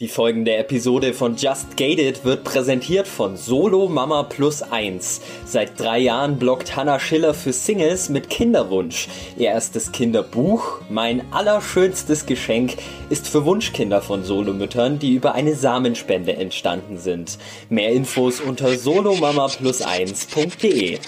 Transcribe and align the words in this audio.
Die 0.00 0.08
folgende 0.08 0.56
Episode 0.56 1.12
von 1.12 1.36
Just 1.36 1.76
Gated 1.76 2.24
wird 2.24 2.42
präsentiert 2.42 3.06
von 3.06 3.36
Solo 3.36 3.86
Mama 3.86 4.22
Plus 4.22 4.62
1. 4.62 5.20
Seit 5.44 5.78
drei 5.78 5.98
Jahren 5.98 6.38
bloggt 6.38 6.74
Hannah 6.74 6.98
Schiller 6.98 7.34
für 7.34 7.52
Singles 7.52 8.08
mit 8.08 8.30
Kinderwunsch. 8.30 9.08
Ihr 9.36 9.48
erstes 9.48 9.92
Kinderbuch, 9.92 10.80
Mein 10.88 11.30
allerschönstes 11.34 12.24
Geschenk, 12.24 12.78
ist 13.10 13.28
für 13.28 13.44
Wunschkinder 13.44 14.00
von 14.00 14.24
Solomüttern, 14.24 14.98
die 14.98 15.12
über 15.12 15.34
eine 15.34 15.54
Samenspende 15.54 16.34
entstanden 16.34 16.96
sind. 16.96 17.36
Mehr 17.68 17.92
Infos 17.92 18.40
unter 18.40 18.70
solomamaplus1.de. 18.70 20.98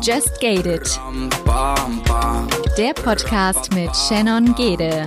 Just 0.00 0.40
Gated. 0.40 1.00
Der 2.78 2.94
Podcast 2.94 3.74
mit 3.74 3.90
Shannon 3.96 4.54
Gede. 4.54 5.06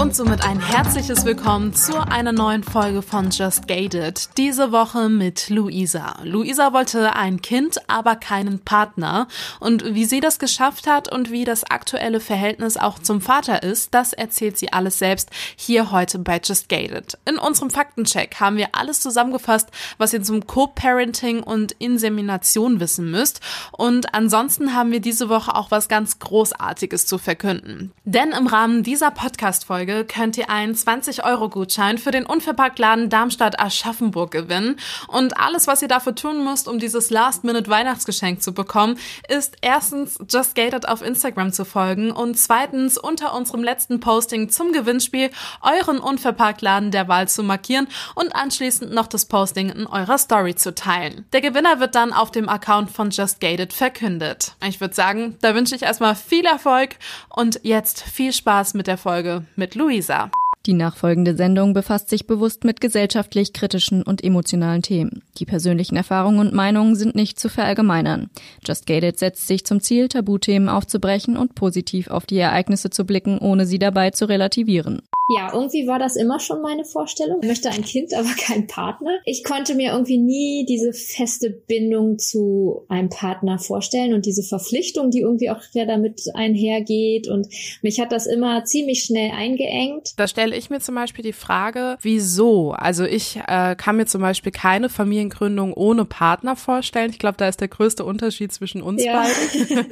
Und 0.00 0.14
somit 0.14 0.44
ein 0.44 0.60
herzliches 0.60 1.24
Willkommen 1.24 1.74
zu 1.74 1.98
einer 1.98 2.30
neuen 2.30 2.62
Folge 2.62 3.02
von 3.02 3.30
Just 3.30 3.66
Gated. 3.66 4.28
Diese 4.36 4.70
Woche 4.70 5.08
mit 5.08 5.50
Luisa. 5.50 6.20
Luisa 6.22 6.72
wollte 6.72 7.16
ein 7.16 7.42
Kind, 7.42 7.80
aber 7.88 8.14
keinen 8.14 8.60
Partner. 8.60 9.26
Und 9.58 9.96
wie 9.96 10.04
sie 10.04 10.20
das 10.20 10.38
geschafft 10.38 10.86
hat 10.86 11.10
und 11.10 11.32
wie 11.32 11.44
das 11.44 11.64
aktuelle 11.64 12.20
Verhältnis 12.20 12.76
auch 12.76 13.00
zum 13.00 13.20
Vater 13.20 13.64
ist, 13.64 13.92
das 13.92 14.12
erzählt 14.12 14.56
sie 14.56 14.72
alles 14.72 15.00
selbst 15.00 15.30
hier 15.56 15.90
heute 15.90 16.20
bei 16.20 16.40
Just 16.44 16.68
Gated. 16.68 17.18
In 17.24 17.36
unserem 17.36 17.70
Faktencheck 17.70 18.36
haben 18.38 18.56
wir 18.56 18.68
alles 18.76 19.00
zusammengefasst, 19.00 19.68
was 19.98 20.12
ihr 20.12 20.22
zum 20.22 20.46
Co-Parenting 20.46 21.42
und 21.42 21.72
Insemination 21.72 22.78
wissen 22.78 23.10
müsst. 23.10 23.40
Und 23.72 24.14
ansonsten 24.14 24.76
haben 24.76 24.92
wir 24.92 25.00
diese 25.00 25.28
Woche 25.28 25.56
auch 25.56 25.72
was 25.72 25.88
ganz 25.88 26.20
Großartiges 26.20 27.06
zu 27.06 27.18
verkünden. 27.18 27.90
Denn 28.04 28.30
im 28.30 28.46
Rahmen 28.46 28.84
dieser 28.84 29.10
Podcast-Folge 29.10 29.87
könnt 30.04 30.36
ihr 30.36 30.50
einen 30.50 30.74
20-Euro-Gutschein 30.74 31.98
für 31.98 32.10
den 32.10 32.26
Unverpacktladen 32.26 33.08
Darmstadt-Aschaffenburg 33.08 34.30
gewinnen. 34.30 34.76
Und 35.06 35.38
alles, 35.38 35.66
was 35.66 35.80
ihr 35.82 35.88
dafür 35.88 36.14
tun 36.14 36.44
müsst, 36.44 36.68
um 36.68 36.78
dieses 36.78 37.10
Last-Minute-Weihnachtsgeschenk 37.10 38.42
zu 38.42 38.52
bekommen, 38.52 38.98
ist 39.28 39.56
erstens 39.62 40.18
Just 40.28 40.54
Gated 40.54 40.88
auf 40.88 41.02
Instagram 41.02 41.52
zu 41.52 41.64
folgen 41.64 42.10
und 42.10 42.36
zweitens 42.38 42.98
unter 42.98 43.34
unserem 43.34 43.62
letzten 43.62 44.00
Posting 44.00 44.50
zum 44.50 44.72
Gewinnspiel 44.72 45.30
euren 45.62 45.98
Unverpacktladen 45.98 46.90
der 46.90 47.08
Wahl 47.08 47.28
zu 47.28 47.42
markieren 47.42 47.88
und 48.14 48.34
anschließend 48.34 48.92
noch 48.92 49.06
das 49.06 49.24
Posting 49.24 49.70
in 49.70 49.86
eurer 49.86 50.18
Story 50.18 50.54
zu 50.54 50.74
teilen. 50.74 51.26
Der 51.32 51.40
Gewinner 51.40 51.80
wird 51.80 51.94
dann 51.94 52.12
auf 52.12 52.30
dem 52.30 52.48
Account 52.48 52.90
von 52.90 53.10
Just 53.10 53.40
Gated 53.40 53.72
verkündet. 53.72 54.52
Ich 54.66 54.80
würde 54.80 54.94
sagen, 54.94 55.36
da 55.40 55.54
wünsche 55.54 55.74
ich 55.74 55.82
erstmal 55.82 56.14
viel 56.14 56.44
Erfolg 56.44 56.96
und 57.28 57.60
jetzt 57.62 58.02
viel 58.02 58.32
Spaß 58.32 58.74
mit 58.74 58.86
der 58.86 58.98
Folge 58.98 59.44
mit 59.56 59.74
Luisa. 59.78 60.28
Die 60.68 60.74
nachfolgende 60.74 61.34
Sendung 61.34 61.72
befasst 61.72 62.10
sich 62.10 62.26
bewusst 62.26 62.64
mit 62.64 62.82
gesellschaftlich 62.82 63.54
kritischen 63.54 64.02
und 64.02 64.22
emotionalen 64.22 64.82
Themen. 64.82 65.22
Die 65.38 65.46
persönlichen 65.46 65.96
Erfahrungen 65.96 66.40
und 66.40 66.52
Meinungen 66.52 66.94
sind 66.94 67.14
nicht 67.14 67.40
zu 67.40 67.48
verallgemeinern. 67.48 68.28
Just 68.66 68.86
Gated 68.86 69.18
setzt 69.18 69.46
sich 69.46 69.64
zum 69.64 69.80
Ziel, 69.80 70.08
Tabuthemen 70.08 70.68
aufzubrechen 70.68 71.38
und 71.38 71.54
positiv 71.54 72.08
auf 72.08 72.26
die 72.26 72.36
Ereignisse 72.36 72.90
zu 72.90 73.06
blicken, 73.06 73.38
ohne 73.38 73.64
sie 73.64 73.78
dabei 73.78 74.10
zu 74.10 74.26
relativieren. 74.26 75.00
Ja, 75.30 75.52
irgendwie 75.52 75.86
war 75.86 75.98
das 75.98 76.16
immer 76.16 76.40
schon 76.40 76.62
meine 76.62 76.86
Vorstellung. 76.86 77.40
Ich 77.42 77.48
möchte 77.48 77.68
ein 77.68 77.82
Kind, 77.82 78.14
aber 78.18 78.30
keinen 78.30 78.66
Partner. 78.66 79.18
Ich 79.26 79.44
konnte 79.44 79.74
mir 79.74 79.92
irgendwie 79.92 80.16
nie 80.16 80.64
diese 80.66 80.94
feste 80.94 81.50
Bindung 81.50 82.18
zu 82.18 82.86
einem 82.88 83.10
Partner 83.10 83.58
vorstellen 83.58 84.14
und 84.14 84.24
diese 84.24 84.42
Verpflichtung, 84.42 85.10
die 85.10 85.20
irgendwie 85.20 85.50
auch 85.50 85.60
ja 85.72 85.84
damit 85.84 86.22
einhergeht. 86.34 87.28
Und 87.28 87.48
mich 87.82 88.00
hat 88.00 88.10
das 88.10 88.26
immer 88.26 88.64
ziemlich 88.64 89.04
schnell 89.04 89.30
eingeengt. 89.32 90.14
Da 90.16 90.28
stelle 90.28 90.56
ich 90.58 90.70
mir 90.70 90.80
zum 90.80 90.94
Beispiel 90.94 91.22
die 91.22 91.32
Frage, 91.32 91.96
wieso? 92.00 92.72
Also 92.72 93.04
ich 93.04 93.38
äh, 93.46 93.74
kann 93.76 93.96
mir 93.96 94.06
zum 94.06 94.20
Beispiel 94.20 94.52
keine 94.52 94.88
Familiengründung 94.88 95.72
ohne 95.72 96.04
Partner 96.04 96.56
vorstellen. 96.56 97.10
Ich 97.10 97.18
glaube, 97.18 97.36
da 97.36 97.48
ist 97.48 97.60
der 97.60 97.68
größte 97.68 98.04
Unterschied 98.04 98.52
zwischen 98.52 98.82
uns 98.82 99.04
ja. 99.04 99.22
beiden. 99.22 99.86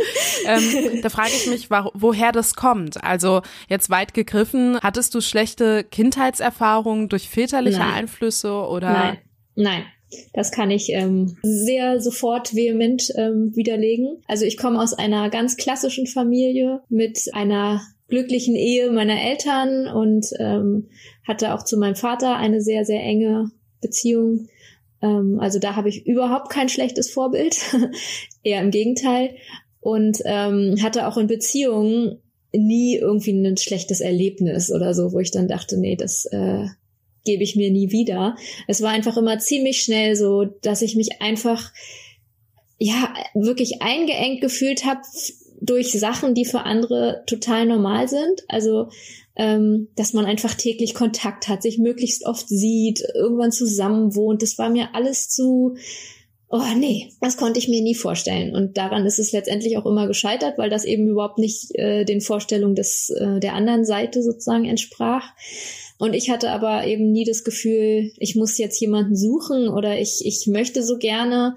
ähm, 0.46 1.02
da 1.02 1.08
frage 1.08 1.30
ich 1.34 1.46
mich, 1.46 1.70
woher 1.70 2.32
das 2.32 2.54
kommt. 2.54 3.02
Also 3.02 3.42
jetzt 3.68 3.90
weit 3.90 4.14
gegriffen, 4.14 4.78
hattest 4.82 5.14
du 5.14 5.20
schlechte 5.20 5.84
Kindheitserfahrungen 5.84 7.08
durch 7.08 7.28
väterliche 7.28 7.78
Nein. 7.78 7.94
Einflüsse 7.94 8.52
oder? 8.52 8.92
Nein, 8.92 9.18
nein. 9.54 9.84
Das 10.32 10.52
kann 10.52 10.70
ich 10.70 10.90
ähm, 10.90 11.36
sehr 11.42 12.00
sofort 12.00 12.54
vehement 12.54 13.12
ähm, 13.16 13.54
widerlegen. 13.56 14.22
Also 14.28 14.44
ich 14.44 14.56
komme 14.56 14.80
aus 14.80 14.94
einer 14.94 15.30
ganz 15.30 15.56
klassischen 15.56 16.06
Familie 16.06 16.80
mit 16.88 17.28
einer 17.32 17.82
glücklichen 18.08 18.54
Ehe 18.54 18.90
meiner 18.90 19.20
Eltern 19.20 19.88
und 19.88 20.26
ähm, 20.38 20.88
hatte 21.26 21.54
auch 21.54 21.64
zu 21.64 21.76
meinem 21.76 21.96
Vater 21.96 22.36
eine 22.36 22.60
sehr, 22.60 22.84
sehr 22.84 23.00
enge 23.00 23.50
Beziehung. 23.80 24.48
Ähm, 25.02 25.38
also 25.40 25.58
da 25.58 25.76
habe 25.76 25.88
ich 25.88 26.06
überhaupt 26.06 26.50
kein 26.50 26.68
schlechtes 26.68 27.10
Vorbild, 27.10 27.58
eher 28.42 28.60
im 28.60 28.70
Gegenteil. 28.70 29.36
Und 29.80 30.18
ähm, 30.24 30.76
hatte 30.82 31.06
auch 31.06 31.16
in 31.16 31.28
Beziehungen 31.28 32.20
nie 32.52 32.96
irgendwie 32.96 33.32
ein 33.32 33.56
schlechtes 33.56 34.00
Erlebnis 34.00 34.72
oder 34.72 34.94
so, 34.94 35.12
wo 35.12 35.20
ich 35.20 35.30
dann 35.30 35.46
dachte, 35.46 35.78
nee, 35.78 35.96
das 35.96 36.24
äh, 36.26 36.66
gebe 37.24 37.42
ich 37.42 37.56
mir 37.56 37.70
nie 37.70 37.92
wieder. 37.92 38.36
Es 38.66 38.82
war 38.82 38.90
einfach 38.90 39.16
immer 39.16 39.38
ziemlich 39.38 39.82
schnell 39.82 40.16
so, 40.16 40.44
dass 40.44 40.82
ich 40.82 40.96
mich 40.96 41.20
einfach 41.20 41.72
ja 42.78 43.12
wirklich 43.34 43.82
eingeengt 43.82 44.40
gefühlt 44.40 44.84
habe 44.84 45.00
durch 45.66 45.92
Sachen, 45.92 46.34
die 46.34 46.44
für 46.44 46.60
andere 46.60 47.22
total 47.26 47.66
normal 47.66 48.08
sind. 48.08 48.44
Also 48.48 48.88
ähm, 49.36 49.88
dass 49.96 50.14
man 50.14 50.24
einfach 50.24 50.54
täglich 50.54 50.94
Kontakt 50.94 51.48
hat, 51.48 51.62
sich 51.62 51.78
möglichst 51.78 52.24
oft 52.24 52.48
sieht, 52.48 53.02
irgendwann 53.14 53.52
zusammen 53.52 54.14
wohnt. 54.14 54.42
Das 54.42 54.56
war 54.56 54.70
mir 54.70 54.94
alles 54.94 55.28
zu 55.28 55.76
oh 56.48 56.62
nee, 56.76 57.10
das 57.20 57.36
konnte 57.36 57.58
ich 57.58 57.68
mir 57.68 57.82
nie 57.82 57.94
vorstellen. 57.94 58.54
Und 58.54 58.76
daran 58.76 59.04
ist 59.04 59.18
es 59.18 59.32
letztendlich 59.32 59.76
auch 59.78 59.86
immer 59.86 60.06
gescheitert, 60.06 60.58
weil 60.58 60.70
das 60.70 60.84
eben 60.84 61.08
überhaupt 61.08 61.38
nicht 61.38 61.74
äh, 61.74 62.04
den 62.04 62.20
Vorstellungen 62.20 62.74
des, 62.74 63.10
äh, 63.10 63.40
der 63.40 63.54
anderen 63.54 63.84
Seite 63.84 64.22
sozusagen 64.22 64.64
entsprach. 64.64 65.32
Und 65.98 66.14
ich 66.14 66.30
hatte 66.30 66.50
aber 66.50 66.86
eben 66.86 67.10
nie 67.10 67.24
das 67.24 67.42
Gefühl, 67.42 68.12
ich 68.18 68.36
muss 68.36 68.58
jetzt 68.58 68.80
jemanden 68.80 69.16
suchen 69.16 69.68
oder 69.68 69.98
ich, 69.98 70.22
ich 70.24 70.46
möchte 70.46 70.82
so 70.82 70.98
gerne. 70.98 71.56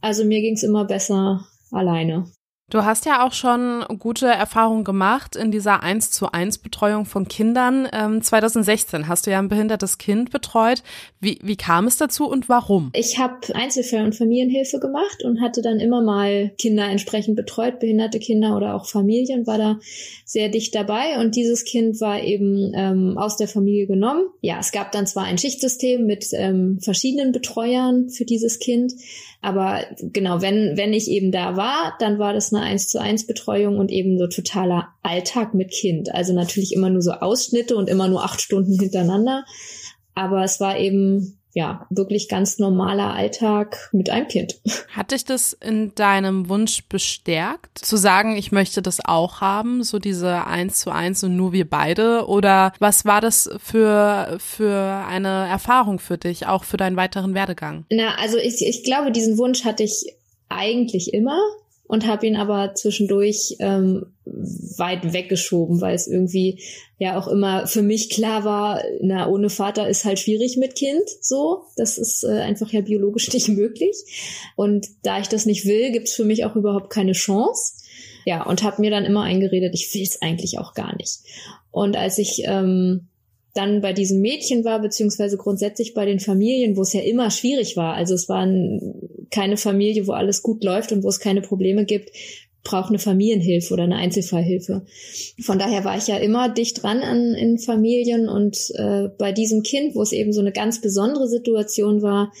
Also 0.00 0.24
mir 0.24 0.40
ging 0.40 0.54
es 0.54 0.62
immer 0.62 0.86
besser 0.86 1.46
alleine. 1.70 2.30
Du 2.70 2.84
hast 2.84 3.04
ja 3.04 3.26
auch 3.26 3.32
schon 3.32 3.84
gute 3.98 4.28
Erfahrungen 4.28 4.84
gemacht 4.84 5.34
in 5.34 5.50
dieser 5.50 5.82
1 5.82 6.12
zu 6.12 6.30
1 6.30 6.58
Betreuung 6.58 7.04
von 7.04 7.26
Kindern. 7.26 7.88
Ähm, 7.92 8.22
2016 8.22 9.08
hast 9.08 9.26
du 9.26 9.32
ja 9.32 9.40
ein 9.40 9.48
behindertes 9.48 9.98
Kind 9.98 10.30
betreut. 10.30 10.84
Wie, 11.18 11.40
wie 11.42 11.56
kam 11.56 11.88
es 11.88 11.96
dazu 11.96 12.28
und 12.28 12.48
warum? 12.48 12.90
Ich 12.94 13.18
habe 13.18 13.34
Einzelfälle 13.54 14.04
und 14.04 14.14
Familienhilfe 14.14 14.78
gemacht 14.78 15.24
und 15.24 15.40
hatte 15.40 15.62
dann 15.62 15.80
immer 15.80 16.00
mal 16.00 16.52
Kinder 16.58 16.84
entsprechend 16.88 17.34
betreut, 17.34 17.80
behinderte 17.80 18.20
Kinder 18.20 18.56
oder 18.56 18.76
auch 18.76 18.86
Familien, 18.86 19.48
war 19.48 19.58
da 19.58 19.80
sehr 20.24 20.48
dicht 20.48 20.72
dabei. 20.72 21.18
Und 21.18 21.34
dieses 21.34 21.64
Kind 21.64 22.00
war 22.00 22.22
eben 22.22 22.72
ähm, 22.76 23.18
aus 23.18 23.36
der 23.36 23.48
Familie 23.48 23.88
genommen. 23.88 24.28
Ja, 24.42 24.58
es 24.60 24.70
gab 24.70 24.92
dann 24.92 25.08
zwar 25.08 25.24
ein 25.24 25.38
Schichtsystem 25.38 26.06
mit 26.06 26.26
ähm, 26.34 26.78
verschiedenen 26.80 27.32
Betreuern 27.32 28.10
für 28.10 28.24
dieses 28.24 28.60
Kind. 28.60 28.92
Aber 29.42 29.84
genau, 29.98 30.42
wenn, 30.42 30.76
wenn 30.76 30.92
ich 30.92 31.08
eben 31.08 31.32
da 31.32 31.56
war, 31.56 31.94
dann 31.98 32.18
war 32.18 32.34
das 32.34 32.52
eine 32.52 32.59
eins 32.60 32.88
zu 32.88 33.00
eins 33.00 33.26
Betreuung 33.26 33.78
und 33.78 33.90
eben 33.90 34.18
so 34.18 34.26
totaler 34.26 34.88
Alltag 35.02 35.54
mit 35.54 35.70
Kind. 35.70 36.14
Also 36.14 36.32
natürlich 36.32 36.72
immer 36.72 36.90
nur 36.90 37.02
so 37.02 37.12
Ausschnitte 37.12 37.76
und 37.76 37.88
immer 37.88 38.08
nur 38.08 38.24
acht 38.24 38.40
Stunden 38.40 38.72
hintereinander. 38.80 39.44
Aber 40.14 40.44
es 40.44 40.60
war 40.60 40.78
eben 40.78 41.40
ja, 41.52 41.86
wirklich 41.90 42.28
ganz 42.28 42.58
normaler 42.58 43.12
Alltag 43.14 43.90
mit 43.92 44.08
einem 44.08 44.28
Kind. 44.28 44.60
Hat 44.90 45.10
dich 45.10 45.24
das 45.24 45.52
in 45.52 45.94
deinem 45.94 46.48
Wunsch 46.48 46.84
bestärkt, 46.88 47.78
zu 47.78 47.96
sagen, 47.96 48.36
ich 48.36 48.52
möchte 48.52 48.82
das 48.82 49.04
auch 49.04 49.40
haben, 49.40 49.82
so 49.82 49.98
diese 49.98 50.46
eins 50.46 50.80
zu 50.80 50.90
eins 50.90 51.24
und 51.24 51.36
nur 51.36 51.52
wir 51.52 51.68
beide? 51.68 52.26
Oder 52.26 52.72
was 52.78 53.04
war 53.04 53.20
das 53.20 53.50
für, 53.58 54.36
für 54.38 55.04
eine 55.08 55.48
Erfahrung 55.48 55.98
für 55.98 56.18
dich, 56.18 56.46
auch 56.46 56.64
für 56.64 56.76
deinen 56.76 56.96
weiteren 56.96 57.34
Werdegang? 57.34 57.84
Na, 57.90 58.14
also 58.16 58.36
ich, 58.36 58.64
ich 58.64 58.84
glaube, 58.84 59.10
diesen 59.10 59.36
Wunsch 59.36 59.64
hatte 59.64 59.82
ich 59.82 60.14
eigentlich 60.48 61.12
immer 61.12 61.38
und 61.90 62.06
habe 62.06 62.24
ihn 62.24 62.36
aber 62.36 62.76
zwischendurch 62.76 63.56
ähm, 63.58 64.06
weit 64.24 65.12
weggeschoben, 65.12 65.80
weil 65.80 65.96
es 65.96 66.06
irgendwie 66.06 66.62
ja 66.98 67.18
auch 67.18 67.26
immer 67.26 67.66
für 67.66 67.82
mich 67.82 68.10
klar 68.10 68.44
war, 68.44 68.80
na, 69.00 69.28
ohne 69.28 69.50
Vater 69.50 69.88
ist 69.88 70.04
halt 70.04 70.20
schwierig 70.20 70.56
mit 70.56 70.76
Kind, 70.76 71.02
so. 71.20 71.64
Das 71.76 71.98
ist 71.98 72.22
äh, 72.22 72.42
einfach 72.42 72.70
ja 72.70 72.80
biologisch 72.82 73.32
nicht 73.32 73.48
möglich. 73.48 73.96
Und 74.54 74.86
da 75.02 75.18
ich 75.18 75.26
das 75.26 75.46
nicht 75.46 75.66
will, 75.66 75.90
gibt's 75.90 76.14
für 76.14 76.24
mich 76.24 76.44
auch 76.44 76.54
überhaupt 76.54 76.90
keine 76.90 77.10
Chance. 77.10 77.72
Ja, 78.24 78.44
und 78.46 78.62
habe 78.62 78.80
mir 78.80 78.92
dann 78.92 79.04
immer 79.04 79.24
eingeredet, 79.24 79.74
ich 79.74 79.92
will's 79.92 80.22
eigentlich 80.22 80.60
auch 80.60 80.74
gar 80.74 80.94
nicht. 80.96 81.18
Und 81.72 81.96
als 81.96 82.18
ich 82.18 82.42
ähm, 82.44 83.08
dann 83.52 83.80
bei 83.80 83.92
diesem 83.92 84.20
Mädchen 84.20 84.64
war, 84.64 84.80
beziehungsweise 84.80 85.36
grundsätzlich 85.38 85.94
bei 85.94 86.06
den 86.06 86.20
Familien, 86.20 86.76
wo 86.76 86.82
es 86.82 86.92
ja 86.92 87.00
immer 87.00 87.32
schwierig 87.32 87.76
war. 87.76 87.94
Also 87.94 88.14
es 88.14 88.28
waren 88.28 89.19
keine 89.30 89.56
Familie, 89.56 90.06
wo 90.06 90.12
alles 90.12 90.42
gut 90.42 90.64
läuft 90.64 90.92
und 90.92 91.02
wo 91.02 91.08
es 91.08 91.20
keine 91.20 91.40
Probleme 91.40 91.84
gibt, 91.84 92.10
braucht 92.62 92.90
eine 92.90 92.98
Familienhilfe 92.98 93.72
oder 93.72 93.84
eine 93.84 93.96
Einzelfallhilfe. 93.96 94.84
Von 95.40 95.58
daher 95.58 95.84
war 95.84 95.96
ich 95.96 96.08
ja 96.08 96.16
immer 96.18 96.48
dicht 96.48 96.82
dran 96.82 97.02
an 97.02 97.34
in 97.34 97.58
Familien 97.58 98.28
und 98.28 98.58
äh, 98.74 99.08
bei 99.18 99.32
diesem 99.32 99.62
Kind, 99.62 99.94
wo 99.94 100.02
es 100.02 100.12
eben 100.12 100.32
so 100.32 100.40
eine 100.40 100.52
ganz 100.52 100.80
besondere 100.80 101.28
Situation 101.28 102.02
war, 102.02 102.32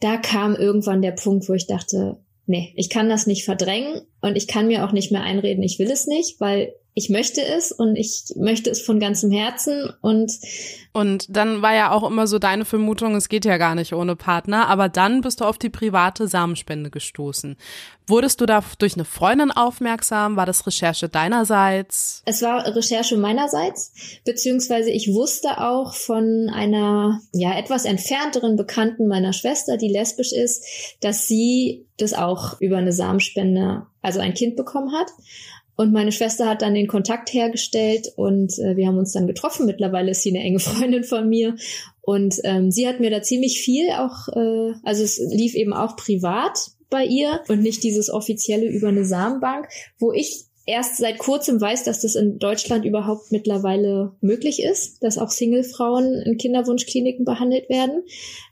da 0.00 0.16
kam 0.16 0.56
irgendwann 0.56 1.00
der 1.00 1.12
Punkt, 1.12 1.48
wo 1.48 1.54
ich 1.54 1.66
dachte, 1.66 2.18
nee, 2.46 2.72
ich 2.76 2.90
kann 2.90 3.08
das 3.08 3.26
nicht 3.26 3.44
verdrängen 3.44 4.02
und 4.20 4.36
ich 4.36 4.46
kann 4.46 4.66
mir 4.66 4.84
auch 4.84 4.92
nicht 4.92 5.12
mehr 5.12 5.22
einreden, 5.22 5.62
ich 5.62 5.78
will 5.78 5.90
es 5.90 6.06
nicht, 6.06 6.40
weil 6.40 6.74
ich 6.94 7.08
möchte 7.08 7.42
es 7.42 7.72
und 7.72 7.96
ich 7.96 8.34
möchte 8.36 8.68
es 8.70 8.82
von 8.82 9.00
ganzem 9.00 9.30
Herzen 9.30 9.92
und 10.00 10.32
und 10.94 11.34
dann 11.34 11.62
war 11.62 11.74
ja 11.74 11.90
auch 11.90 12.02
immer 12.08 12.26
so 12.26 12.38
deine 12.38 12.66
Vermutung, 12.66 13.16
es 13.16 13.30
geht 13.30 13.46
ja 13.46 13.56
gar 13.56 13.74
nicht 13.74 13.94
ohne 13.94 14.14
Partner, 14.14 14.68
aber 14.68 14.90
dann 14.90 15.22
bist 15.22 15.40
du 15.40 15.46
auf 15.46 15.56
die 15.56 15.70
private 15.70 16.28
Samenspende 16.28 16.90
gestoßen. 16.90 17.56
Wurdest 18.06 18.42
du 18.42 18.46
da 18.46 18.62
durch 18.78 18.94
eine 18.94 19.06
Freundin 19.06 19.50
aufmerksam? 19.50 20.36
War 20.36 20.44
das 20.44 20.66
Recherche 20.66 21.08
deinerseits? 21.08 22.22
Es 22.26 22.42
war 22.42 22.66
Recherche 22.76 23.16
meinerseits, 23.16 23.92
beziehungsweise 24.26 24.90
ich 24.90 25.14
wusste 25.14 25.62
auch 25.62 25.94
von 25.94 26.50
einer 26.52 27.22
ja 27.32 27.56
etwas 27.56 27.86
entfernteren 27.86 28.56
Bekannten 28.56 29.08
meiner 29.08 29.32
Schwester, 29.32 29.78
die 29.78 29.88
lesbisch 29.88 30.32
ist, 30.32 30.66
dass 31.00 31.26
sie 31.26 31.86
das 31.96 32.12
auch 32.12 32.60
über 32.60 32.76
eine 32.76 32.92
Samenspende, 32.92 33.86
also 34.02 34.20
ein 34.20 34.34
Kind 34.34 34.56
bekommen 34.56 34.92
hat. 34.92 35.08
Und 35.76 35.92
meine 35.92 36.12
Schwester 36.12 36.48
hat 36.48 36.62
dann 36.62 36.74
den 36.74 36.86
Kontakt 36.86 37.32
hergestellt 37.32 38.08
und 38.16 38.58
äh, 38.58 38.76
wir 38.76 38.86
haben 38.86 38.98
uns 38.98 39.12
dann 39.12 39.26
getroffen. 39.26 39.66
Mittlerweile 39.66 40.10
ist 40.10 40.22
sie 40.22 40.30
eine 40.30 40.44
enge 40.44 40.58
Freundin 40.60 41.04
von 41.04 41.28
mir. 41.28 41.56
Und 42.00 42.36
ähm, 42.44 42.70
sie 42.70 42.86
hat 42.86 43.00
mir 43.00 43.10
da 43.10 43.22
ziemlich 43.22 43.60
viel 43.60 43.90
auch, 43.90 44.28
äh, 44.28 44.74
also 44.82 45.02
es 45.02 45.18
lief 45.30 45.54
eben 45.54 45.72
auch 45.72 45.96
privat 45.96 46.72
bei 46.90 47.04
ihr 47.04 47.40
und 47.48 47.62
nicht 47.62 47.82
dieses 47.82 48.10
offizielle 48.10 48.66
über 48.66 48.88
eine 48.88 49.04
Samenbank, 49.04 49.68
wo 49.98 50.12
ich 50.12 50.44
erst 50.66 50.98
seit 50.98 51.18
kurzem 51.18 51.60
weiß, 51.60 51.84
dass 51.84 52.00
das 52.02 52.14
in 52.14 52.38
Deutschland 52.38 52.84
überhaupt 52.84 53.32
mittlerweile 53.32 54.12
möglich 54.20 54.62
ist, 54.62 55.02
dass 55.02 55.18
auch 55.18 55.30
Single-Frauen 55.30 56.22
in 56.24 56.38
Kinderwunschkliniken 56.38 57.24
behandelt 57.24 57.68
werden. 57.68 58.02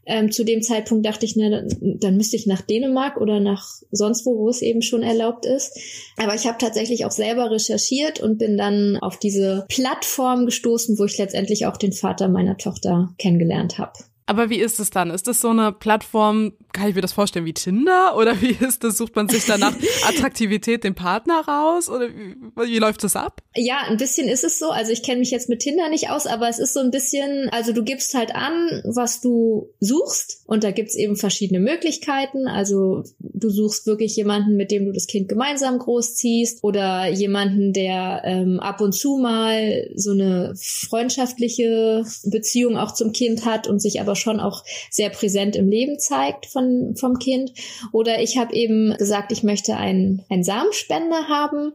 Ähm, 0.06 0.32
zu 0.32 0.44
dem 0.44 0.62
Zeitpunkt 0.62 1.06
dachte 1.06 1.24
ich, 1.24 1.36
na, 1.36 1.50
dann, 1.50 1.68
dann 2.00 2.16
müsste 2.16 2.36
ich 2.36 2.46
nach 2.46 2.62
Dänemark 2.62 3.20
oder 3.20 3.38
nach 3.38 3.66
sonst 3.92 4.26
wo, 4.26 4.38
wo 4.38 4.48
es 4.48 4.62
eben 4.62 4.82
schon 4.82 5.02
erlaubt 5.02 5.46
ist. 5.46 5.78
Aber 6.16 6.34
ich 6.34 6.46
habe 6.46 6.58
tatsächlich 6.58 7.04
auch 7.04 7.12
selber 7.12 7.50
recherchiert 7.50 8.20
und 8.20 8.38
bin 8.38 8.56
dann 8.56 8.96
auf 9.00 9.18
diese 9.18 9.66
Plattform 9.68 10.46
gestoßen, 10.46 10.98
wo 10.98 11.04
ich 11.04 11.18
letztendlich 11.18 11.66
auch 11.66 11.76
den 11.76 11.92
Vater 11.92 12.28
meiner 12.28 12.56
Tochter 12.56 13.14
kennengelernt 13.18 13.78
habe. 13.78 13.92
Aber 14.30 14.48
wie 14.48 14.60
ist 14.60 14.78
es 14.78 14.90
dann? 14.90 15.10
Ist 15.10 15.26
das 15.26 15.40
so 15.40 15.48
eine 15.48 15.72
Plattform, 15.72 16.52
kann 16.72 16.88
ich 16.88 16.94
mir 16.94 17.00
das 17.00 17.12
vorstellen, 17.12 17.46
wie 17.46 17.52
Tinder? 17.52 18.16
Oder 18.16 18.40
wie 18.40 18.52
ist 18.60 18.84
das? 18.84 18.96
Sucht 18.96 19.16
man 19.16 19.28
sich 19.28 19.44
danach 19.44 19.74
Attraktivität 20.06 20.84
den 20.84 20.94
Partner 20.94 21.40
raus? 21.48 21.88
Oder 21.88 22.10
wie, 22.10 22.36
wie 22.54 22.78
läuft 22.78 23.02
das 23.02 23.16
ab? 23.16 23.42
Ja, 23.56 23.78
ein 23.88 23.96
bisschen 23.96 24.28
ist 24.28 24.44
es 24.44 24.60
so. 24.60 24.70
Also 24.70 24.92
ich 24.92 25.02
kenne 25.02 25.18
mich 25.18 25.32
jetzt 25.32 25.48
mit 25.48 25.58
Tinder 25.58 25.88
nicht 25.88 26.10
aus, 26.10 26.28
aber 26.28 26.48
es 26.48 26.60
ist 26.60 26.74
so 26.74 26.78
ein 26.78 26.92
bisschen, 26.92 27.48
also 27.50 27.72
du 27.72 27.82
gibst 27.82 28.14
halt 28.14 28.32
an, 28.32 28.82
was 28.84 29.20
du 29.20 29.74
suchst. 29.80 30.39
Und 30.50 30.64
da 30.64 30.72
gibt's 30.72 30.96
eben 30.96 31.14
verschiedene 31.14 31.60
Möglichkeiten. 31.60 32.48
Also 32.48 33.04
du 33.20 33.50
suchst 33.50 33.86
wirklich 33.86 34.16
jemanden, 34.16 34.56
mit 34.56 34.72
dem 34.72 34.84
du 34.84 34.90
das 34.90 35.06
Kind 35.06 35.28
gemeinsam 35.28 35.78
großziehst. 35.78 36.64
Oder 36.64 37.08
jemanden, 37.08 37.72
der 37.72 38.22
ähm, 38.24 38.58
ab 38.58 38.80
und 38.80 38.92
zu 38.92 39.18
mal 39.18 39.88
so 39.94 40.10
eine 40.10 40.54
freundschaftliche 40.56 42.04
Beziehung 42.24 42.76
auch 42.76 42.94
zum 42.94 43.12
Kind 43.12 43.44
hat 43.44 43.68
und 43.68 43.80
sich 43.80 44.00
aber 44.00 44.16
schon 44.16 44.40
auch 44.40 44.64
sehr 44.90 45.10
präsent 45.10 45.54
im 45.54 45.68
Leben 45.68 46.00
zeigt 46.00 46.46
von, 46.46 46.96
vom 46.96 47.20
Kind. 47.20 47.52
Oder 47.92 48.20
ich 48.20 48.36
habe 48.36 48.52
eben 48.52 48.92
gesagt, 48.98 49.30
ich 49.30 49.44
möchte 49.44 49.76
einen, 49.76 50.24
einen 50.30 50.42
Samenspender 50.42 51.28
haben, 51.28 51.74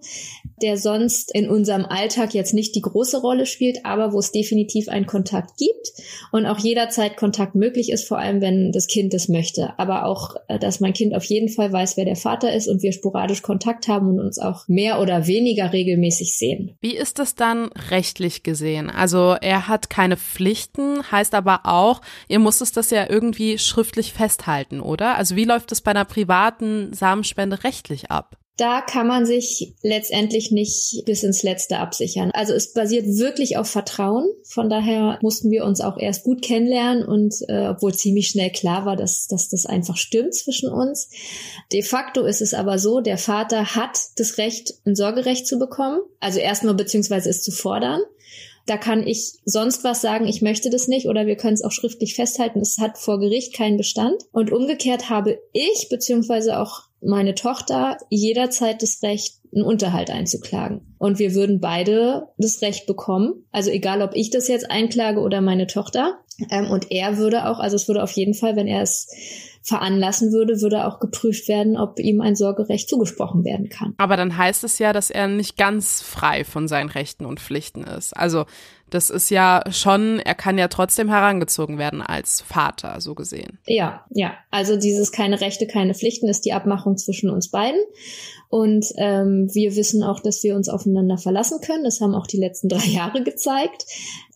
der 0.61 0.75
sonst 0.77 1.33
in 1.33 1.49
unserem 1.49 1.85
Alltag 1.85 2.33
jetzt 2.33 2.53
nicht 2.53 2.75
die 2.75 2.81
große 2.81 3.21
Rolle 3.21 3.45
spielt, 3.45 3.85
aber 3.85 4.11
wo 4.11 4.19
es 4.19 4.33
definitiv 4.33 4.89
einen 4.89 5.05
Kontakt 5.05 5.57
gibt 5.57 5.93
und 6.33 6.45
auch 6.45 6.59
jederzeit 6.59 7.15
Kontakt 7.15 7.55
möglich 7.55 7.89
ist, 7.89 8.05
vor 8.05 8.17
allem 8.17 8.41
wenn 8.41 8.64
das 8.71 8.87
Kind 8.87 9.13
das 9.13 9.27
möchte. 9.27 9.77
Aber 9.77 10.05
auch, 10.05 10.35
äh, 10.47 10.59
dass 10.59 10.79
mein 10.79 10.93
Kind 10.93 11.15
auf 11.15 11.23
jeden 11.25 11.49
Fall 11.49 11.71
weiß, 11.71 11.97
wer 11.97 12.05
der 12.05 12.15
Vater 12.15 12.53
ist 12.53 12.67
und 12.67 12.81
wir 12.81 12.91
sporadisch 12.91 13.41
Kontakt 13.41 13.87
haben 13.87 14.09
und 14.09 14.19
uns 14.19 14.39
auch 14.39 14.67
mehr 14.67 14.99
oder 14.99 15.27
weniger 15.27 15.73
regelmäßig 15.73 16.37
sehen. 16.37 16.77
Wie 16.81 16.95
ist 16.95 17.19
das 17.19 17.35
dann 17.35 17.69
rechtlich 17.89 18.43
gesehen? 18.43 18.89
Also 18.89 19.35
er 19.39 19.67
hat 19.67 19.89
keine 19.89 20.17
Pflichten, 20.17 21.11
heißt 21.11 21.33
aber 21.33 21.61
auch, 21.65 22.01
ihr 22.27 22.39
musstet 22.39 22.75
das 22.77 22.89
ja 22.89 23.09
irgendwie 23.09 23.57
schriftlich 23.57 24.13
festhalten, 24.13 24.79
oder? 24.79 25.15
Also 25.15 25.35
wie 25.35 25.45
läuft 25.45 25.71
es 25.71 25.81
bei 25.81 25.91
einer 25.91 26.05
privaten 26.05 26.93
Samenspende 26.93 27.63
rechtlich 27.63 28.11
ab? 28.11 28.37
Da 28.57 28.79
kann 28.79 29.07
man 29.07 29.25
sich 29.25 29.73
letztendlich 29.81 30.49
nicht 30.49 31.03
bis 31.05 31.23
ins 31.23 31.43
Letzte 31.43 31.77
absichern. 31.79 32.31
Also 32.33 32.53
es 32.53 32.71
basiert 32.71 33.05
wirklich 33.05 33.57
auf 33.57 33.67
Vertrauen. 33.67 34.29
Von 34.45 34.69
daher 34.69 35.19
mussten 35.21 35.51
wir 35.51 35.65
uns 35.65 35.81
auch 35.81 35.97
erst 35.97 36.23
gut 36.23 36.41
kennenlernen 36.41 37.05
und 37.05 37.35
äh, 37.49 37.67
obwohl 37.67 37.93
ziemlich 37.93 38.29
schnell 38.29 38.51
klar 38.51 38.85
war, 38.85 38.95
dass, 38.95 39.27
dass 39.27 39.49
das 39.49 39.65
einfach 39.65 39.97
stimmt 39.97 40.33
zwischen 40.33 40.69
uns. 40.69 41.09
De 41.73 41.81
facto 41.81 42.23
ist 42.23 42.41
es 42.41 42.53
aber 42.53 42.79
so, 42.79 43.01
der 43.01 43.17
Vater 43.17 43.75
hat 43.75 43.99
das 44.15 44.37
Recht, 44.37 44.75
ein 44.85 44.95
Sorgerecht 44.95 45.47
zu 45.47 45.59
bekommen. 45.59 45.99
Also 46.21 46.39
erstmal 46.39 46.75
beziehungsweise 46.75 47.29
es 47.29 47.43
zu 47.43 47.51
fordern. 47.51 47.99
Da 48.65 48.77
kann 48.77 49.05
ich 49.05 49.33
sonst 49.45 49.83
was 49.83 50.01
sagen, 50.01 50.27
ich 50.27 50.41
möchte 50.41 50.69
das 50.69 50.87
nicht 50.87 51.07
oder 51.07 51.27
wir 51.27 51.35
können 51.35 51.53
es 51.53 51.63
auch 51.63 51.71
schriftlich 51.71 52.15
festhalten, 52.15 52.61
es 52.61 52.79
hat 52.79 52.97
vor 52.97 53.19
Gericht 53.19 53.53
keinen 53.53 53.77
Bestand. 53.77 54.15
Und 54.31 54.51
umgekehrt 54.51 55.09
habe 55.09 55.39
ich 55.53 55.87
beziehungsweise 55.89 56.57
auch 56.59 56.83
meine 57.01 57.35
Tochter 57.35 57.97
jederzeit 58.09 58.81
das 58.81 59.01
Recht, 59.03 59.39
einen 59.53 59.63
Unterhalt 59.63 60.09
einzuklagen. 60.09 60.95
Und 60.97 61.19
wir 61.19 61.33
würden 61.33 61.59
beide 61.59 62.27
das 62.37 62.61
Recht 62.61 62.87
bekommen. 62.87 63.45
Also 63.51 63.71
egal, 63.71 64.01
ob 64.01 64.11
ich 64.13 64.29
das 64.29 64.47
jetzt 64.47 64.69
einklage 64.69 65.19
oder 65.21 65.41
meine 65.41 65.67
Tochter. 65.67 66.19
Ähm, 66.49 66.69
und 66.69 66.91
er 66.91 67.17
würde 67.17 67.47
auch, 67.47 67.59
also 67.59 67.75
es 67.75 67.87
würde 67.87 68.03
auf 68.03 68.11
jeden 68.11 68.33
Fall, 68.33 68.55
wenn 68.55 68.67
er 68.67 68.81
es 68.81 69.07
veranlassen 69.65 70.31
würde, 70.31 70.61
würde 70.61 70.85
auch 70.85 70.99
geprüft 70.99 71.47
werden, 71.47 71.75
ob 71.75 71.99
ihm 71.99 72.21
ein 72.21 72.35
Sorgerecht 72.35 72.87
zugesprochen 72.87 73.43
werden 73.43 73.69
kann. 73.69 73.95
Aber 73.97 74.15
dann 74.15 74.37
heißt 74.37 74.63
es 74.63 74.77
ja, 74.77 74.93
dass 74.93 75.09
er 75.09 75.27
nicht 75.27 75.57
ganz 75.57 76.01
frei 76.01 76.43
von 76.43 76.67
seinen 76.67 76.89
Rechten 76.89 77.25
und 77.25 77.39
Pflichten 77.39 77.83
ist. 77.83 78.15
Also 78.15 78.45
das 78.89 79.09
ist 79.09 79.29
ja 79.29 79.63
schon, 79.71 80.19
er 80.19 80.35
kann 80.35 80.57
ja 80.57 80.67
trotzdem 80.67 81.09
herangezogen 81.09 81.77
werden 81.77 82.01
als 82.01 82.41
Vater, 82.41 83.01
so 83.01 83.15
gesehen. 83.15 83.59
Ja, 83.67 84.05
ja. 84.09 84.33
Also 84.51 84.77
dieses 84.77 85.11
keine 85.11 85.41
Rechte, 85.41 85.67
keine 85.67 85.93
Pflichten 85.93 86.27
ist 86.29 86.45
die 86.45 86.53
Abmachung 86.53 86.97
zwischen 86.97 87.29
uns 87.29 87.49
beiden. 87.49 87.79
Und 88.49 88.85
ähm, 88.97 89.49
wir 89.51 89.75
wissen 89.75 90.03
auch, 90.03 90.21
dass 90.21 90.43
wir 90.43 90.55
uns 90.55 90.69
aufeinander 90.69 91.17
verlassen 91.17 91.59
können. 91.61 91.83
Das 91.83 91.99
haben 91.99 92.15
auch 92.15 92.27
die 92.27 92.37
letzten 92.37 92.69
drei 92.69 92.85
Jahre 92.85 93.23
gezeigt. 93.23 93.85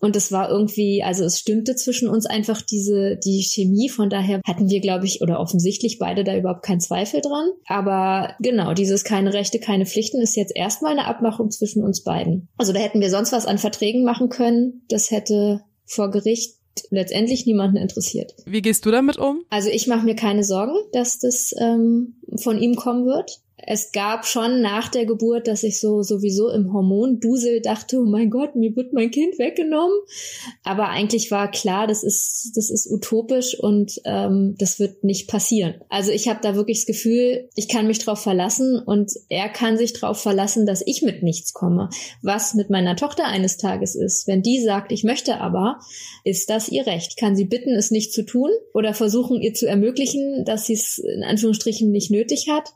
Und 0.01 0.15
es 0.15 0.31
war 0.31 0.49
irgendwie, 0.49 1.03
also 1.03 1.25
es 1.25 1.39
stimmte 1.39 1.75
zwischen 1.75 2.09
uns 2.09 2.25
einfach 2.25 2.61
diese, 2.61 3.17
die 3.17 3.41
Chemie. 3.43 3.89
Von 3.89 4.09
daher 4.09 4.41
hatten 4.45 4.69
wir, 4.69 4.79
glaube 4.79 5.05
ich, 5.05 5.21
oder 5.21 5.39
offensichtlich 5.39 5.99
beide 5.99 6.23
da 6.23 6.35
überhaupt 6.35 6.63
keinen 6.63 6.79
Zweifel 6.79 7.21
dran. 7.21 7.49
Aber 7.67 8.33
genau, 8.39 8.73
dieses 8.73 9.03
keine 9.03 9.33
Rechte, 9.33 9.59
keine 9.59 9.85
Pflichten 9.85 10.21
ist 10.21 10.35
jetzt 10.35 10.55
erstmal 10.55 10.93
eine 10.93 11.05
Abmachung 11.05 11.51
zwischen 11.51 11.83
uns 11.83 12.03
beiden. 12.03 12.47
Also 12.57 12.73
da 12.73 12.79
hätten 12.79 13.01
wir 13.01 13.09
sonst 13.09 13.31
was 13.33 13.45
an 13.45 13.57
Verträgen 13.57 14.03
machen 14.03 14.29
können. 14.29 14.38
Das 14.89 15.11
hätte 15.11 15.61
vor 15.85 16.11
Gericht 16.11 16.55
letztendlich 16.91 17.45
niemanden 17.45 17.77
interessiert. 17.77 18.35
Wie 18.45 18.61
gehst 18.61 18.85
du 18.85 18.91
damit 18.91 19.17
um? 19.17 19.43
Also 19.49 19.69
ich 19.69 19.87
mache 19.87 20.05
mir 20.05 20.15
keine 20.15 20.43
Sorgen, 20.43 20.75
dass 20.93 21.19
das 21.19 21.53
ähm, 21.59 22.15
von 22.37 22.59
ihm 22.59 22.75
kommen 22.75 23.05
wird 23.05 23.41
es 23.65 23.91
gab 23.91 24.25
schon 24.25 24.61
nach 24.61 24.89
der 24.89 25.05
Geburt, 25.05 25.47
dass 25.47 25.63
ich 25.63 25.79
so 25.79 26.01
sowieso 26.03 26.49
im 26.49 26.73
Hormondusel 26.73 27.61
dachte, 27.61 27.97
oh 27.99 28.05
mein 28.05 28.29
Gott, 28.29 28.55
mir 28.55 28.75
wird 28.75 28.93
mein 28.93 29.11
Kind 29.11 29.39
weggenommen. 29.39 29.97
Aber 30.63 30.89
eigentlich 30.89 31.31
war 31.31 31.51
klar, 31.51 31.87
das 31.87 32.03
ist, 32.03 32.51
das 32.55 32.69
ist 32.69 32.89
utopisch 32.91 33.59
und 33.59 33.99
ähm, 34.05 34.55
das 34.57 34.79
wird 34.79 35.03
nicht 35.03 35.27
passieren. 35.27 35.75
Also 35.89 36.11
ich 36.11 36.27
habe 36.27 36.39
da 36.41 36.55
wirklich 36.55 36.79
das 36.79 36.85
Gefühl, 36.85 37.49
ich 37.55 37.67
kann 37.67 37.87
mich 37.87 37.99
drauf 37.99 38.21
verlassen 38.21 38.79
und 38.79 39.11
er 39.29 39.49
kann 39.49 39.77
sich 39.77 39.93
drauf 39.93 40.21
verlassen, 40.21 40.65
dass 40.65 40.83
ich 40.85 41.01
mit 41.01 41.23
nichts 41.23 41.53
komme. 41.53 41.89
Was 42.21 42.53
mit 42.53 42.69
meiner 42.69 42.95
Tochter 42.95 43.25
eines 43.25 43.57
Tages 43.57 43.95
ist, 43.95 44.27
wenn 44.27 44.41
die 44.41 44.61
sagt, 44.61 44.91
ich 44.91 45.03
möchte 45.03 45.39
aber, 45.39 45.79
ist 46.23 46.49
das 46.49 46.69
ihr 46.69 46.85
Recht. 46.85 47.17
Kann 47.17 47.35
sie 47.35 47.45
bitten, 47.45 47.75
es 47.75 47.91
nicht 47.91 48.13
zu 48.13 48.23
tun 48.23 48.51
oder 48.73 48.93
versuchen, 48.93 49.41
ihr 49.41 49.53
zu 49.53 49.67
ermöglichen, 49.67 50.45
dass 50.45 50.65
sie 50.65 50.73
es 50.73 50.97
in 50.97 51.23
Anführungsstrichen 51.23 51.91
nicht 51.91 52.11
nötig 52.11 52.47
hat. 52.49 52.73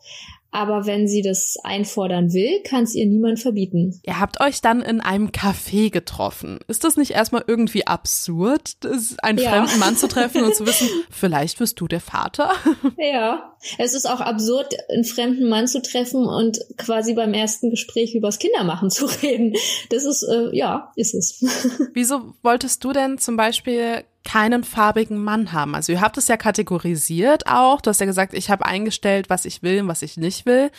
Aber 0.53 0.85
wenn 0.85 1.07
sie 1.07 1.23
das 1.23 1.57
einfordern 1.63 2.31
will, 2.31 2.61
kann 2.63 2.83
es 2.83 2.93
ihr 2.93 3.07
niemand 3.07 3.39
verbieten. 3.39 3.99
Ihr 4.03 4.19
habt 4.19 4.39
euch 4.39 4.61
dann 4.61 4.83
in 4.83 5.01
einem 5.01 5.29
Café 5.29 5.89
getroffen. 5.89 6.59
Ist 6.67 6.83
das 6.83 6.95
nicht 6.95 7.11
erstmal 7.11 7.43
irgendwie 7.47 7.87
absurd, 7.87 8.77
einen 9.23 9.39
ja. 9.39 9.49
fremden 9.49 9.79
Mann 9.79 9.97
zu 9.97 10.07
treffen 10.07 10.43
und 10.43 10.55
zu 10.55 10.67
wissen, 10.67 10.87
vielleicht 11.09 11.59
wirst 11.59 11.81
du 11.81 11.87
der 11.87 12.01
Vater? 12.01 12.51
Ja, 12.97 13.55
es 13.79 13.95
ist 13.95 14.05
auch 14.05 14.21
absurd, 14.21 14.75
einen 14.91 15.05
fremden 15.05 15.49
Mann 15.49 15.67
zu 15.67 15.81
treffen 15.81 16.27
und 16.27 16.59
quasi 16.77 17.15
beim 17.15 17.33
ersten 17.33 17.71
Gespräch 17.71 18.13
übers 18.13 18.37
Kindermachen 18.37 18.91
zu 18.91 19.05
reden. 19.23 19.55
Das 19.89 20.05
ist, 20.05 20.21
äh, 20.21 20.55
ja, 20.55 20.91
ist 20.95 21.15
es. 21.15 21.43
Wieso 21.93 22.35
wolltest 22.43 22.83
du 22.83 22.91
denn 22.93 23.17
zum 23.17 23.37
Beispiel 23.37 24.03
keinen 24.23 24.63
farbigen 24.63 25.23
Mann 25.23 25.51
haben? 25.51 25.75
Also 25.75 25.91
ihr 25.91 26.01
habt 26.01 26.17
es 26.17 26.27
ja 26.27 26.37
kategorisiert 26.37 27.47
auch. 27.47 27.81
Du 27.81 27.89
hast 27.89 27.99
ja 27.99 28.05
gesagt, 28.05 28.33
ich 28.33 28.49
habe 28.49 28.65
eingestellt, 28.65 29.29
was 29.29 29.45
ich 29.45 29.63
will 29.63 29.81
und 29.81 29.87
was 29.87 30.01
ich 30.01 30.17
nicht 30.17 30.45
will 30.45 30.71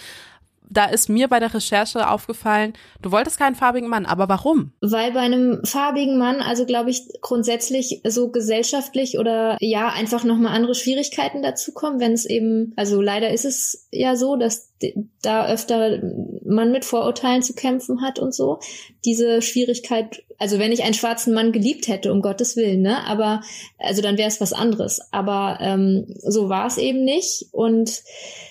da 0.71 0.87
ist 0.87 1.09
mir 1.09 1.29
bei 1.29 1.41
der 1.41 1.53
Recherche 1.53 2.09
aufgefallen, 2.09 2.73
du 3.03 3.13
wolltest 3.13 3.39
keinen 3.39 3.55
farbigen 3.55 3.89
Mann, 3.89 4.07
aber 4.07 4.29
warum? 4.29 4.73
Weil 4.81 5.13
bei 5.13 5.21
einem 5.21 5.61
farbigen 5.65 6.19
Mann, 6.19 6.41
also 6.41 6.65
glaube 6.65 6.91
ich, 6.91 7.09
grundsätzlich 7.21 8.01
so 8.05 8.31
gesellschaftlich 8.31 9.19
oder 9.19 9.57
ja, 9.61 9.89
einfach 9.89 10.25
nochmal 10.25 10.55
andere 10.55 10.75
Schwierigkeiten 10.75 11.43
dazukommen, 11.43 12.01
wenn 12.01 12.13
es 12.13 12.25
eben, 12.25 12.73
also 12.77 13.01
leider 13.01 13.31
ist 13.31 13.45
es 13.45 13.89
ja 13.93 14.17
so, 14.17 14.37
dass 14.37 14.74
da 15.23 15.49
öfter 15.49 16.01
man 16.45 16.73
mit 16.73 16.85
Vorurteilen 16.85 17.43
zu 17.43 17.55
kämpfen 17.55 18.03
hat 18.03 18.19
und 18.19 18.35
so. 18.35 18.59
Diese 19.05 19.43
Schwierigkeit, 19.43 20.23
also 20.39 20.59
wenn 20.59 20.73
ich 20.73 20.83
einen 20.83 20.95
schwarzen 20.95 21.33
Mann 21.33 21.53
geliebt 21.53 21.89
hätte, 21.89 22.13
um 22.13 22.23
Gottes 22.23 22.57
Willen, 22.57 22.83
ne, 22.83 23.07
aber 23.07 23.43
also 23.79 24.03
dann 24.03 24.19
wäre 24.19 24.29
es 24.29 24.41
was 24.41 24.53
anderes. 24.53 25.01
Aber 25.13 25.59
ähm, 25.61 26.07
so 26.19 26.49
war 26.49 26.67
es 26.67 26.79
eben 26.79 27.05
nicht. 27.05 27.47
Und 27.53 28.03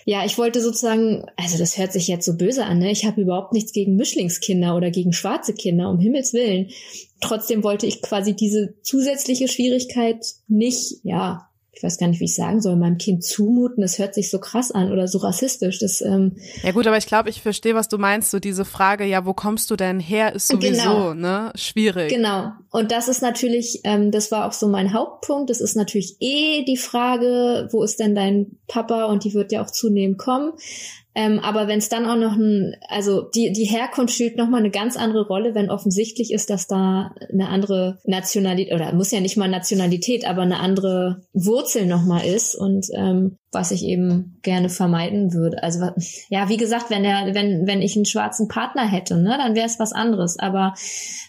ja, 0.05 0.25
ich 0.25 0.37
wollte 0.37 0.61
sozusagen, 0.61 1.25
also 1.35 1.57
das 1.57 1.77
hört 1.77 1.93
sich 1.93 2.07
jetzt 2.07 2.25
so 2.25 2.35
böse 2.35 2.65
an, 2.65 2.79
ne? 2.79 2.91
Ich 2.91 3.05
habe 3.05 3.21
überhaupt 3.21 3.53
nichts 3.53 3.73
gegen 3.73 3.95
Mischlingskinder 3.95 4.75
oder 4.75 4.91
gegen 4.91 5.13
schwarze 5.13 5.53
Kinder, 5.53 5.89
um 5.89 5.99
Himmels 5.99 6.33
Willen. 6.33 6.69
Trotzdem 7.21 7.63
wollte 7.63 7.87
ich 7.87 8.01
quasi 8.01 8.35
diese 8.35 8.75
zusätzliche 8.81 9.47
Schwierigkeit 9.47 10.25
nicht, 10.47 10.99
ja, 11.03 11.49
ich 11.75 11.81
weiß 11.81 11.97
gar 11.97 12.07
nicht, 12.07 12.19
wie 12.19 12.25
ich 12.25 12.35
sagen 12.35 12.61
soll, 12.61 12.75
meinem 12.75 12.99
Kind 12.99 13.23
zumuten, 13.23 13.81
das 13.81 13.97
hört 13.97 14.13
sich 14.13 14.29
so 14.29 14.39
krass 14.39 14.71
an 14.71 14.91
oder 14.91 15.07
so 15.07 15.17
rassistisch. 15.17 15.79
Das, 15.79 16.01
ähm 16.01 16.35
ja 16.61 16.71
gut, 16.71 16.85
aber 16.85 16.97
ich 16.97 17.07
glaube, 17.07 17.29
ich 17.29 17.41
verstehe, 17.41 17.73
was 17.73 17.87
du 17.89 17.97
meinst. 17.97 18.29
So 18.29 18.39
diese 18.39 18.63
Frage, 18.63 19.05
ja, 19.05 19.25
wo 19.25 19.33
kommst 19.33 19.71
du 19.71 19.75
denn 19.75 19.99
her, 19.99 20.35
ist 20.35 20.47
sowieso 20.47 20.83
genau. 20.83 21.13
ne 21.15 21.51
schwierig. 21.55 22.09
Genau. 22.09 22.51
Und 22.69 22.91
das 22.91 23.07
ist 23.07 23.23
natürlich, 23.23 23.81
ähm, 23.85 24.11
das 24.11 24.31
war 24.31 24.45
auch 24.45 24.53
so 24.53 24.67
mein 24.67 24.93
Hauptpunkt. 24.93 25.49
Das 25.49 25.61
ist 25.61 25.75
natürlich 25.75 26.17
eh 26.19 26.63
die 26.63 26.77
Frage, 26.77 27.67
wo 27.71 27.83
ist 27.83 27.99
denn 27.99 28.13
dein 28.13 28.59
Papa? 28.67 29.05
Und 29.05 29.23
die 29.23 29.33
wird 29.33 29.51
ja 29.51 29.63
auch 29.63 29.71
zunehmend 29.71 30.19
kommen. 30.19 30.53
Ähm, 31.15 31.39
aber 31.39 31.67
wenn 31.67 31.77
es 31.77 31.89
dann 31.89 32.05
auch 32.07 32.15
noch 32.15 32.35
ein, 32.35 32.75
also 32.89 33.21
die, 33.21 33.51
die 33.51 33.65
Herkunft 33.65 34.15
spielt 34.15 34.37
nochmal 34.37 34.61
eine 34.61 34.71
ganz 34.71 34.97
andere 34.97 35.27
Rolle, 35.27 35.53
wenn 35.53 35.69
offensichtlich 35.69 36.33
ist, 36.33 36.49
dass 36.49 36.67
da 36.67 37.13
eine 37.31 37.49
andere 37.49 37.99
Nationalität, 38.03 38.73
oder 38.73 38.93
muss 38.93 39.11
ja 39.11 39.19
nicht 39.19 39.37
mal 39.37 39.47
Nationalität, 39.47 40.27
aber 40.27 40.41
eine 40.41 40.59
andere 40.59 41.21
Wurzel 41.33 41.85
nochmal 41.85 42.25
ist 42.25 42.55
und 42.55 42.87
ähm, 42.93 43.37
was 43.51 43.69
ich 43.69 43.83
eben 43.83 44.39
gerne 44.41 44.69
vermeiden 44.69 45.33
würde. 45.33 45.61
Also 45.61 45.89
ja, 46.29 46.49
wie 46.49 46.57
gesagt, 46.57 46.89
wenn 46.89 47.05
er, 47.05 47.35
wenn, 47.35 47.67
wenn 47.67 47.83
ich 47.83 47.95
einen 47.95 48.05
schwarzen 48.05 48.47
Partner 48.47 48.89
hätte, 48.89 49.15
ne, 49.17 49.35
dann 49.37 49.55
wäre 49.55 49.67
es 49.67 49.79
was 49.79 49.93
anderes. 49.93 50.39
Aber 50.39 50.73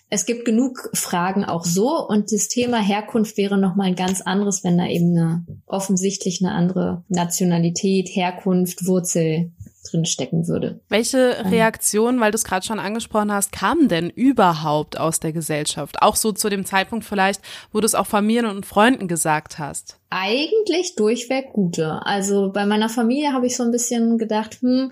es 0.08 0.24
gibt 0.24 0.46
genug 0.46 0.90
Fragen 0.94 1.44
auch 1.44 1.64
so 1.64 2.06
und 2.06 2.32
das 2.32 2.48
Thema 2.48 2.78
Herkunft 2.78 3.36
wäre 3.36 3.58
nochmal 3.58 3.88
ein 3.88 3.96
ganz 3.96 4.22
anderes, 4.22 4.64
wenn 4.64 4.78
da 4.78 4.86
eben 4.86 5.16
eine 5.16 5.44
offensichtlich 5.66 6.40
eine 6.42 6.54
andere 6.54 7.04
Nationalität, 7.08 8.08
Herkunft, 8.08 8.86
Wurzel 8.86 9.52
drin 9.84 10.04
stecken 10.04 10.48
würde. 10.48 10.80
Welche 10.88 11.36
ähm. 11.38 11.48
Reaktionen, 11.48 12.20
weil 12.20 12.30
du 12.30 12.36
es 12.36 12.44
gerade 12.44 12.66
schon 12.66 12.78
angesprochen 12.78 13.32
hast, 13.32 13.52
kamen 13.52 13.88
denn 13.88 14.10
überhaupt 14.10 14.98
aus 14.98 15.20
der 15.20 15.32
Gesellschaft? 15.32 16.02
Auch 16.02 16.16
so 16.16 16.32
zu 16.32 16.48
dem 16.48 16.64
Zeitpunkt 16.64 17.04
vielleicht, 17.04 17.40
wo 17.72 17.80
du 17.80 17.86
es 17.86 17.94
auch 17.94 18.06
Familien 18.06 18.46
und 18.46 18.66
Freunden 18.66 19.08
gesagt 19.08 19.58
hast. 19.58 19.98
Eigentlich 20.10 20.94
durchweg 20.96 21.52
gute. 21.52 22.04
Also 22.04 22.50
bei 22.52 22.66
meiner 22.66 22.88
Familie 22.88 23.32
habe 23.32 23.46
ich 23.46 23.56
so 23.56 23.62
ein 23.62 23.70
bisschen 23.70 24.18
gedacht, 24.18 24.58
hm, 24.60 24.90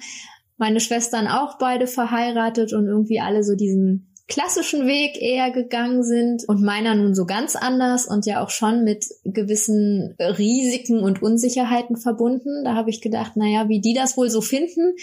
meine 0.57 0.81
Schwestern 0.81 1.27
auch 1.27 1.59
beide 1.59 1.87
verheiratet 1.87 2.73
und 2.73 2.87
irgendwie 2.87 3.21
alle 3.21 3.43
so 3.43 3.57
diesen 3.57 4.12
klassischen 4.29 4.87
Weg 4.87 5.21
eher 5.21 5.51
gegangen 5.51 6.03
sind 6.03 6.49
und 6.49 6.63
meiner 6.63 6.95
nun 6.95 7.15
so 7.15 7.27
ganz 7.27 7.57
anders 7.57 8.07
und 8.07 8.25
ja 8.27 8.43
auch 8.43 8.51
schon 8.51 8.85
mit 8.85 9.07
gewissen 9.25 10.15
Risiken 10.19 11.01
und 11.01 11.23
Unsicherheiten 11.23 11.97
verbunden. 11.97 12.65
Da 12.65 12.75
habe 12.75 12.91
ich 12.91 13.01
gedacht, 13.01 13.37
naja, 13.37 13.69
wie 13.69 13.81
die 13.81 13.95
das 13.95 14.17
wohl 14.17 14.31
so 14.31 14.41
finden. 14.41 14.95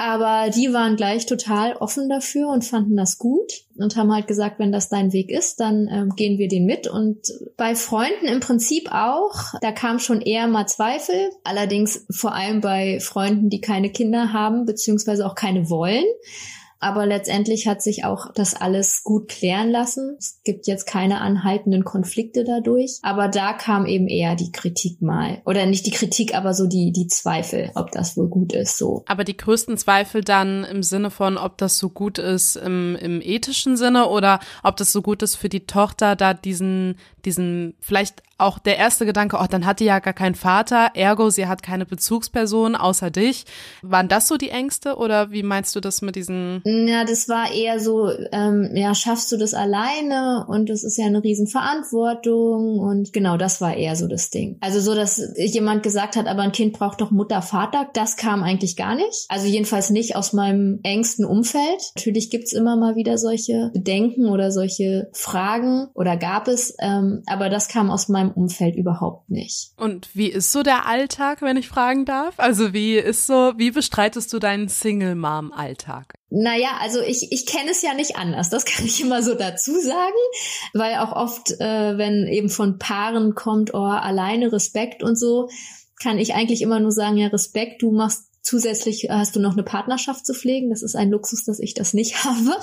Aber 0.00 0.50
die 0.50 0.72
waren 0.72 0.94
gleich 0.94 1.26
total 1.26 1.74
offen 1.74 2.08
dafür 2.08 2.50
und 2.50 2.64
fanden 2.64 2.96
das 2.96 3.18
gut 3.18 3.64
und 3.76 3.96
haben 3.96 4.14
halt 4.14 4.28
gesagt, 4.28 4.60
wenn 4.60 4.70
das 4.70 4.88
dein 4.88 5.12
Weg 5.12 5.28
ist, 5.28 5.58
dann 5.58 5.88
ähm, 5.90 6.14
gehen 6.14 6.38
wir 6.38 6.46
den 6.46 6.66
mit. 6.66 6.86
Und 6.86 7.18
bei 7.56 7.74
Freunden 7.74 8.26
im 8.26 8.38
Prinzip 8.38 8.90
auch, 8.92 9.54
da 9.60 9.72
kam 9.72 9.98
schon 9.98 10.20
eher 10.20 10.46
mal 10.46 10.66
Zweifel. 10.68 11.30
Allerdings 11.42 12.06
vor 12.10 12.32
allem 12.32 12.60
bei 12.60 13.00
Freunden, 13.00 13.50
die 13.50 13.60
keine 13.60 13.90
Kinder 13.90 14.32
haben, 14.32 14.66
beziehungsweise 14.66 15.26
auch 15.26 15.34
keine 15.34 15.68
wollen. 15.68 16.04
Aber 16.80 17.06
letztendlich 17.06 17.66
hat 17.66 17.82
sich 17.82 18.04
auch 18.04 18.32
das 18.34 18.54
alles 18.54 19.02
gut 19.02 19.28
klären 19.28 19.70
lassen. 19.70 20.16
Es 20.18 20.40
gibt 20.44 20.66
jetzt 20.66 20.86
keine 20.86 21.20
anhaltenden 21.20 21.84
Konflikte 21.84 22.44
dadurch. 22.44 22.98
Aber 23.02 23.28
da 23.28 23.52
kam 23.52 23.86
eben 23.86 24.06
eher 24.06 24.36
die 24.36 24.52
Kritik 24.52 25.02
mal. 25.02 25.42
Oder 25.44 25.66
nicht 25.66 25.86
die 25.86 25.90
Kritik, 25.90 26.34
aber 26.36 26.54
so 26.54 26.66
die, 26.66 26.92
die 26.92 27.08
Zweifel, 27.08 27.70
ob 27.74 27.90
das 27.90 28.16
wohl 28.16 28.28
gut 28.28 28.52
ist, 28.52 28.78
so. 28.78 29.02
Aber 29.06 29.24
die 29.24 29.36
größten 29.36 29.76
Zweifel 29.76 30.22
dann 30.22 30.64
im 30.64 30.82
Sinne 30.82 31.10
von, 31.10 31.36
ob 31.36 31.58
das 31.58 31.78
so 31.78 31.90
gut 31.90 32.18
ist 32.18 32.56
im, 32.56 32.96
im 32.96 33.20
ethischen 33.20 33.76
Sinne 33.76 34.08
oder 34.08 34.38
ob 34.62 34.76
das 34.76 34.92
so 34.92 35.02
gut 35.02 35.22
ist 35.22 35.36
für 35.36 35.48
die 35.48 35.66
Tochter, 35.66 36.14
da 36.14 36.34
diesen, 36.34 36.96
diesen 37.24 37.74
vielleicht 37.80 38.22
auch 38.38 38.58
der 38.60 38.78
erste 38.78 39.04
Gedanke, 39.04 39.36
oh, 39.40 39.46
dann 39.50 39.66
hat 39.66 39.80
die 39.80 39.84
ja 39.84 39.98
gar 39.98 40.14
keinen 40.14 40.36
Vater, 40.36 40.90
ergo 40.94 41.28
sie 41.28 41.46
hat 41.46 41.62
keine 41.62 41.84
Bezugsperson 41.84 42.76
außer 42.76 43.10
dich. 43.10 43.44
Waren 43.82 44.08
das 44.08 44.28
so 44.28 44.36
die 44.36 44.50
Ängste 44.50 44.96
oder 44.96 45.32
wie 45.32 45.42
meinst 45.42 45.74
du 45.74 45.80
das 45.80 46.02
mit 46.02 46.14
diesen? 46.14 46.62
Ja, 46.64 47.04
das 47.04 47.28
war 47.28 47.52
eher 47.52 47.80
so, 47.80 48.10
ähm, 48.32 48.70
ja, 48.74 48.94
schaffst 48.94 49.32
du 49.32 49.36
das 49.36 49.54
alleine 49.54 50.46
und 50.48 50.70
das 50.70 50.84
ist 50.84 50.96
ja 50.96 51.06
eine 51.06 51.22
Riesenverantwortung 51.22 52.78
und 52.78 53.12
genau 53.12 53.36
das 53.36 53.60
war 53.60 53.76
eher 53.76 53.96
so 53.96 54.06
das 54.06 54.30
Ding. 54.30 54.56
Also 54.60 54.80
so, 54.80 54.94
dass 54.94 55.20
jemand 55.36 55.82
gesagt 55.82 56.14
hat, 56.14 56.28
aber 56.28 56.42
ein 56.42 56.52
Kind 56.52 56.74
braucht 56.74 57.00
doch 57.00 57.10
Mutter, 57.10 57.42
Vater, 57.42 57.88
das 57.92 58.16
kam 58.16 58.44
eigentlich 58.44 58.76
gar 58.76 58.94
nicht. 58.94 59.26
Also 59.28 59.46
jedenfalls 59.46 59.90
nicht 59.90 60.14
aus 60.14 60.32
meinem 60.32 60.78
engsten 60.84 61.24
Umfeld. 61.24 61.92
Natürlich 61.96 62.30
gibt's 62.30 62.52
immer 62.52 62.76
mal 62.76 62.94
wieder 62.94 63.18
solche 63.18 63.70
Bedenken 63.74 64.26
oder 64.26 64.52
solche 64.52 65.08
Fragen 65.12 65.88
oder 65.94 66.16
gab 66.16 66.46
es, 66.46 66.76
ähm, 66.78 67.22
aber 67.26 67.48
das 67.48 67.66
kam 67.66 67.90
aus 67.90 68.08
meinem 68.08 68.27
meinem 68.28 68.42
Umfeld 68.42 68.76
überhaupt 68.76 69.30
nicht. 69.30 69.72
Und 69.76 70.08
wie 70.14 70.28
ist 70.28 70.52
so 70.52 70.62
der 70.62 70.86
Alltag, 70.86 71.42
wenn 71.42 71.56
ich 71.56 71.68
fragen 71.68 72.04
darf? 72.04 72.34
Also 72.38 72.72
wie 72.72 72.96
ist 72.96 73.26
so, 73.26 73.52
wie 73.56 73.70
bestreitest 73.70 74.32
du 74.32 74.38
deinen 74.38 74.68
Single-Mom-Alltag? 74.68 76.14
Naja, 76.30 76.78
also 76.80 77.00
ich, 77.00 77.32
ich 77.32 77.46
kenne 77.46 77.70
es 77.70 77.82
ja 77.82 77.94
nicht 77.94 78.16
anders, 78.16 78.50
das 78.50 78.64
kann 78.66 78.84
ich 78.84 79.00
immer 79.00 79.22
so 79.22 79.34
dazu 79.34 79.78
sagen, 79.80 80.12
weil 80.74 80.96
auch 80.96 81.12
oft, 81.12 81.50
äh, 81.60 81.98
wenn 81.98 82.26
eben 82.26 82.50
von 82.50 82.78
Paaren 82.78 83.34
kommt, 83.34 83.74
oh, 83.74 83.78
alleine 83.78 84.52
Respekt 84.52 85.02
und 85.02 85.18
so, 85.18 85.48
kann 86.00 86.18
ich 86.18 86.34
eigentlich 86.34 86.62
immer 86.62 86.78
nur 86.78 86.92
sagen, 86.92 87.16
ja, 87.16 87.28
Respekt, 87.28 87.82
du 87.82 87.90
machst 87.90 88.27
Zusätzlich 88.42 89.08
hast 89.10 89.36
du 89.36 89.40
noch 89.40 89.52
eine 89.52 89.62
Partnerschaft 89.62 90.24
zu 90.24 90.32
pflegen. 90.32 90.70
Das 90.70 90.82
ist 90.82 90.96
ein 90.96 91.10
Luxus, 91.10 91.44
dass 91.44 91.58
ich 91.58 91.74
das 91.74 91.94
nicht 91.94 92.16
habe. 92.24 92.56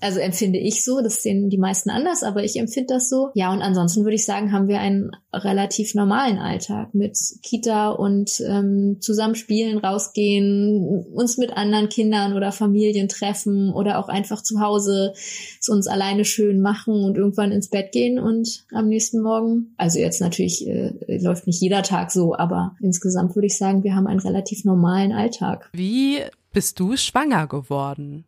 Also 0.00 0.20
empfinde 0.20 0.58
ich 0.58 0.84
so. 0.84 1.00
Das 1.00 1.22
sehen 1.22 1.48
die 1.50 1.58
meisten 1.58 1.90
anders, 1.90 2.22
aber 2.22 2.42
ich 2.44 2.56
empfinde 2.56 2.94
das 2.94 3.08
so. 3.08 3.30
Ja, 3.34 3.52
und 3.52 3.62
ansonsten 3.62 4.04
würde 4.04 4.16
ich 4.16 4.24
sagen, 4.24 4.52
haben 4.52 4.68
wir 4.68 4.80
einen 4.80 5.10
relativ 5.32 5.94
normalen 5.94 6.38
Alltag 6.38 6.94
mit 6.94 7.18
Kita 7.42 7.90
und 7.90 8.40
ähm, 8.40 8.98
zusammenspielen, 9.00 9.78
rausgehen, 9.78 11.04
uns 11.12 11.38
mit 11.38 11.56
anderen 11.56 11.88
Kindern 11.88 12.34
oder 12.34 12.52
Familien 12.52 13.08
treffen 13.08 13.72
oder 13.72 13.98
auch 13.98 14.08
einfach 14.08 14.42
zu 14.42 14.60
Hause 14.60 15.12
es 15.60 15.68
uns 15.68 15.86
alleine 15.86 16.24
schön 16.24 16.60
machen 16.60 17.04
und 17.04 17.16
irgendwann 17.16 17.52
ins 17.52 17.68
Bett 17.68 17.92
gehen 17.92 18.18
und 18.18 18.64
am 18.72 18.88
nächsten 18.88 19.20
Morgen. 19.20 19.74
Also 19.76 19.98
jetzt 19.98 20.20
natürlich 20.20 20.66
äh, 20.66 20.92
läuft 21.18 21.46
nicht 21.46 21.60
jeder 21.60 21.82
Tag 21.82 22.10
so, 22.10 22.34
aber 22.36 22.76
insgesamt 22.80 23.34
würde 23.34 23.46
ich 23.46 23.58
sagen, 23.58 23.84
wir 23.84 23.94
haben 23.94 24.06
einen 24.06 24.20
relativ 24.20 24.64
normalen 24.64 24.85
normalen 24.86 25.12
Alltag. 25.12 25.68
Wie 25.72 26.22
bist 26.56 26.80
du 26.80 26.96
schwanger 26.96 27.46
geworden? 27.48 28.24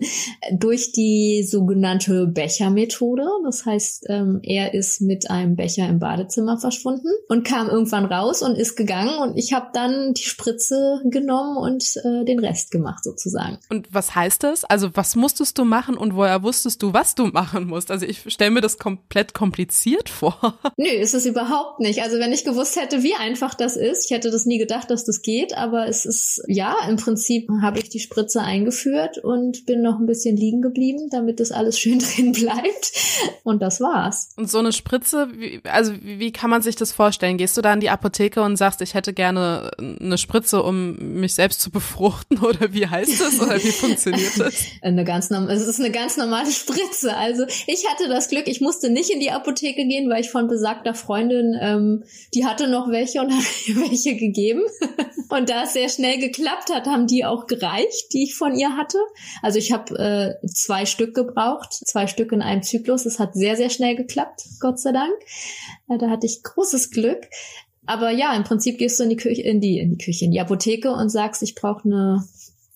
Durch 0.52 0.92
die 0.92 1.46
sogenannte 1.48 2.26
Bechermethode. 2.26 3.26
Das 3.46 3.64
heißt, 3.64 4.04
ähm, 4.10 4.40
er 4.42 4.74
ist 4.74 5.00
mit 5.00 5.30
einem 5.30 5.56
Becher 5.56 5.88
im 5.88 5.98
Badezimmer 5.98 6.58
verschwunden 6.58 7.08
und 7.30 7.42
kam 7.46 7.70
irgendwann 7.70 8.04
raus 8.04 8.42
und 8.42 8.56
ist 8.56 8.76
gegangen 8.76 9.16
und 9.22 9.38
ich 9.38 9.54
habe 9.54 9.68
dann 9.72 10.12
die 10.12 10.24
Spritze 10.24 11.00
genommen 11.06 11.56
und 11.56 11.96
äh, 12.04 12.26
den 12.26 12.40
Rest 12.40 12.70
gemacht 12.70 13.02
sozusagen. 13.02 13.56
Und 13.70 13.88
was 13.90 14.14
heißt 14.14 14.42
das? 14.42 14.64
Also 14.64 14.90
was 14.92 15.16
musstest 15.16 15.56
du 15.56 15.64
machen 15.64 15.96
und 15.96 16.14
woher 16.14 16.42
wusstest 16.42 16.82
du, 16.82 16.92
was 16.92 17.14
du 17.14 17.28
machen 17.28 17.66
musst? 17.66 17.90
Also 17.90 18.04
ich 18.04 18.30
stelle 18.30 18.50
mir 18.50 18.60
das 18.60 18.76
komplett 18.76 19.32
kompliziert 19.32 20.10
vor. 20.10 20.58
Nö, 20.76 20.84
ist 20.84 21.14
es 21.14 21.24
überhaupt 21.24 21.80
nicht. 21.80 22.02
Also 22.02 22.18
wenn 22.18 22.34
ich 22.34 22.44
gewusst 22.44 22.78
hätte, 22.78 23.02
wie 23.02 23.14
einfach 23.14 23.54
das 23.54 23.78
ist, 23.78 24.04
ich 24.04 24.10
hätte 24.14 24.30
das 24.30 24.44
nie 24.44 24.58
gedacht, 24.58 24.90
dass 24.90 25.06
das 25.06 25.22
geht, 25.22 25.56
aber 25.56 25.88
es 25.88 26.04
ist 26.04 26.42
ja 26.46 26.74
im 26.86 26.98
Prinzip 26.98 27.48
habe 27.69 27.69
ich 27.78 27.88
die 27.88 28.00
Spritze 28.00 28.40
eingeführt 28.40 29.18
und 29.18 29.66
bin 29.66 29.82
noch 29.82 29.98
ein 29.98 30.06
bisschen 30.06 30.36
liegen 30.36 30.62
geblieben, 30.62 31.08
damit 31.10 31.40
das 31.40 31.52
alles 31.52 31.78
schön 31.80 31.98
drin 31.98 32.32
bleibt. 32.32 32.92
Und 33.44 33.62
das 33.62 33.80
war's. 33.80 34.30
Und 34.36 34.50
so 34.50 34.58
eine 34.58 34.72
Spritze, 34.72 35.28
wie, 35.36 35.60
also 35.64 35.92
wie 36.02 36.32
kann 36.32 36.50
man 36.50 36.62
sich 36.62 36.76
das 36.76 36.92
vorstellen? 36.92 37.36
Gehst 37.36 37.56
du 37.56 37.62
da 37.62 37.72
in 37.72 37.80
die 37.80 37.90
Apotheke 37.90 38.42
und 38.42 38.56
sagst, 38.56 38.80
ich 38.80 38.94
hätte 38.94 39.12
gerne 39.12 39.70
eine 39.78 40.18
Spritze, 40.18 40.62
um 40.62 40.96
mich 41.20 41.34
selbst 41.34 41.60
zu 41.60 41.70
befruchten 41.70 42.38
oder 42.44 42.72
wie 42.72 42.86
heißt 42.86 43.20
das 43.20 43.40
oder 43.40 43.56
wie 43.56 43.72
funktioniert 43.72 44.38
das? 44.38 44.64
eine 44.82 45.04
ganz 45.04 45.30
es 45.30 45.66
ist 45.66 45.80
eine 45.80 45.90
ganz 45.90 46.16
normale 46.16 46.50
Spritze. 46.50 47.16
Also 47.16 47.44
ich 47.66 47.86
hatte 47.88 48.08
das 48.08 48.28
Glück, 48.28 48.48
ich 48.48 48.60
musste 48.60 48.90
nicht 48.90 49.10
in 49.10 49.20
die 49.20 49.30
Apotheke 49.30 49.86
gehen, 49.86 50.10
weil 50.10 50.22
ich 50.22 50.30
von 50.30 50.48
besagter 50.48 50.94
Freundin, 50.94 51.56
ähm, 51.60 52.04
die 52.34 52.46
hatte 52.46 52.68
noch 52.68 52.90
welche 52.90 53.20
und 53.20 53.32
hat 53.32 53.44
mir 53.66 53.76
welche 53.76 54.16
gegeben. 54.16 54.62
Und 55.28 55.48
da 55.48 55.64
es 55.64 55.72
sehr 55.74 55.88
schnell 55.88 56.18
geklappt 56.18 56.70
hat, 56.72 56.86
haben 56.86 57.06
die 57.06 57.24
auch 57.24 57.46
gereicht, 57.60 58.12
die 58.12 58.24
ich 58.24 58.34
von 58.34 58.56
ihr 58.56 58.76
hatte. 58.76 58.98
Also 59.42 59.58
ich 59.58 59.70
habe 59.70 59.96
äh, 60.42 60.46
zwei 60.48 60.86
Stück 60.86 61.14
gebraucht, 61.14 61.72
zwei 61.72 62.08
Stück 62.08 62.32
in 62.32 62.42
einem 62.42 62.62
Zyklus. 62.62 63.06
Es 63.06 63.18
hat 63.18 63.34
sehr, 63.34 63.56
sehr 63.56 63.70
schnell 63.70 63.94
geklappt, 63.94 64.42
Gott 64.58 64.80
sei 64.80 64.92
Dank. 64.92 65.12
Ja, 65.88 65.98
da 65.98 66.10
hatte 66.10 66.26
ich 66.26 66.42
großes 66.42 66.90
Glück. 66.90 67.20
Aber 67.86 68.10
ja, 68.10 68.34
im 68.34 68.44
Prinzip 68.44 68.78
gehst 68.78 68.98
du 68.98 69.04
in 69.04 69.10
die 69.10 69.16
Küche, 69.16 69.42
in 69.42 69.60
die, 69.60 69.78
in 69.78 69.90
die 69.96 70.04
Küche, 70.04 70.24
in 70.24 70.32
die 70.32 70.40
Apotheke 70.40 70.92
und 70.92 71.08
sagst, 71.08 71.42
ich 71.42 71.54
brauche 71.54 71.84
eine 71.84 72.24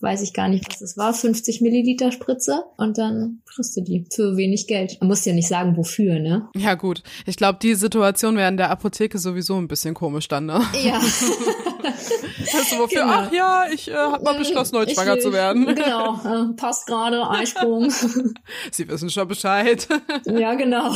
weiß 0.05 0.21
ich 0.21 0.33
gar 0.33 0.49
nicht, 0.49 0.69
was 0.69 0.81
es 0.81 0.97
war, 0.97 1.13
50 1.13 1.61
Milliliter 1.61 2.11
Spritze 2.11 2.63
und 2.77 2.97
dann 2.97 3.41
kriegst 3.45 3.75
du 3.75 3.81
die 3.81 4.05
für 4.13 4.37
wenig 4.37 4.67
Geld. 4.67 4.97
Man 4.99 5.07
muss 5.07 5.25
ja 5.25 5.33
nicht 5.33 5.47
sagen, 5.47 5.77
wofür, 5.77 6.19
ne? 6.19 6.47
Ja, 6.55 6.75
gut. 6.75 7.01
Ich 7.25 7.37
glaube, 7.37 7.59
die 7.61 7.75
Situation 7.75 8.35
wäre 8.35 8.49
in 8.49 8.57
der 8.57 8.69
Apotheke 8.69 9.17
sowieso 9.17 9.57
ein 9.57 9.67
bisschen 9.67 9.93
komisch 9.93 10.27
dann, 10.27 10.45
ne? 10.45 10.61
Ja. 10.83 11.01
du, 12.71 12.79
wofür? 12.79 13.01
Genau. 13.01 13.13
Ach 13.13 13.31
ja, 13.31 13.65
ich 13.73 13.89
äh, 13.89 13.95
habe 13.95 14.23
mal 14.23 14.37
beschlossen, 14.37 14.77
heute 14.77 14.93
schwanger 14.93 15.19
zu 15.19 15.31
werden. 15.33 15.65
Genau, 15.75 16.15
äh, 16.23 16.53
passt 16.55 16.87
gerade, 16.87 17.29
Eisprung. 17.29 17.89
Sie 18.71 18.87
wissen 18.87 19.09
schon 19.09 19.27
Bescheid. 19.27 19.87
ja, 20.25 20.53
genau. 20.55 20.95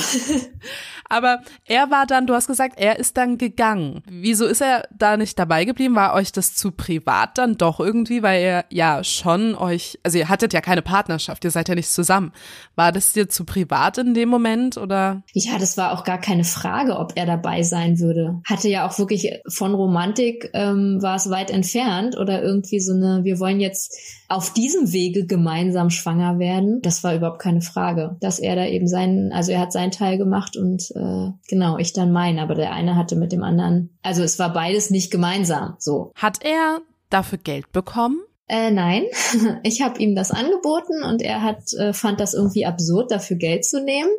Aber 1.10 1.42
er 1.66 1.90
war 1.90 2.06
dann, 2.06 2.28
du 2.28 2.34
hast 2.34 2.48
gesagt, 2.48 2.76
er 2.78 3.00
ist 3.00 3.18
dann 3.18 3.38
gegangen. 3.38 4.04
Wieso 4.08 4.46
ist 4.46 4.62
er 4.62 4.88
da 4.96 5.18
nicht 5.18 5.38
dabei 5.38 5.66
geblieben? 5.66 5.96
War 5.96 6.14
euch 6.14 6.32
das 6.32 6.56
zu 6.56 6.72
privat 6.72 7.38
dann 7.38 7.58
doch 7.58 7.80
irgendwie, 7.80 8.24
weil 8.24 8.42
er 8.42 8.66
ja 8.70 9.04
schon 9.04 9.56
euch, 9.56 10.00
also 10.04 10.18
ihr 10.18 10.30
hattet 10.30 10.54
ja 10.54 10.62
keine 10.62 10.82
Partnerschaft, 10.82 11.44
ihr 11.44 11.52
seid 11.52 11.68
ja 11.68 11.76
nicht 11.76 11.92
zusammen. 11.92 12.32
War 12.76 12.92
das 12.92 13.12
dir 13.12 13.28
zu 13.28 13.44
privat 13.44 13.98
in 13.98 14.14
dem 14.14 14.30
Moment 14.30 14.78
oder? 14.78 15.24
Ja, 15.34 15.58
das 15.58 15.78
war 15.78 15.94
auch 15.94 16.04
gar 16.04 16.20
keine 16.20 16.44
Frage, 16.44 16.98
ob 16.98 17.14
er 17.16 17.26
dabei 17.26 17.64
sein 17.64 18.00
würde. 18.00 18.42
Hatte 18.46 18.70
ja 18.70 18.88
auch 18.88 18.98
wirklich 19.00 19.32
von 19.48 19.74
Romantik 19.74 20.50
ähm, 20.54 20.79
war 21.02 21.16
es 21.16 21.30
weit 21.30 21.52
entfernt 21.52 22.18
oder 22.18 22.42
irgendwie 22.42 22.80
so 22.80 22.94
eine, 22.94 23.24
wir 23.24 23.40
wollen 23.40 23.60
jetzt 23.60 23.96
auf 24.28 24.54
diesem 24.54 24.92
Wege 24.92 25.26
gemeinsam 25.26 25.90
schwanger 25.90 26.40
werden. 26.40 26.82
Das 26.82 27.04
war 27.04 27.16
überhaupt 27.16 27.40
keine 27.40 27.62
Frage, 27.62 28.18
dass 28.22 28.40
er 28.40 28.56
da 28.56 28.66
eben 28.66 28.88
seinen, 28.88 29.32
also 29.32 29.52
er 29.52 29.60
hat 29.60 29.72
seinen 29.72 29.92
Teil 29.92 30.18
gemacht 30.18 30.58
und 30.58 30.92
äh, 30.96 31.30
genau, 31.48 31.78
ich 31.78 31.94
dann 31.94 32.12
meinen. 32.12 32.40
Aber 32.40 32.56
der 32.56 32.74
eine 32.74 32.96
hatte 32.96 33.16
mit 33.16 33.32
dem 33.32 33.44
anderen, 33.44 33.98
also 34.02 34.24
es 34.24 34.40
war 34.40 34.54
beides 34.54 34.90
nicht 34.90 35.12
gemeinsam. 35.12 35.76
So. 35.80 36.12
Hat 36.16 36.44
er 36.44 36.80
dafür 37.10 37.38
Geld 37.38 37.72
bekommen? 37.72 38.20
Äh, 38.48 38.72
nein, 38.72 39.04
ich 39.64 39.82
habe 39.82 40.00
ihm 40.00 40.16
das 40.16 40.32
angeboten 40.32 41.04
und 41.04 41.22
er 41.22 41.44
hat 41.44 41.72
äh, 41.74 41.94
fand 41.94 42.20
das 42.20 42.34
irgendwie 42.34 42.66
absurd, 42.66 43.12
dafür 43.12 43.38
Geld 43.38 43.64
zu 43.64 43.84
nehmen. 43.84 44.10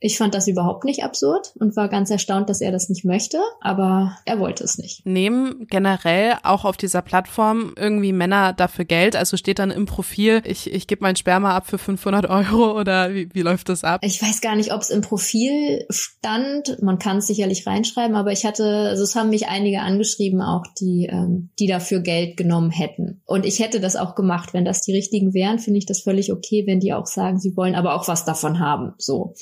Ich 0.00 0.16
fand 0.16 0.34
das 0.34 0.48
überhaupt 0.48 0.84
nicht 0.84 1.04
absurd 1.04 1.52
und 1.58 1.76
war 1.76 1.88
ganz 1.88 2.10
erstaunt, 2.10 2.48
dass 2.48 2.60
er 2.60 2.72
das 2.72 2.88
nicht 2.88 3.04
möchte, 3.04 3.38
aber 3.60 4.16
er 4.24 4.38
wollte 4.38 4.64
es 4.64 4.78
nicht. 4.78 5.04
Nehmen 5.04 5.66
generell 5.68 6.36
auch 6.42 6.64
auf 6.64 6.78
dieser 6.78 7.02
Plattform 7.02 7.74
irgendwie 7.76 8.12
Männer 8.12 8.54
dafür 8.54 8.86
Geld? 8.86 9.14
Also 9.14 9.36
steht 9.36 9.58
dann 9.58 9.70
im 9.70 9.86
Profil, 9.86 10.42
ich, 10.44 10.72
ich 10.72 10.86
gebe 10.86 11.02
mein 11.02 11.16
Sperma 11.16 11.54
ab 11.54 11.66
für 11.66 11.78
500 11.78 12.28
Euro 12.30 12.78
oder 12.78 13.14
wie, 13.14 13.28
wie 13.32 13.42
läuft 13.42 13.68
das 13.68 13.84
ab? 13.84 14.00
Ich 14.02 14.22
weiß 14.22 14.40
gar 14.40 14.56
nicht, 14.56 14.72
ob 14.72 14.80
es 14.80 14.90
im 14.90 15.02
Profil 15.02 15.84
stand. 15.90 16.80
Man 16.82 16.98
kann 16.98 17.18
es 17.18 17.26
sicherlich 17.26 17.66
reinschreiben, 17.66 18.16
aber 18.16 18.32
ich 18.32 18.44
hatte, 18.44 18.64
also 18.88 19.02
es 19.02 19.14
haben 19.14 19.30
mich 19.30 19.48
einige 19.48 19.80
angeschrieben 19.80 20.40
auch, 20.40 20.64
die, 20.80 21.08
ähm, 21.10 21.50
die 21.58 21.66
dafür 21.66 22.00
Geld 22.00 22.36
genommen 22.36 22.70
hätten. 22.70 23.20
Und 23.26 23.44
ich 23.44 23.58
hätte 23.58 23.80
das 23.80 23.96
auch 23.96 24.14
gemacht. 24.14 24.54
Wenn 24.54 24.64
das 24.64 24.82
die 24.82 24.92
richtigen 24.92 25.34
wären, 25.34 25.58
finde 25.58 25.78
ich 25.78 25.86
das 25.86 26.00
völlig 26.00 26.32
okay, 26.32 26.64
wenn 26.66 26.80
die 26.80 26.94
auch 26.94 27.06
sagen, 27.06 27.38
sie 27.38 27.56
wollen 27.56 27.74
aber 27.74 27.94
auch 27.94 28.08
was 28.08 28.24
davon 28.24 28.60
haben. 28.60 28.94
So 28.98 29.34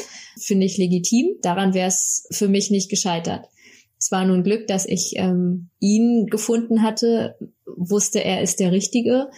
finde 0.49 0.67
ich 0.67 0.77
legitim. 0.77 1.37
Daran 1.43 1.75
wäre 1.75 1.89
es 1.89 2.27
für 2.33 2.49
mich 2.49 2.71
nicht 2.71 2.91
gescheitert. 2.91 3.45
Es 4.01 4.11
war 4.11 4.25
nun 4.25 4.43
Glück, 4.43 4.67
dass 4.67 4.87
ich 4.87 5.13
ähm, 5.17 5.71
ihn 5.79 6.27
gefunden 6.27 6.83
hatte, 6.83 7.37
wusste, 7.67 8.25
er 8.25 8.43
ist 8.43 8.59
der 8.59 8.73
Richtige 8.73 9.29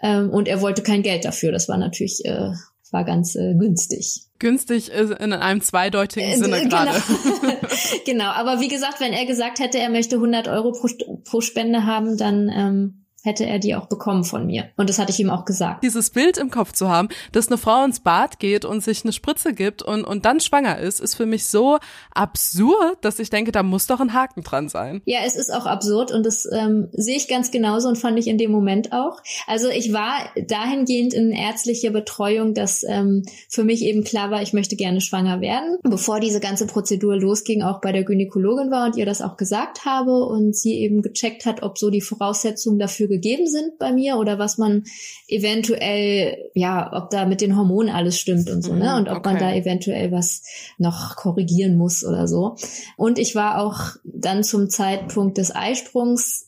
ähm, 0.00 0.30
und 0.30 0.46
er 0.46 0.60
wollte 0.60 0.82
kein 0.82 1.02
Geld 1.02 1.24
dafür. 1.24 1.50
Das 1.52 1.68
war 1.68 1.78
natürlich 1.78 2.24
äh, 2.24 2.50
war 2.92 3.04
ganz 3.04 3.34
äh, 3.36 3.54
günstig. 3.54 4.22
Günstig 4.38 4.88
ist 4.88 5.12
in 5.12 5.32
einem 5.32 5.60
zweideutigen 5.60 6.28
äh, 6.28 6.36
Sinne 6.36 6.60
genau. 6.60 6.84
gerade. 6.84 7.02
genau, 8.06 8.30
aber 8.30 8.60
wie 8.60 8.68
gesagt, 8.68 9.00
wenn 9.00 9.12
er 9.12 9.26
gesagt 9.26 9.58
hätte, 9.58 9.78
er 9.78 9.90
möchte 9.90 10.16
100 10.16 10.48
Euro 10.48 10.72
pro, 10.72 10.88
pro 11.24 11.40
Spende 11.40 11.86
haben, 11.86 12.16
dann 12.16 12.50
ähm, 12.52 12.99
hätte 13.22 13.44
er 13.46 13.58
die 13.58 13.74
auch 13.74 13.86
bekommen 13.86 14.24
von 14.24 14.46
mir. 14.46 14.70
Und 14.76 14.88
das 14.88 14.98
hatte 14.98 15.10
ich 15.10 15.20
ihm 15.20 15.30
auch 15.30 15.44
gesagt. 15.44 15.84
Dieses 15.84 16.10
Bild 16.10 16.38
im 16.38 16.50
Kopf 16.50 16.72
zu 16.72 16.88
haben, 16.88 17.08
dass 17.32 17.48
eine 17.48 17.58
Frau 17.58 17.84
ins 17.84 18.00
Bad 18.00 18.38
geht 18.38 18.64
und 18.64 18.82
sich 18.82 19.04
eine 19.04 19.12
Spritze 19.12 19.52
gibt 19.52 19.82
und, 19.82 20.04
und 20.04 20.24
dann 20.24 20.40
schwanger 20.40 20.78
ist, 20.78 21.00
ist 21.00 21.14
für 21.14 21.26
mich 21.26 21.46
so 21.46 21.78
absurd, 22.14 22.98
dass 23.02 23.18
ich 23.18 23.30
denke, 23.30 23.52
da 23.52 23.62
muss 23.62 23.86
doch 23.86 24.00
ein 24.00 24.14
Haken 24.14 24.42
dran 24.42 24.68
sein. 24.68 25.02
Ja, 25.04 25.20
es 25.24 25.36
ist 25.36 25.52
auch 25.52 25.66
absurd 25.66 26.12
und 26.12 26.24
das 26.24 26.48
ähm, 26.50 26.88
sehe 26.92 27.16
ich 27.16 27.28
ganz 27.28 27.50
genauso 27.50 27.88
und 27.88 27.98
fand 27.98 28.18
ich 28.18 28.26
in 28.26 28.38
dem 28.38 28.50
Moment 28.50 28.92
auch. 28.92 29.20
Also 29.46 29.68
ich 29.68 29.92
war 29.92 30.14
dahingehend 30.46 31.12
in 31.12 31.30
ärztlicher 31.30 31.90
Betreuung, 31.90 32.54
dass 32.54 32.84
ähm, 32.84 33.24
für 33.48 33.64
mich 33.64 33.82
eben 33.82 34.02
klar 34.02 34.30
war, 34.30 34.40
ich 34.40 34.52
möchte 34.54 34.76
gerne 34.76 35.00
schwanger 35.00 35.40
werden. 35.42 35.76
Bevor 35.82 36.20
diese 36.20 36.40
ganze 36.40 36.66
Prozedur 36.66 37.16
losging, 37.16 37.62
auch 37.62 37.82
bei 37.82 37.92
der 37.92 38.04
Gynäkologin 38.04 38.70
war 38.70 38.86
und 38.86 38.96
ihr 38.96 39.06
das 39.06 39.20
auch 39.20 39.36
gesagt 39.36 39.84
habe 39.84 40.24
und 40.24 40.56
sie 40.56 40.78
eben 40.78 41.02
gecheckt 41.02 41.44
hat, 41.44 41.62
ob 41.62 41.76
so 41.76 41.90
die 41.90 42.00
Voraussetzungen 42.00 42.78
dafür 42.78 43.09
gegeben 43.10 43.46
sind 43.46 43.78
bei 43.78 43.92
mir 43.92 44.16
oder 44.16 44.38
was 44.38 44.56
man 44.56 44.84
eventuell, 45.28 46.50
ja, 46.54 46.90
ob 46.92 47.10
da 47.10 47.26
mit 47.26 47.42
den 47.42 47.56
Hormonen 47.56 47.94
alles 47.94 48.18
stimmt 48.18 48.48
und 48.48 48.62
so, 48.62 48.72
ne? 48.74 48.90
Mhm, 48.92 48.96
und 48.98 49.08
ob 49.08 49.18
okay. 49.18 49.30
man 49.30 49.38
da 49.38 49.52
eventuell 49.52 50.10
was 50.12 50.42
noch 50.78 51.16
korrigieren 51.16 51.76
muss 51.76 52.04
oder 52.04 52.26
so. 52.26 52.56
Und 52.96 53.18
ich 53.18 53.34
war 53.34 53.60
auch 53.60 53.96
dann 54.04 54.42
zum 54.42 54.70
Zeitpunkt 54.70 55.36
des 55.36 55.54
Eisprungs 55.54 56.46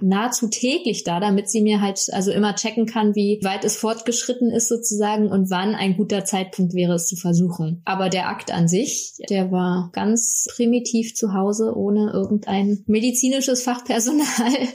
nahezu 0.00 0.48
täglich 0.48 1.02
da, 1.04 1.18
damit 1.18 1.50
sie 1.50 1.60
mir 1.60 1.80
halt 1.80 2.00
also 2.12 2.30
immer 2.30 2.54
checken 2.54 2.86
kann, 2.86 3.14
wie 3.14 3.40
weit 3.42 3.64
es 3.64 3.76
fortgeschritten 3.76 4.50
ist 4.50 4.68
sozusagen 4.68 5.28
und 5.28 5.50
wann 5.50 5.74
ein 5.74 5.96
guter 5.96 6.24
Zeitpunkt 6.24 6.74
wäre, 6.74 6.94
es 6.94 7.08
zu 7.08 7.16
versuchen. 7.16 7.82
Aber 7.84 8.08
der 8.08 8.28
Akt 8.28 8.52
an 8.52 8.68
sich, 8.68 9.14
der 9.28 9.50
war 9.50 9.90
ganz 9.92 10.46
primitiv 10.54 11.14
zu 11.14 11.32
Hause, 11.32 11.72
ohne 11.74 12.10
irgendein 12.12 12.84
medizinisches 12.86 13.62
Fachpersonal. 13.64 14.68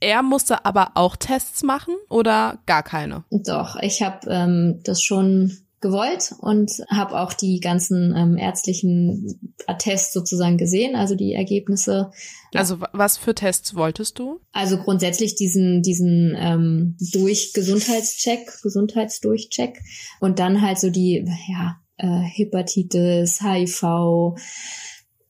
Er 0.00 0.22
musste 0.22 0.64
aber 0.64 0.92
auch 0.94 1.16
Tests 1.16 1.62
machen 1.62 1.94
oder 2.10 2.58
gar 2.66 2.82
keine? 2.82 3.24
Doch, 3.30 3.76
ich 3.80 4.02
habe 4.02 4.28
ähm, 4.28 4.80
das 4.84 5.02
schon 5.02 5.63
gewollt 5.84 6.34
und 6.38 6.72
habe 6.88 7.20
auch 7.20 7.34
die 7.34 7.60
ganzen 7.60 8.16
ähm, 8.16 8.38
ärztlichen 8.38 9.54
Attests 9.66 10.14
sozusagen 10.14 10.56
gesehen, 10.56 10.96
also 10.96 11.14
die 11.14 11.34
Ergebnisse. 11.34 12.10
Also 12.54 12.78
was 12.92 13.18
für 13.18 13.34
Tests 13.34 13.74
wolltest 13.74 14.18
du? 14.18 14.40
Also 14.52 14.78
grundsätzlich 14.78 15.34
diesen 15.34 15.82
diesen 15.82 16.34
ähm, 16.38 16.96
durch 17.12 17.52
Gesundheitscheck, 17.52 18.50
Gesundheitsdurchcheck 18.62 19.78
und 20.20 20.38
dann 20.38 20.62
halt 20.62 20.78
so 20.78 20.88
die 20.88 21.26
ja 21.48 21.76
äh, 21.98 22.22
Hepatitis, 22.22 23.42
HIV, 23.42 24.38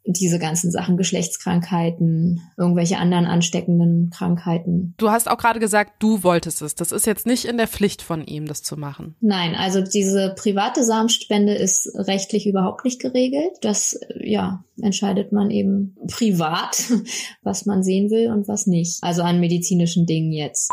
diese 0.06 0.38
ganzen 0.38 0.70
Sachen, 0.70 0.96
Geschlechtskrankheiten, 0.96 2.42
irgendwelche 2.58 2.98
anderen 2.98 3.24
ansteckenden 3.24 4.10
Krankheiten. 4.10 4.94
Du 4.98 5.10
hast 5.10 5.28
auch 5.28 5.38
gerade 5.38 5.60
gesagt, 5.60 5.94
du 5.98 6.22
wolltest 6.22 6.60
es. 6.62 6.74
Das 6.74 6.92
ist 6.92 7.06
jetzt 7.06 7.26
nicht 7.26 7.46
in 7.46 7.56
der 7.56 7.68
Pflicht 7.68 8.02
von 8.02 8.24
ihm, 8.24 8.46
das 8.46 8.62
zu 8.62 8.76
machen. 8.76 9.14
Nein, 9.20 9.54
also 9.54 9.80
diese 9.80 10.34
private 10.36 10.84
Samenspende 10.84 11.54
ist 11.54 11.90
rechtlich 11.94 12.46
überhaupt 12.46 12.84
nicht 12.84 13.00
geregelt. 13.00 13.52
Das, 13.62 13.98
ja, 14.20 14.62
entscheidet 14.80 15.32
man 15.32 15.50
eben 15.50 15.96
privat, 16.08 16.76
was 17.42 17.64
man 17.64 17.82
sehen 17.82 18.10
will 18.10 18.30
und 18.30 18.46
was 18.46 18.66
nicht. 18.66 18.98
Also 19.02 19.22
an 19.22 19.40
medizinischen 19.40 20.06
Dingen 20.06 20.32
jetzt. 20.32 20.70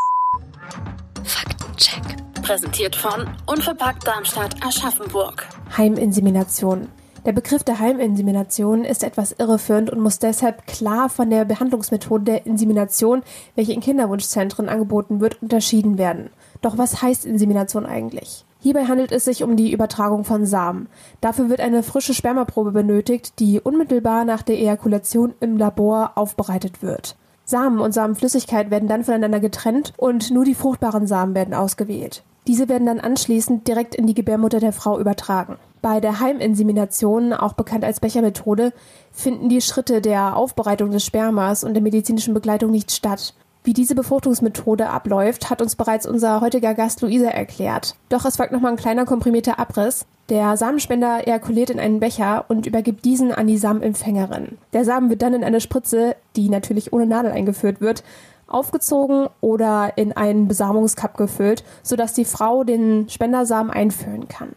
Faktencheck. 1.23 2.17
Präsentiert 2.41 2.95
von 2.95 3.29
Unverpackt 3.45 4.05
Darmstadt 4.05 4.55
Aschaffenburg. 4.65 5.47
Heiminsemination. 5.77 6.87
Der 7.23 7.33
Begriff 7.33 7.63
der 7.63 7.77
Heiminsemination 7.77 8.83
ist 8.83 9.03
etwas 9.03 9.35
irreführend 9.37 9.91
und 9.91 9.99
muss 9.99 10.17
deshalb 10.17 10.65
klar 10.65 11.07
von 11.07 11.29
der 11.29 11.45
Behandlungsmethode 11.45 12.23
der 12.23 12.45
Insemination, 12.47 13.21
welche 13.53 13.73
in 13.73 13.79
Kinderwunschzentren 13.79 14.67
angeboten 14.67 15.21
wird, 15.21 15.39
unterschieden 15.39 15.99
werden. 15.99 16.31
Doch 16.61 16.79
was 16.79 17.03
heißt 17.03 17.27
Insemination 17.27 17.85
eigentlich? 17.85 18.43
Hierbei 18.59 18.85
handelt 18.85 19.11
es 19.11 19.25
sich 19.25 19.43
um 19.43 19.55
die 19.55 19.71
Übertragung 19.71 20.23
von 20.23 20.47
Samen. 20.47 20.87
Dafür 21.19 21.49
wird 21.49 21.61
eine 21.61 21.83
frische 21.83 22.15
Spermaprobe 22.15 22.71
benötigt, 22.71 23.33
die 23.37 23.59
unmittelbar 23.59 24.25
nach 24.25 24.41
der 24.41 24.57
Ejakulation 24.57 25.35
im 25.39 25.57
Labor 25.57 26.13
aufbereitet 26.15 26.81
wird. 26.81 27.15
Samen 27.45 27.79
und 27.79 27.93
Samenflüssigkeit 27.93 28.71
werden 28.71 28.89
dann 28.89 29.03
voneinander 29.03 29.39
getrennt 29.39 29.93
und 29.97 30.31
nur 30.31 30.45
die 30.45 30.55
fruchtbaren 30.55 31.05
Samen 31.05 31.35
werden 31.35 31.53
ausgewählt. 31.53 32.23
Diese 32.47 32.67
werden 32.67 32.87
dann 32.87 32.99
anschließend 32.99 33.67
direkt 33.67 33.93
in 33.93 34.07
die 34.07 34.15
Gebärmutter 34.15 34.59
der 34.59 34.73
Frau 34.73 34.99
übertragen. 34.99 35.57
Bei 35.81 35.99
der 35.99 36.19
Heiminsemination, 36.19 37.33
auch 37.33 37.53
bekannt 37.53 37.83
als 37.83 37.99
Bechermethode, 37.99 38.71
finden 39.11 39.49
die 39.49 39.61
Schritte 39.61 39.99
der 39.99 40.35
Aufbereitung 40.35 40.91
des 40.91 41.03
Spermas 41.03 41.63
und 41.63 41.73
der 41.73 41.81
medizinischen 41.81 42.35
Begleitung 42.35 42.69
nicht 42.69 42.91
statt. 42.91 43.33
Wie 43.63 43.73
diese 43.73 43.95
Befruchtungsmethode 43.95 44.89
abläuft, 44.89 45.49
hat 45.49 45.61
uns 45.61 45.75
bereits 45.75 46.07
unser 46.07 46.41
heutiger 46.41 46.73
Gast 46.73 47.01
Luisa 47.01 47.29
erklärt. 47.29 47.95
Doch 48.09 48.25
es 48.25 48.37
folgt 48.37 48.51
nochmal 48.51 48.71
ein 48.71 48.77
kleiner 48.77 49.05
komprimierter 49.05 49.59
Abriss. 49.59 50.05
Der 50.29 50.55
Samenspender 50.55 51.27
ejakuliert 51.27 51.69
in 51.69 51.79
einen 51.79 51.99
Becher 51.99 52.45
und 52.47 52.65
übergibt 52.65 53.03
diesen 53.03 53.31
an 53.31 53.47
die 53.47 53.57
Samenempfängerin. 53.57 54.57
Der 54.73 54.85
Samen 54.85 55.09
wird 55.09 55.21
dann 55.21 55.33
in 55.33 55.43
eine 55.43 55.61
Spritze, 55.61 56.15
die 56.35 56.49
natürlich 56.49 56.93
ohne 56.93 57.05
Nadel 57.05 57.31
eingeführt 57.31 57.81
wird, 57.81 58.03
aufgezogen 58.47 59.27
oder 59.41 59.93
in 59.95 60.11
einen 60.13 60.47
Besamungscup 60.47 61.17
gefüllt, 61.17 61.63
sodass 61.83 62.13
die 62.13 62.25
Frau 62.25 62.63
den 62.63 63.09
Spendersamen 63.09 63.71
einführen 63.71 64.27
kann. 64.27 64.53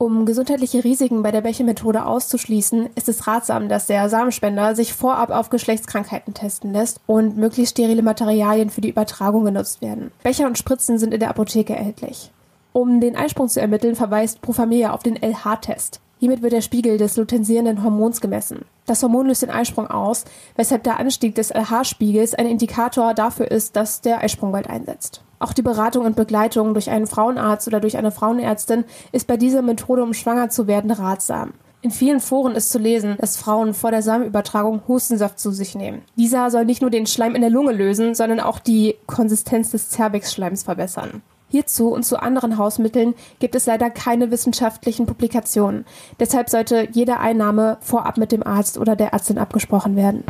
Um 0.00 0.26
gesundheitliche 0.26 0.84
Risiken 0.84 1.24
bei 1.24 1.32
der 1.32 1.40
Becher-Methode 1.40 2.06
auszuschließen, 2.06 2.90
ist 2.94 3.08
es 3.08 3.26
ratsam, 3.26 3.68
dass 3.68 3.88
der 3.88 4.08
Samenspender 4.08 4.76
sich 4.76 4.92
vorab 4.92 5.30
auf 5.30 5.50
Geschlechtskrankheiten 5.50 6.34
testen 6.34 6.72
lässt 6.72 7.00
und 7.06 7.36
möglichst 7.36 7.72
sterile 7.72 8.02
Materialien 8.02 8.70
für 8.70 8.80
die 8.80 8.90
Übertragung 8.90 9.44
genutzt 9.44 9.82
werden. 9.82 10.12
Becher 10.22 10.46
und 10.46 10.56
Spritzen 10.56 11.00
sind 11.00 11.12
in 11.12 11.18
der 11.18 11.30
Apotheke 11.30 11.74
erhältlich. 11.74 12.30
Um 12.72 13.00
den 13.00 13.16
Eisprung 13.16 13.48
zu 13.48 13.60
ermitteln, 13.60 13.96
verweist 13.96 14.40
Pro 14.40 14.52
auf 14.52 15.02
den 15.02 15.16
LH-Test. 15.16 16.00
Hiermit 16.20 16.42
wird 16.42 16.52
der 16.52 16.60
Spiegel 16.60 16.96
des 16.96 17.16
lutensierenden 17.16 17.82
Hormons 17.82 18.20
gemessen. 18.20 18.66
Das 18.86 19.02
Hormon 19.02 19.26
löst 19.26 19.42
den 19.42 19.50
Eisprung 19.50 19.88
aus, 19.88 20.24
weshalb 20.54 20.84
der 20.84 21.00
Anstieg 21.00 21.34
des 21.34 21.50
LH-Spiegels 21.50 22.34
ein 22.34 22.46
Indikator 22.46 23.14
dafür 23.14 23.50
ist, 23.50 23.74
dass 23.74 24.00
der 24.00 24.20
Eisprung 24.20 24.52
bald 24.52 24.70
einsetzt. 24.70 25.22
Auch 25.38 25.52
die 25.52 25.62
Beratung 25.62 26.04
und 26.04 26.16
Begleitung 26.16 26.74
durch 26.74 26.90
einen 26.90 27.06
Frauenarzt 27.06 27.68
oder 27.68 27.80
durch 27.80 27.96
eine 27.96 28.10
Frauenärztin 28.10 28.84
ist 29.12 29.26
bei 29.26 29.36
dieser 29.36 29.62
Methode, 29.62 30.02
um 30.02 30.14
schwanger 30.14 30.50
zu 30.50 30.66
werden, 30.66 30.90
ratsam. 30.90 31.52
In 31.80 31.92
vielen 31.92 32.18
Foren 32.18 32.56
ist 32.56 32.70
zu 32.70 32.78
lesen, 32.80 33.16
dass 33.20 33.36
Frauen 33.36 33.72
vor 33.72 33.92
der 33.92 34.02
Samenübertragung 34.02 34.82
Hustensaft 34.88 35.38
zu 35.38 35.52
sich 35.52 35.76
nehmen. 35.76 36.02
Dieser 36.16 36.50
soll 36.50 36.64
nicht 36.64 36.82
nur 36.82 36.90
den 36.90 37.06
Schleim 37.06 37.36
in 37.36 37.40
der 37.40 37.50
Lunge 37.50 37.72
lösen, 37.72 38.16
sondern 38.16 38.40
auch 38.40 38.58
die 38.58 38.96
Konsistenz 39.06 39.70
des 39.70 39.90
Cervixschleims 39.90 40.64
verbessern. 40.64 41.22
Hierzu 41.50 41.88
und 41.88 42.04
zu 42.04 42.20
anderen 42.20 42.58
Hausmitteln 42.58 43.14
gibt 43.38 43.54
es 43.54 43.66
leider 43.66 43.90
keine 43.90 44.32
wissenschaftlichen 44.32 45.06
Publikationen. 45.06 45.86
Deshalb 46.18 46.50
sollte 46.50 46.88
jede 46.92 47.20
Einnahme 47.20 47.78
vorab 47.80 48.18
mit 48.18 48.32
dem 48.32 48.42
Arzt 48.42 48.76
oder 48.76 48.96
der 48.96 49.12
Ärztin 49.12 49.38
abgesprochen 49.38 49.94
werden. 49.94 50.24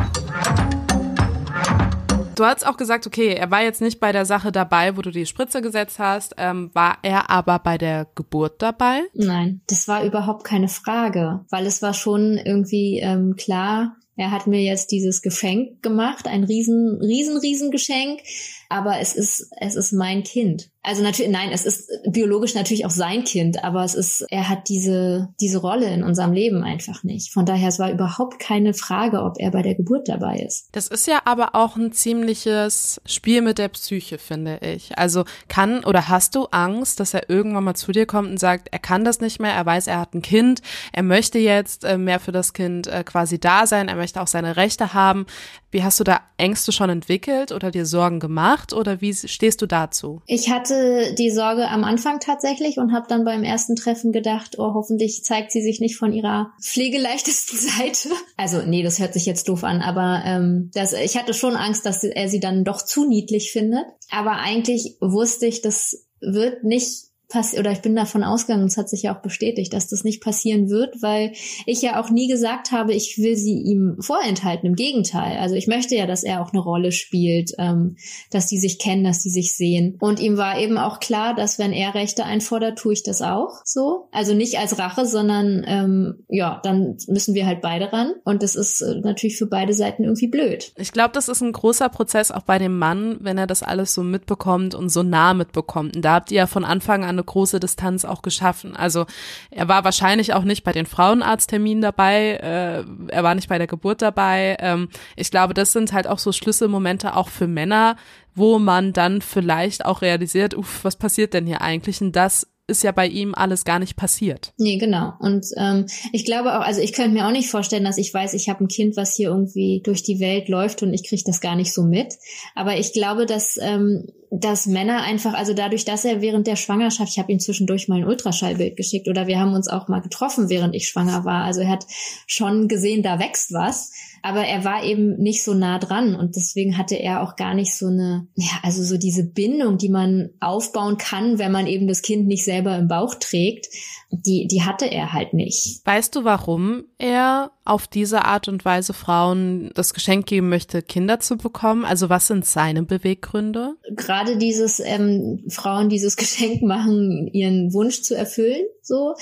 Du 2.39 2.45
hast 2.45 2.65
auch 2.65 2.77
gesagt, 2.77 3.05
okay, 3.05 3.33
er 3.33 3.51
war 3.51 3.63
jetzt 3.63 3.81
nicht 3.81 3.99
bei 3.99 4.13
der 4.13 4.23
Sache 4.23 4.53
dabei, 4.53 4.95
wo 4.95 5.01
du 5.01 5.11
die 5.11 5.25
Spritze 5.25 5.61
gesetzt 5.61 5.99
hast. 5.99 6.35
Ähm, 6.37 6.71
war 6.73 6.97
er 7.01 7.29
aber 7.29 7.59
bei 7.59 7.77
der 7.77 8.07
Geburt 8.15 8.61
dabei? 8.61 9.01
Nein, 9.13 9.59
das 9.67 9.89
war 9.89 10.05
überhaupt 10.05 10.45
keine 10.45 10.69
Frage, 10.69 11.43
weil 11.49 11.65
es 11.65 11.81
war 11.81 11.93
schon 11.93 12.37
irgendwie 12.37 12.99
ähm, 12.99 13.35
klar, 13.35 13.97
er 14.15 14.31
hat 14.31 14.47
mir 14.47 14.61
jetzt 14.61 14.91
dieses 14.91 15.21
Geschenk 15.21 15.81
gemacht, 15.81 16.29
ein 16.29 16.45
riesen, 16.45 16.99
riesen, 17.01 17.37
riesen 17.37 17.71
Geschenk, 17.71 18.21
aber 18.69 18.99
es 18.99 19.15
ist, 19.15 19.49
es 19.59 19.75
ist 19.75 19.91
mein 19.91 20.23
Kind. 20.23 20.71
Also 20.89 21.03
natürlich, 21.03 21.31
nein, 21.31 21.51
es 21.53 21.67
ist 21.67 21.87
biologisch 22.09 22.55
natürlich 22.55 22.83
auch 22.83 22.89
sein 22.89 23.23
Kind, 23.23 23.63
aber 23.63 23.83
es 23.83 23.93
ist, 23.93 24.25
er 24.31 24.49
hat 24.49 24.69
diese, 24.69 25.29
diese 25.39 25.59
Rolle 25.59 25.85
in 25.93 26.01
unserem 26.01 26.33
Leben 26.33 26.63
einfach 26.63 27.03
nicht. 27.03 27.31
Von 27.31 27.45
daher, 27.45 27.67
es 27.67 27.77
war 27.77 27.91
überhaupt 27.91 28.39
keine 28.39 28.73
Frage, 28.73 29.21
ob 29.21 29.35
er 29.37 29.51
bei 29.51 29.61
der 29.61 29.75
Geburt 29.75 30.09
dabei 30.09 30.37
ist. 30.37 30.67
Das 30.71 30.87
ist 30.87 31.05
ja 31.05 31.21
aber 31.25 31.53
auch 31.53 31.75
ein 31.75 31.91
ziemliches 31.91 32.99
Spiel 33.05 33.43
mit 33.43 33.59
der 33.59 33.67
Psyche, 33.67 34.17
finde 34.17 34.61
ich. 34.61 34.97
Also 34.97 35.25
kann 35.47 35.83
oder 35.83 36.09
hast 36.09 36.33
du 36.33 36.45
Angst, 36.45 36.99
dass 36.99 37.13
er 37.13 37.29
irgendwann 37.29 37.65
mal 37.65 37.75
zu 37.75 37.91
dir 37.91 38.07
kommt 38.07 38.31
und 38.31 38.39
sagt, 38.39 38.69
er 38.71 38.79
kann 38.79 39.05
das 39.05 39.21
nicht 39.21 39.39
mehr, 39.39 39.53
er 39.53 39.67
weiß, 39.67 39.85
er 39.85 39.99
hat 39.99 40.15
ein 40.15 40.23
Kind, 40.23 40.63
er 40.91 41.03
möchte 41.03 41.37
jetzt 41.37 41.83
äh, 41.83 41.99
mehr 41.99 42.19
für 42.19 42.31
das 42.31 42.53
Kind 42.53 42.87
äh, 42.87 43.03
quasi 43.03 43.39
da 43.39 43.67
sein, 43.67 43.89
er 43.89 43.95
möchte 43.95 44.19
auch 44.19 44.27
seine 44.27 44.55
Rechte 44.55 44.95
haben. 44.95 45.27
Wie 45.69 45.83
hast 45.83 45.99
du 45.99 46.03
da 46.03 46.21
Ängste 46.37 46.71
schon 46.71 46.89
entwickelt 46.89 47.51
oder 47.51 47.69
dir 47.69 47.85
Sorgen 47.85 48.19
gemacht 48.19 48.73
oder 48.73 49.01
wie 49.01 49.13
stehst 49.13 49.61
du 49.61 49.67
dazu? 49.67 50.23
Ich 50.25 50.49
hatte 50.49 50.78
die 51.17 51.31
Sorge 51.31 51.67
am 51.67 51.83
Anfang 51.83 52.19
tatsächlich 52.19 52.77
und 52.77 52.93
habe 52.93 53.07
dann 53.07 53.25
beim 53.25 53.43
ersten 53.43 53.75
Treffen 53.75 54.11
gedacht, 54.11 54.57
oh, 54.57 54.73
hoffentlich 54.73 55.23
zeigt 55.23 55.51
sie 55.51 55.61
sich 55.61 55.79
nicht 55.79 55.97
von 55.97 56.13
ihrer 56.13 56.53
pflegeleichtesten 56.61 57.59
Seite. 57.77 58.09
Also 58.37 58.61
nee, 58.61 58.83
das 58.83 58.99
hört 58.99 59.13
sich 59.13 59.25
jetzt 59.25 59.49
doof 59.49 59.63
an, 59.63 59.81
aber 59.81 60.23
ähm, 60.25 60.71
das, 60.73 60.93
ich 60.93 61.17
hatte 61.17 61.33
schon 61.33 61.55
Angst, 61.55 61.85
dass 61.85 62.03
er 62.03 62.29
sie 62.29 62.39
dann 62.39 62.63
doch 62.63 62.81
zu 62.81 63.05
niedlich 63.05 63.51
findet. 63.51 63.85
Aber 64.09 64.37
eigentlich 64.39 64.97
wusste 65.01 65.45
ich, 65.45 65.61
das 65.61 66.07
wird 66.21 66.63
nicht 66.63 67.08
oder 67.57 67.71
ich 67.71 67.81
bin 67.81 67.95
davon 67.95 68.23
ausgegangen, 68.23 68.65
es 68.65 68.77
hat 68.77 68.89
sich 68.89 69.03
ja 69.03 69.15
auch 69.15 69.21
bestätigt, 69.21 69.73
dass 69.73 69.87
das 69.87 70.03
nicht 70.03 70.21
passieren 70.21 70.69
wird, 70.69 71.01
weil 71.01 71.33
ich 71.65 71.81
ja 71.81 72.01
auch 72.01 72.09
nie 72.09 72.27
gesagt 72.27 72.71
habe, 72.71 72.93
ich 72.93 73.19
will 73.19 73.35
sie 73.35 73.61
ihm 73.61 73.97
vorenthalten. 73.99 74.67
Im 74.67 74.75
Gegenteil. 74.75 75.37
Also 75.37 75.55
ich 75.55 75.67
möchte 75.67 75.95
ja, 75.95 76.07
dass 76.07 76.23
er 76.23 76.41
auch 76.41 76.53
eine 76.53 76.61
Rolle 76.61 76.91
spielt, 76.91 77.53
ähm, 77.59 77.97
dass 78.31 78.47
die 78.47 78.57
sich 78.57 78.79
kennen, 78.79 79.03
dass 79.03 79.21
die 79.21 79.29
sich 79.29 79.55
sehen. 79.55 79.95
Und 79.99 80.19
ihm 80.19 80.37
war 80.37 80.59
eben 80.59 80.77
auch 80.77 80.99
klar, 80.99 81.35
dass 81.35 81.59
wenn 81.59 81.71
er 81.71 81.93
Rechte 81.93 82.25
einfordert, 82.25 82.79
tue 82.79 82.93
ich 82.93 83.03
das 83.03 83.21
auch 83.21 83.61
so. 83.63 84.07
Also 84.11 84.33
nicht 84.33 84.57
als 84.57 84.79
Rache, 84.79 85.05
sondern 85.05 85.63
ähm, 85.67 86.25
ja, 86.29 86.59
dann 86.63 86.97
müssen 87.07 87.35
wir 87.35 87.45
halt 87.45 87.61
beide 87.61 87.93
ran. 87.93 88.13
Und 88.23 88.41
das 88.41 88.55
ist 88.55 88.81
äh, 88.81 88.99
natürlich 89.01 89.37
für 89.37 89.47
beide 89.47 89.73
Seiten 89.73 90.03
irgendwie 90.03 90.27
blöd. 90.27 90.71
Ich 90.77 90.91
glaube, 90.91 91.11
das 91.13 91.27
ist 91.27 91.41
ein 91.41 91.51
großer 91.51 91.89
Prozess 91.89 92.31
auch 92.31 92.43
bei 92.43 92.57
dem 92.57 92.77
Mann, 92.77 93.17
wenn 93.21 93.37
er 93.37 93.47
das 93.47 93.61
alles 93.61 93.93
so 93.93 94.01
mitbekommt 94.01 94.73
und 94.73 94.89
so 94.89 95.03
nah 95.03 95.35
mitbekommt. 95.35 95.95
Und 95.95 96.03
da 96.03 96.13
habt 96.13 96.31
ihr 96.31 96.37
ja 96.37 96.47
von 96.47 96.65
Anfang 96.65 97.05
an 97.05 97.18
eine 97.19 97.25
große 97.25 97.59
Distanz 97.59 98.05
auch 98.05 98.21
geschaffen. 98.21 98.75
Also 98.75 99.05
er 99.51 99.67
war 99.67 99.83
wahrscheinlich 99.83 100.33
auch 100.33 100.43
nicht 100.43 100.63
bei 100.63 100.71
den 100.71 100.85
Frauenarztterminen 100.85 101.81
dabei, 101.81 102.39
äh, 102.41 102.83
er 103.07 103.23
war 103.23 103.35
nicht 103.35 103.49
bei 103.49 103.57
der 103.57 103.67
Geburt 103.67 104.01
dabei. 104.01 104.57
Ähm, 104.59 104.89
ich 105.15 105.31
glaube, 105.31 105.53
das 105.53 105.73
sind 105.73 105.93
halt 105.93 106.07
auch 106.07 106.19
so 106.19 106.31
Schlüsselmomente 106.31 107.15
auch 107.15 107.29
für 107.29 107.47
Männer, 107.47 107.97
wo 108.35 108.57
man 108.57 108.93
dann 108.93 109.21
vielleicht 109.21 109.85
auch 109.85 110.01
realisiert, 110.01 110.55
uff, 110.55 110.83
was 110.83 110.95
passiert 110.95 111.33
denn 111.33 111.45
hier 111.45 111.61
eigentlich? 111.61 112.01
Und 112.01 112.15
das 112.15 112.47
ist 112.69 112.83
ja 112.83 112.91
bei 112.91 113.07
ihm 113.07 113.35
alles 113.35 113.65
gar 113.65 113.79
nicht 113.79 113.95
passiert. 113.95 114.53
Nee, 114.57 114.77
genau. 114.77 115.13
Und 115.19 115.45
ähm, 115.57 115.87
ich 116.13 116.25
glaube 116.25 116.57
auch, 116.57 116.61
also 116.63 116.81
ich 116.81 116.93
könnte 116.93 117.11
mir 117.11 117.27
auch 117.27 117.31
nicht 117.31 117.49
vorstellen, 117.49 117.83
dass 117.83 117.97
ich 117.97 118.13
weiß, 118.13 118.33
ich 118.33 118.49
habe 118.49 118.63
ein 118.63 118.67
Kind, 118.67 118.95
was 118.95 119.15
hier 119.15 119.29
irgendwie 119.29 119.81
durch 119.83 120.03
die 120.03 120.19
Welt 120.19 120.47
läuft 120.49 120.83
und 120.83 120.93
ich 120.93 121.07
kriege 121.07 121.23
das 121.25 121.41
gar 121.41 121.55
nicht 121.55 121.73
so 121.73 121.83
mit. 121.83 122.13
Aber 122.55 122.77
ich 122.77 122.93
glaube, 122.93 123.25
dass 123.25 123.57
ähm, 123.61 124.07
dass 124.31 124.67
Männer 124.67 125.01
einfach, 125.01 125.33
also 125.33 125.53
dadurch, 125.53 125.85
dass 125.85 126.05
er 126.05 126.21
während 126.21 126.45
der 126.45 126.55
Schwangerschaft, 126.55 127.11
ich 127.11 127.19
habe 127.19 127.31
ihm 127.31 127.39
zwischendurch 127.39 127.87
mal 127.87 127.97
ein 127.97 128.07
Ultraschallbild 128.07 128.75
geschickt 128.77 129.07
oder 129.07 129.25
wir 129.25 129.39
haben 129.39 129.53
uns 129.53 129.67
auch 129.67 129.87
mal 129.87 130.01
getroffen, 130.01 130.49
während 130.49 130.75
ich 130.75 130.87
schwanger 130.87 131.25
war. 131.25 131.45
Also 131.45 131.61
er 131.61 131.69
hat 131.69 131.85
schon 132.27 132.67
gesehen, 132.67 133.01
da 133.01 133.19
wächst 133.19 133.51
was, 133.53 133.91
aber 134.21 134.45
er 134.45 134.63
war 134.63 134.83
eben 134.83 135.17
nicht 135.17 135.43
so 135.43 135.53
nah 135.53 135.79
dran 135.79 136.15
und 136.15 136.35
deswegen 136.35 136.77
hatte 136.77 136.95
er 136.95 137.23
auch 137.23 137.35
gar 137.35 137.53
nicht 137.53 137.75
so 137.75 137.87
eine, 137.87 138.27
ja, 138.35 138.59
also 138.63 138.83
so 138.83 138.97
diese 138.97 139.23
Bindung, 139.23 139.77
die 139.77 139.89
man 139.89 140.29
aufbauen 140.39 140.97
kann, 140.97 141.39
wenn 141.39 141.51
man 141.51 141.67
eben 141.67 141.87
das 141.87 142.01
Kind 142.01 142.27
nicht 142.27 142.43
selber 142.43 142.77
im 142.77 142.87
Bauch 142.87 143.15
trägt 143.15 143.67
die, 144.11 144.47
die 144.47 144.63
hatte 144.63 144.85
er 144.85 145.13
halt 145.13 145.33
nicht. 145.33 145.85
Weißt 145.85 146.15
du, 146.15 146.23
warum 146.23 146.85
er 146.97 147.51
auf 147.63 147.87
diese 147.87 148.25
Art 148.25 148.47
und 148.47 148.65
Weise 148.65 148.93
Frauen 148.93 149.69
das 149.75 149.93
Geschenk 149.93 150.25
geben 150.25 150.49
möchte, 150.49 150.81
Kinder 150.81 151.19
zu 151.19 151.37
bekommen? 151.37 151.85
Also 151.85 152.09
was 152.09 152.25
sind 152.25 152.45
seine 152.45 152.83
Beweggründe? 152.83 153.75
Gerade 153.95 154.37
dieses 154.37 154.79
ähm, 154.79 155.43
Frauen 155.49 155.89
dieses 155.89 156.15
Geschenk 156.17 156.63
machen, 156.63 157.27
ihren 157.27 157.71
Wunsch 157.73 158.01
zu 158.01 158.15
erfüllen, 158.15 158.63
so 158.81 159.13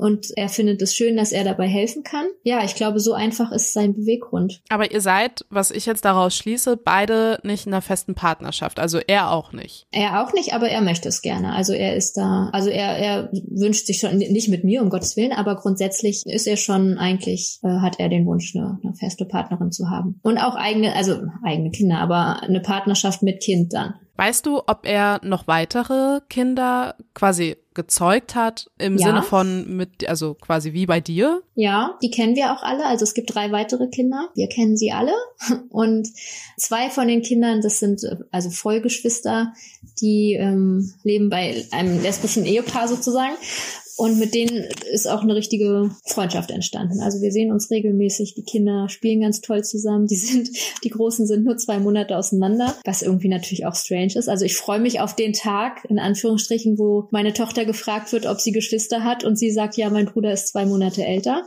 und 0.00 0.28
er 0.36 0.48
findet 0.48 0.80
es 0.82 0.94
schön, 0.94 1.16
dass 1.16 1.32
er 1.32 1.44
dabei 1.44 1.68
helfen 1.68 2.02
kann. 2.02 2.26
Ja, 2.42 2.64
ich 2.64 2.74
glaube, 2.74 3.00
so 3.00 3.12
einfach 3.12 3.52
ist 3.52 3.72
sein 3.72 3.94
Beweggrund. 3.94 4.62
Aber 4.68 4.90
ihr 4.90 5.00
seid, 5.00 5.44
was 5.50 5.70
ich 5.70 5.86
jetzt 5.86 6.04
daraus 6.04 6.34
schließe, 6.34 6.76
beide 6.76 7.38
nicht 7.42 7.66
in 7.66 7.72
einer 7.72 7.82
festen 7.82 8.14
Partnerschaft. 8.14 8.80
Also 8.80 8.98
er 8.98 9.30
auch 9.30 9.52
nicht. 9.52 9.86
Er 9.92 10.22
auch 10.22 10.32
nicht, 10.32 10.54
aber 10.54 10.68
er 10.68 10.80
möchte 10.80 11.08
es 11.08 11.22
gerne. 11.22 11.52
Also 11.52 11.72
er 11.74 11.96
ist 11.96 12.16
da, 12.16 12.48
also 12.52 12.70
er, 12.70 12.96
er 12.96 13.30
wünscht 13.32 13.86
sich 13.86 13.98
schon, 13.98 14.16
nicht 14.16 14.48
mit 14.48 14.64
mir, 14.64 14.82
um 14.82 14.90
Gottes 14.90 15.16
Willen, 15.16 15.32
aber 15.32 15.56
grundsätzlich 15.56 16.22
ist 16.24 16.46
er 16.46 16.56
schon 16.56 16.96
eigentlich, 16.96 17.58
äh, 17.62 17.80
hat 17.80 18.00
er 18.00 18.08
den 18.08 18.26
Wunsch, 18.26 18.54
eine, 18.56 18.78
eine 18.82 18.94
feste 18.94 19.26
Partnerin 19.26 19.70
zu 19.70 19.90
haben. 19.90 20.18
Und 20.22 20.38
auch 20.38 20.56
eigene, 20.56 20.94
also 20.94 21.20
eigene 21.44 21.70
Kinder, 21.70 21.98
aber 21.98 22.42
eine 22.42 22.60
Partnerschaft 22.60 23.22
mit 23.22 23.42
Kind 23.42 23.74
dann. 23.74 23.94
Weißt 24.16 24.44
du, 24.44 24.58
ob 24.66 24.84
er 24.84 25.20
noch 25.22 25.46
weitere 25.46 26.20
Kinder 26.28 26.94
quasi 27.14 27.56
gezeugt 27.74 28.34
hat 28.34 28.68
im 28.78 28.98
ja. 28.98 29.06
Sinne 29.06 29.22
von 29.22 29.76
mit, 29.76 30.08
also 30.08 30.34
quasi 30.34 30.72
wie 30.72 30.86
bei 30.86 31.00
dir? 31.00 31.42
Ja, 31.54 31.98
die 32.02 32.10
kennen 32.10 32.34
wir 32.34 32.52
auch 32.52 32.62
alle. 32.62 32.84
Also 32.84 33.04
es 33.04 33.14
gibt 33.14 33.34
drei 33.34 33.52
weitere 33.52 33.88
Kinder. 33.88 34.28
Wir 34.34 34.48
kennen 34.48 34.76
sie 34.76 34.90
alle. 34.90 35.12
Und 35.70 36.08
zwei 36.56 36.90
von 36.90 37.06
den 37.06 37.22
Kindern, 37.22 37.60
das 37.60 37.78
sind 37.78 38.02
also 38.32 38.50
Vollgeschwister, 38.50 39.54
die 40.00 40.34
ähm, 40.34 40.92
leben 41.04 41.30
bei 41.30 41.64
einem 41.70 42.02
lesbischen 42.02 42.44
Ehepaar 42.44 42.88
sozusagen. 42.88 43.34
Und 44.00 44.18
mit 44.18 44.34
denen 44.34 44.64
ist 44.90 45.06
auch 45.06 45.20
eine 45.20 45.34
richtige 45.34 45.90
Freundschaft 46.06 46.50
entstanden. 46.50 47.02
Also 47.02 47.20
wir 47.20 47.30
sehen 47.32 47.52
uns 47.52 47.70
regelmäßig, 47.70 48.32
die 48.32 48.44
Kinder 48.44 48.88
spielen 48.88 49.20
ganz 49.20 49.42
toll 49.42 49.62
zusammen. 49.62 50.06
Die 50.06 50.16
sind, 50.16 50.48
die 50.82 50.88
Großen 50.88 51.26
sind 51.26 51.44
nur 51.44 51.58
zwei 51.58 51.78
Monate 51.80 52.16
auseinander, 52.16 52.74
was 52.86 53.02
irgendwie 53.02 53.28
natürlich 53.28 53.66
auch 53.66 53.74
strange 53.74 54.14
ist. 54.14 54.30
Also 54.30 54.46
ich 54.46 54.56
freue 54.56 54.80
mich 54.80 55.00
auf 55.00 55.14
den 55.16 55.34
Tag, 55.34 55.84
in 55.90 55.98
Anführungsstrichen, 55.98 56.78
wo 56.78 57.08
meine 57.10 57.34
Tochter 57.34 57.66
gefragt 57.66 58.10
wird, 58.14 58.24
ob 58.24 58.40
sie 58.40 58.52
Geschwister 58.52 59.04
hat 59.04 59.22
und 59.22 59.36
sie 59.36 59.50
sagt, 59.50 59.76
ja, 59.76 59.90
mein 59.90 60.06
Bruder 60.06 60.32
ist 60.32 60.48
zwei 60.48 60.64
Monate 60.64 61.04
älter. 61.04 61.44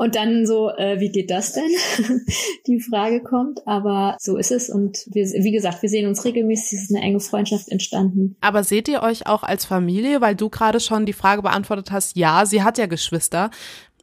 Und 0.00 0.16
dann 0.16 0.46
so, 0.46 0.70
äh, 0.70 0.98
wie 0.98 1.10
geht 1.10 1.30
das 1.30 1.52
denn? 1.52 1.70
die 2.66 2.80
Frage 2.80 3.22
kommt. 3.22 3.60
Aber 3.66 4.16
so 4.18 4.38
ist 4.38 4.50
es. 4.50 4.70
Und 4.70 5.04
wir, 5.10 5.26
wie 5.26 5.52
gesagt, 5.52 5.82
wir 5.82 5.90
sehen 5.90 6.08
uns 6.08 6.24
regelmäßig. 6.24 6.78
Es 6.78 6.84
ist 6.84 6.96
eine 6.96 7.04
enge 7.04 7.20
Freundschaft 7.20 7.68
entstanden. 7.68 8.34
Aber 8.40 8.64
seht 8.64 8.88
ihr 8.88 9.02
euch 9.02 9.26
auch 9.26 9.42
als 9.42 9.66
Familie? 9.66 10.22
Weil 10.22 10.36
du 10.36 10.48
gerade 10.48 10.80
schon 10.80 11.04
die 11.04 11.12
Frage 11.12 11.42
beantwortet 11.42 11.90
hast, 11.92 12.16
ja, 12.16 12.46
sie 12.46 12.62
hat 12.62 12.78
ja 12.78 12.86
Geschwister. 12.86 13.50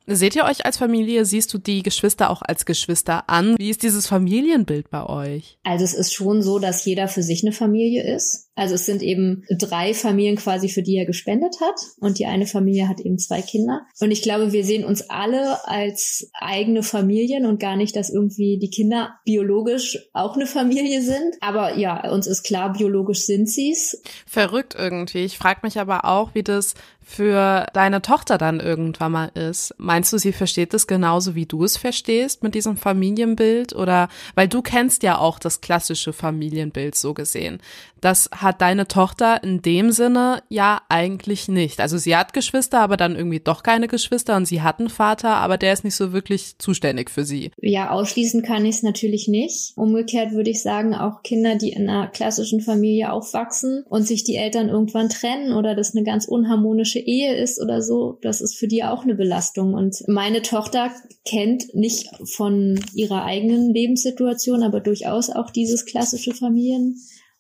Seht 0.10 0.38
ihr 0.38 0.46
euch 0.46 0.66
als 0.66 0.78
Familie? 0.78 1.26
Siehst 1.26 1.54
du 1.54 1.58
die 1.58 1.84
Geschwister 1.84 2.30
auch 2.30 2.42
als 2.42 2.66
Geschwister 2.66 3.30
an? 3.30 3.56
Wie 3.60 3.70
ist 3.70 3.84
dieses 3.84 4.08
Familienbild 4.08 4.90
bei 4.90 5.06
euch? 5.06 5.58
Also 5.64 5.84
es 5.84 5.94
ist 5.94 6.14
schon 6.14 6.42
so, 6.42 6.60
dass 6.60 6.86
jeder 6.86 7.10
für 7.10 7.24
sich 7.24 7.44
eine 7.44 7.52
Familie 7.52 8.16
ist. 8.16 8.48
Also 8.56 8.76
es 8.76 8.86
sind 8.86 9.04
eben 9.04 9.44
drei 9.50 9.94
Familien 9.94 10.38
quasi, 10.38 10.70
für 10.70 10.82
die 10.82 10.96
er 10.96 11.06
gespendet 11.06 11.58
hat. 11.62 11.80
Und 12.00 12.20
die 12.20 12.26
eine 12.26 12.48
Familie 12.48 12.88
hat 12.88 13.02
eben 13.02 13.20
zwei 13.20 13.42
Kinder. 13.42 13.82
Und 14.00 14.12
ich 14.12 14.22
glaube, 14.22 14.54
wir 14.54 14.64
sehen 14.64 14.86
uns 14.86 15.10
alle 15.10 15.68
als 15.68 16.32
eigene 16.34 16.84
Familien 16.84 17.46
und 17.46 17.60
gar 17.60 17.76
nicht, 17.76 17.96
dass 17.98 18.10
irgendwie 18.10 18.58
die 18.60 18.70
Kinder 18.70 19.20
biologisch 19.26 20.00
auch 20.14 20.36
eine 20.36 20.48
Familie 20.48 21.02
sind. 21.02 21.36
Aber 21.42 21.76
ja, 21.76 22.10
uns 22.10 22.28
ist 22.28 22.44
klar, 22.44 22.72
biologisch 22.72 23.26
sind 23.26 23.50
sie's. 23.50 24.02
Verrückt 24.26 24.74
irgendwie. 24.74 25.26
Ich 25.26 25.38
frage 25.38 25.60
mich 25.64 25.80
aber 25.80 26.06
auch, 26.06 26.34
wie 26.34 26.44
das 26.44 26.76
für 27.08 27.68
deine 27.74 28.02
Tochter 28.02 28.38
dann 28.38 28.60
irgendwann 28.60 29.12
mal 29.14 29.32
ist. 29.34 29.74
Meinst 29.98 30.14
du, 30.14 30.20
sie 30.20 30.32
versteht 30.32 30.76
das 30.76 30.86
genauso, 30.86 31.34
wie 31.34 31.48
du 31.48 31.64
es 31.64 31.76
verstehst 31.76 32.44
mit 32.44 32.54
diesem 32.54 32.78
Familienbild? 32.78 33.74
Oder 33.74 34.10
weil 34.36 34.48
du 34.48 34.62
kennst 34.62 35.02
ja 35.02 35.18
auch 35.18 35.40
das 35.40 35.60
klassische 35.60 36.14
Familienbild 36.14 36.94
so 36.94 37.16
gesehen. 37.16 37.60
Das 38.02 38.30
hat 38.32 38.62
deine 38.62 38.88
Tochter 38.88 39.44
in 39.44 39.62
dem 39.62 39.92
Sinne 39.92 40.44
ja 40.50 40.82
eigentlich 40.90 41.48
nicht. 41.48 41.80
Also 41.80 41.98
sie 41.98 42.16
hat 42.16 42.34
Geschwister, 42.34 42.80
aber 42.80 42.98
dann 42.98 43.16
irgendwie 43.16 43.40
doch 43.40 43.64
keine 43.64 43.88
Geschwister 43.88 44.36
und 44.36 44.46
sie 44.46 44.62
hat 44.62 44.80
einen 44.80 44.90
Vater, 44.90 45.36
aber 45.36 45.58
der 45.58 45.74
ist 45.74 45.84
nicht 45.84 45.96
so 45.96 46.14
wirklich 46.14 46.58
zuständig 46.58 47.10
für 47.10 47.24
sie. 47.24 47.52
Ja, 47.62 47.92
ausschließen 47.92 48.44
kann 48.44 48.66
ich 48.66 48.78
es 48.78 48.84
natürlich 48.84 49.28
nicht. 49.28 49.74
Umgekehrt 49.76 50.32
würde 50.32 50.50
ich 50.50 50.62
sagen, 50.62 50.94
auch 50.96 51.24
Kinder, 51.24 51.56
die 51.56 51.70
in 51.70 51.90
einer 51.90 52.08
klassischen 52.08 52.62
Familie 52.62 53.12
aufwachsen 53.12 53.84
und 53.90 54.08
sich 54.08 54.24
die 54.24 54.36
Eltern 54.36 54.70
irgendwann 54.70 55.10
trennen 55.10 55.54
oder 55.54 55.76
das 55.76 55.96
eine 55.96 56.04
ganz 56.04 56.26
unharmonische 56.26 57.00
Ehe 57.00 57.36
ist 57.36 57.62
oder 57.62 57.82
so, 57.82 58.18
das 58.22 58.42
ist 58.42 58.56
für 58.56 58.68
die 58.68 58.84
auch 58.84 59.04
eine 59.04 59.16
Belastung. 59.16 59.74
Und 59.74 60.04
meine 60.08 60.42
Tochter 60.42 60.92
kennt 61.26 61.74
nicht 61.74 62.10
von 62.26 62.80
ihrer 62.94 63.26
eigenen 63.26 63.74
Lebenssituation, 63.74 64.64
aber 64.64 64.80
durchaus 64.80 65.30
auch 65.30 65.52
dieses 65.52 65.86
klassische 65.86 66.34
Familien. 66.34 66.98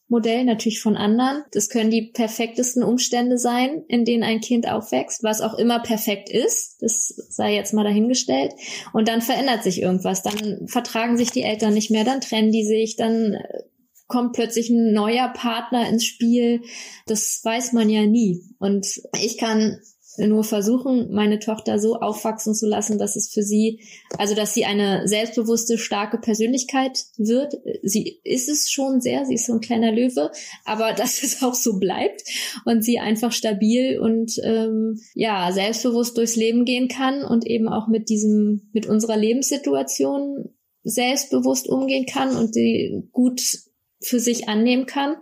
Modell, 0.09 0.45
natürlich 0.45 0.81
von 0.81 0.95
anderen. 0.95 1.43
Das 1.51 1.69
können 1.69 1.91
die 1.91 2.11
perfektesten 2.13 2.81
Umstände 2.81 3.37
sein, 3.37 3.83
in 3.87 4.05
denen 4.05 4.23
ein 4.23 4.39
Kind 4.39 4.69
aufwächst, 4.69 5.23
was 5.23 5.41
auch 5.41 5.53
immer 5.55 5.79
perfekt 5.79 6.29
ist. 6.29 6.77
Das 6.81 7.07
sei 7.29 7.53
jetzt 7.53 7.73
mal 7.73 7.83
dahingestellt. 7.83 8.53
Und 8.93 9.09
dann 9.09 9.21
verändert 9.21 9.63
sich 9.63 9.81
irgendwas. 9.81 10.23
Dann 10.23 10.67
vertragen 10.67 11.17
sich 11.17 11.31
die 11.31 11.43
Eltern 11.43 11.73
nicht 11.73 11.91
mehr, 11.91 12.05
dann 12.05 12.21
trennen 12.21 12.51
die 12.51 12.65
sich, 12.65 12.95
dann 12.95 13.33
äh, 13.33 13.63
kommt 14.07 14.33
plötzlich 14.33 14.69
ein 14.69 14.93
neuer 14.93 15.27
Partner 15.27 15.89
ins 15.89 16.05
Spiel. 16.05 16.61
Das 17.05 17.41
weiß 17.43 17.73
man 17.73 17.89
ja 17.89 18.05
nie. 18.05 18.41
Und 18.59 18.87
ich 19.21 19.37
kann 19.37 19.81
nur 20.17 20.43
versuchen, 20.43 21.11
meine 21.11 21.39
Tochter 21.39 21.77
so 21.77 21.95
aufwachsen 21.95 22.55
zu 22.55 22.67
lassen, 22.67 22.97
dass 22.97 23.15
es 23.15 23.29
für 23.29 23.43
sie, 23.43 23.81
also 24.17 24.33
dass 24.33 24.53
sie 24.53 24.65
eine 24.65 25.07
selbstbewusste, 25.07 25.77
starke 25.77 26.17
Persönlichkeit 26.17 27.05
wird. 27.17 27.53
Sie 27.83 28.19
ist 28.23 28.49
es 28.49 28.71
schon 28.71 28.99
sehr, 28.99 29.25
sie 29.25 29.35
ist 29.35 29.45
so 29.45 29.53
ein 29.53 29.61
kleiner 29.61 29.91
Löwe, 29.91 30.31
aber 30.65 30.93
dass 30.97 31.21
es 31.21 31.43
auch 31.43 31.53
so 31.53 31.79
bleibt 31.79 32.23
und 32.65 32.83
sie 32.83 32.99
einfach 32.99 33.31
stabil 33.31 33.99
und 33.99 34.33
ähm, 34.43 34.99
ja 35.13 35.51
selbstbewusst 35.51 36.17
durchs 36.17 36.35
Leben 36.35 36.65
gehen 36.65 36.87
kann 36.87 37.23
und 37.23 37.45
eben 37.45 37.67
auch 37.67 37.87
mit 37.87 38.09
diesem, 38.09 38.69
mit 38.73 38.87
unserer 38.87 39.17
Lebenssituation 39.17 40.49
selbstbewusst 40.83 41.67
umgehen 41.67 42.05
kann 42.05 42.35
und 42.35 42.55
die 42.55 43.03
gut 43.11 43.41
für 44.01 44.19
sich 44.19 44.47
annehmen 44.47 44.85
kann. 44.85 45.17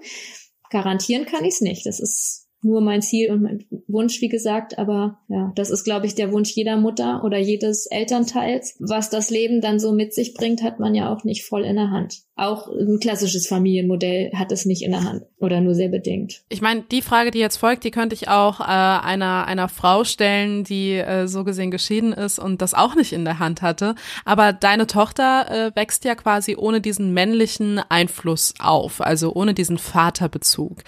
Garantieren 0.70 1.26
kann 1.26 1.44
ich 1.44 1.56
es 1.56 1.62
nicht. 1.62 1.86
Das 1.86 2.00
ist 2.00 2.45
nur 2.66 2.82
mein 2.82 3.02
Ziel 3.02 3.32
und 3.32 3.44
mein 3.44 3.66
Wunsch, 3.88 4.20
wie 4.22 4.28
gesagt. 4.28 4.78
Aber 4.78 5.20
ja, 5.30 5.54
das 5.56 5.70
ist, 5.70 5.84
glaube 5.84 6.08
ich, 6.08 6.16
der 6.16 6.32
Wunsch 6.32 6.52
jeder 6.52 6.78
Mutter 6.78 7.24
oder 7.24 7.38
jedes 7.38 7.86
Elternteils. 7.86 8.76
Was 8.80 9.10
das 9.10 9.30
Leben 9.30 9.62
dann 9.62 9.80
so 9.80 9.94
mit 9.94 10.14
sich 10.14 10.34
bringt, 10.34 10.64
hat 10.64 10.80
man 10.80 10.96
ja 10.96 11.14
auch 11.14 11.24
nicht 11.24 11.46
voll 11.46 11.64
in 11.64 11.76
der 11.76 11.92
Hand. 11.92 12.24
Auch 12.36 12.68
ein 12.68 13.00
klassisches 13.00 13.48
Familienmodell 13.48 14.32
hat 14.34 14.52
es 14.52 14.66
nicht 14.66 14.82
in 14.84 14.92
der 14.92 15.04
Hand 15.04 15.24
oder 15.38 15.62
nur 15.62 15.74
sehr 15.74 15.88
bedingt. 15.88 16.44
Ich 16.50 16.62
meine, 16.62 16.82
die 16.82 17.02
Frage, 17.02 17.32
die 17.32 17.40
jetzt 17.40 17.58
folgt, 17.58 17.86
die 17.86 17.92
könnte 17.92 18.14
ich 18.14 18.28
auch 18.28 18.60
äh, 18.60 18.64
einer 18.64 19.46
einer 19.46 19.70
Frau 19.70 20.04
stellen, 20.04 20.66
die 20.66 20.96
äh, 20.96 21.28
so 21.28 21.46
gesehen 21.46 21.72
geschieden 21.72 22.12
ist 22.12 22.40
und 22.40 22.62
das 22.62 22.74
auch 22.74 22.96
nicht 22.96 23.14
in 23.14 23.24
der 23.24 23.40
Hand 23.40 23.62
hatte. 23.62 23.96
Aber 24.26 24.52
deine 24.52 24.88
Tochter 24.88 25.50
äh, 25.50 25.76
wächst 25.76 26.04
ja 26.04 26.16
quasi 26.16 26.56
ohne 26.58 26.82
diesen 26.82 27.14
männlichen 27.14 27.80
Einfluss 27.90 28.54
auf, 28.60 29.00
also 29.00 29.34
ohne 29.34 29.54
diesen 29.54 29.78
Vaterbezug. 29.78 30.84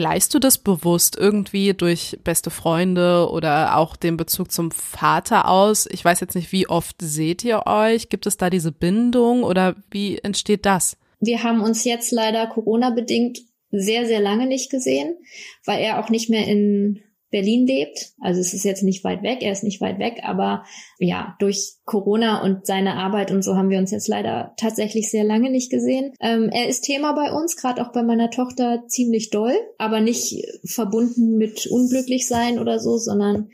Gleichst 0.00 0.32
du 0.32 0.38
das 0.38 0.56
bewusst 0.56 1.18
irgendwie 1.18 1.74
durch 1.74 2.16
beste 2.24 2.48
Freunde 2.48 3.28
oder 3.30 3.76
auch 3.76 3.96
den 3.96 4.16
Bezug 4.16 4.50
zum 4.50 4.70
Vater 4.70 5.46
aus? 5.46 5.86
Ich 5.90 6.02
weiß 6.02 6.20
jetzt 6.20 6.34
nicht, 6.34 6.52
wie 6.52 6.66
oft 6.66 6.96
seht 7.02 7.44
ihr 7.44 7.66
euch? 7.66 8.08
Gibt 8.08 8.24
es 8.24 8.38
da 8.38 8.48
diese 8.48 8.72
Bindung 8.72 9.42
oder 9.42 9.76
wie 9.90 10.16
entsteht 10.16 10.64
das? 10.64 10.96
Wir 11.20 11.42
haben 11.42 11.60
uns 11.60 11.84
jetzt 11.84 12.12
leider 12.12 12.46
Corona-bedingt 12.46 13.40
sehr, 13.72 14.06
sehr 14.06 14.20
lange 14.20 14.46
nicht 14.46 14.70
gesehen, 14.70 15.18
weil 15.66 15.82
er 15.82 16.02
auch 16.02 16.08
nicht 16.08 16.30
mehr 16.30 16.48
in 16.48 17.02
Berlin 17.30 17.66
lebt. 17.66 18.12
Also 18.20 18.40
es 18.40 18.54
ist 18.54 18.64
jetzt 18.64 18.82
nicht 18.82 19.04
weit 19.04 19.22
weg, 19.22 19.38
er 19.42 19.52
ist 19.52 19.64
nicht 19.64 19.80
weit 19.80 19.98
weg, 19.98 20.20
aber 20.24 20.64
ja, 20.98 21.36
durch 21.38 21.74
Corona 21.84 22.42
und 22.42 22.66
seine 22.66 22.94
Arbeit 22.94 23.30
und 23.30 23.42
so 23.42 23.56
haben 23.56 23.70
wir 23.70 23.78
uns 23.78 23.90
jetzt 23.90 24.08
leider 24.08 24.54
tatsächlich 24.56 25.10
sehr 25.10 25.24
lange 25.24 25.50
nicht 25.50 25.70
gesehen. 25.70 26.12
Ähm, 26.20 26.50
er 26.52 26.68
ist 26.68 26.82
Thema 26.82 27.12
bei 27.12 27.32
uns, 27.32 27.56
gerade 27.56 27.82
auch 27.82 27.92
bei 27.92 28.02
meiner 28.02 28.30
Tochter 28.30 28.84
ziemlich 28.88 29.30
doll, 29.30 29.54
aber 29.78 30.00
nicht 30.00 30.44
verbunden 30.64 31.36
mit 31.36 31.66
unglücklich 31.66 32.26
sein 32.26 32.58
oder 32.58 32.78
so, 32.78 32.98
sondern 32.98 33.50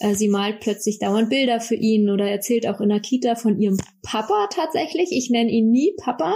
äh, 0.00 0.14
sie 0.14 0.28
malt 0.28 0.60
plötzlich 0.60 0.98
dauernd 0.98 1.30
Bilder 1.30 1.60
für 1.60 1.74
ihn 1.74 2.10
oder 2.10 2.28
erzählt 2.28 2.66
auch 2.66 2.80
in 2.80 2.88
der 2.88 3.00
Kita 3.00 3.34
von 3.34 3.60
ihrem 3.60 3.78
Papa 4.02 4.48
tatsächlich. 4.50 5.10
Ich 5.12 5.30
nenne 5.30 5.50
ihn 5.50 5.70
nie 5.70 5.92
Papa. 5.98 6.34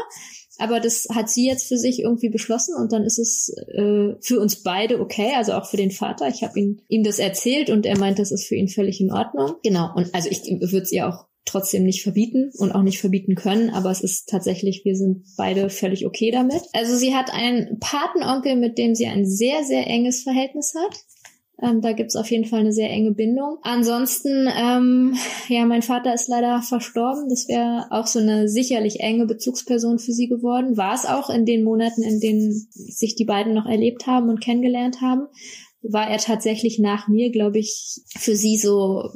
Aber 0.63 0.79
das 0.79 1.09
hat 1.13 1.29
sie 1.29 1.45
jetzt 1.45 1.67
für 1.67 1.77
sich 1.77 1.99
irgendwie 1.99 2.29
beschlossen 2.29 2.77
und 2.77 2.93
dann 2.93 3.03
ist 3.03 3.19
es 3.19 3.53
äh, 3.75 4.15
für 4.21 4.39
uns 4.39 4.63
beide 4.63 5.01
okay, 5.01 5.33
also 5.37 5.55
auch 5.55 5.69
für 5.69 5.77
den 5.77 5.91
Vater. 5.91 6.29
Ich 6.29 6.45
habe 6.45 6.57
ihm, 6.57 6.79
ihm 6.87 7.03
das 7.03 7.19
erzählt 7.19 7.69
und 7.69 7.85
er 7.85 7.99
meint, 7.99 8.21
das 8.21 8.31
ist 8.31 8.47
für 8.47 8.55
ihn 8.55 8.69
völlig 8.69 9.01
in 9.01 9.11
Ordnung. 9.11 9.55
Genau, 9.65 9.93
und 9.97 10.15
also 10.15 10.29
ich 10.31 10.43
würde 10.45 10.83
es 10.83 10.93
ihr 10.93 11.09
auch 11.09 11.27
trotzdem 11.45 11.83
nicht 11.83 12.05
verbieten 12.05 12.53
und 12.59 12.71
auch 12.71 12.83
nicht 12.83 13.01
verbieten 13.01 13.35
können, 13.35 13.71
aber 13.71 13.91
es 13.91 14.03
ist 14.03 14.29
tatsächlich, 14.29 14.83
wir 14.85 14.95
sind 14.95 15.25
beide 15.37 15.69
völlig 15.69 16.07
okay 16.07 16.31
damit. 16.31 16.63
Also 16.73 16.95
sie 16.95 17.13
hat 17.13 17.35
einen 17.35 17.81
Patenonkel, 17.81 18.55
mit 18.55 18.79
dem 18.79 18.95
sie 18.95 19.07
ein 19.07 19.27
sehr, 19.27 19.65
sehr 19.65 19.89
enges 19.89 20.23
Verhältnis 20.23 20.75
hat. 20.77 20.97
Ähm, 21.63 21.81
da 21.81 21.93
gibt's 21.93 22.17
auf 22.17 22.31
jeden 22.31 22.45
Fall 22.45 22.61
eine 22.61 22.73
sehr 22.73 22.91
enge 22.91 23.13
Bindung. 23.13 23.59
Ansonsten, 23.63 24.49
ähm, 24.55 25.15
ja, 25.49 25.65
mein 25.65 25.83
Vater 25.83 26.13
ist 26.13 26.29
leider 26.29 26.61
verstorben. 26.61 27.29
Das 27.29 27.49
wäre 27.49 27.87
auch 27.91 28.07
so 28.07 28.19
eine 28.19 28.49
sicherlich 28.49 29.01
enge 29.01 29.27
Bezugsperson 29.27 29.99
für 29.99 30.13
sie 30.13 30.29
geworden. 30.29 30.77
War 30.77 30.95
es 30.95 31.07
auch 31.07 31.31
in 31.31 31.47
den 31.47 31.63
Monaten, 31.63 32.03
in 32.03 32.21
denen 32.21 32.53
sich 32.73 33.15
die 33.15 33.25
beiden 33.25 33.55
noch 33.55 33.67
erlebt 33.67 34.07
haben 34.07 34.29
und 34.29 34.41
kennengelernt 34.41 35.01
haben. 35.01 35.29
War 35.83 36.11
er 36.11 36.19
tatsächlich 36.19 36.79
nach 36.79 37.07
mir, 37.07 37.31
glaube 37.31 37.59
ich, 37.59 38.01
für 38.19 38.35
sie 38.35 38.59
so 38.59 39.11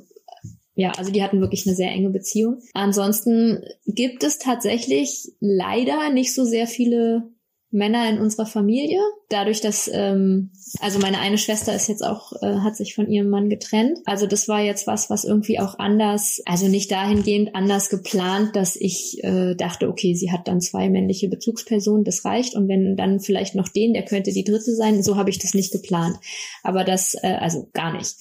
ja, 0.79 0.93
also 0.99 1.11
die 1.11 1.23
hatten 1.23 1.41
wirklich 1.41 1.67
eine 1.67 1.75
sehr 1.75 1.91
enge 1.91 2.11
Beziehung. 2.11 2.59
Ansonsten 2.75 3.63
gibt 3.87 4.23
es 4.23 4.39
tatsächlich 4.39 5.33
leider 5.41 6.11
nicht 6.13 6.35
so 6.35 6.45
sehr 6.45 6.67
viele 6.67 7.31
Männer 7.77 8.09
in 8.09 8.19
unserer 8.19 8.47
Familie. 8.47 8.99
Dadurch, 9.29 9.61
dass 9.61 9.89
ähm, 9.93 10.51
also 10.81 10.99
meine 10.99 11.19
eine 11.19 11.39
Schwester 11.39 11.75
ist 11.75 11.89
jetzt 11.89 12.05
auch 12.05 12.33
äh, 12.41 12.61
hat 12.61 12.77
sich 12.77 12.95
von 12.95 13.09
ihrem 13.09 13.29
Mann 13.29 13.49
getrennt. 13.51 13.99
Also 14.05 14.27
das 14.27 14.49
war 14.49 14.61
jetzt 14.61 14.87
was, 14.87 15.11
was 15.11 15.25
irgendwie 15.25 15.61
auch 15.61 15.79
anders, 15.79 16.43
also 16.47 16.69
nicht 16.69 16.91
dahingehend 16.91 17.55
anders 17.55 17.91
geplant, 17.91 18.57
dass 18.57 18.77
ich 18.77 19.23
äh, 19.23 19.55
dachte, 19.55 19.89
okay, 19.89 20.15
sie 20.15 20.33
hat 20.33 20.49
dann 20.49 20.61
zwei 20.61 20.89
männliche 20.89 21.29
Bezugspersonen, 21.29 22.05
das 22.05 22.25
reicht. 22.25 22.55
Und 22.57 22.69
wenn 22.69 22.97
dann 22.97 23.21
vielleicht 23.21 23.55
noch 23.55 23.69
den, 23.69 23.93
der 23.93 24.05
könnte 24.05 24.33
die 24.33 24.45
dritte 24.45 24.75
sein. 24.75 25.03
So 25.03 25.17
habe 25.17 25.31
ich 25.31 25.39
das 25.39 25.55
nicht 25.55 25.73
geplant. 25.73 26.17
Aber 26.63 26.83
das 26.83 27.15
äh, 27.23 27.37
also 27.41 27.69
gar 27.73 27.93
nicht. 27.93 28.17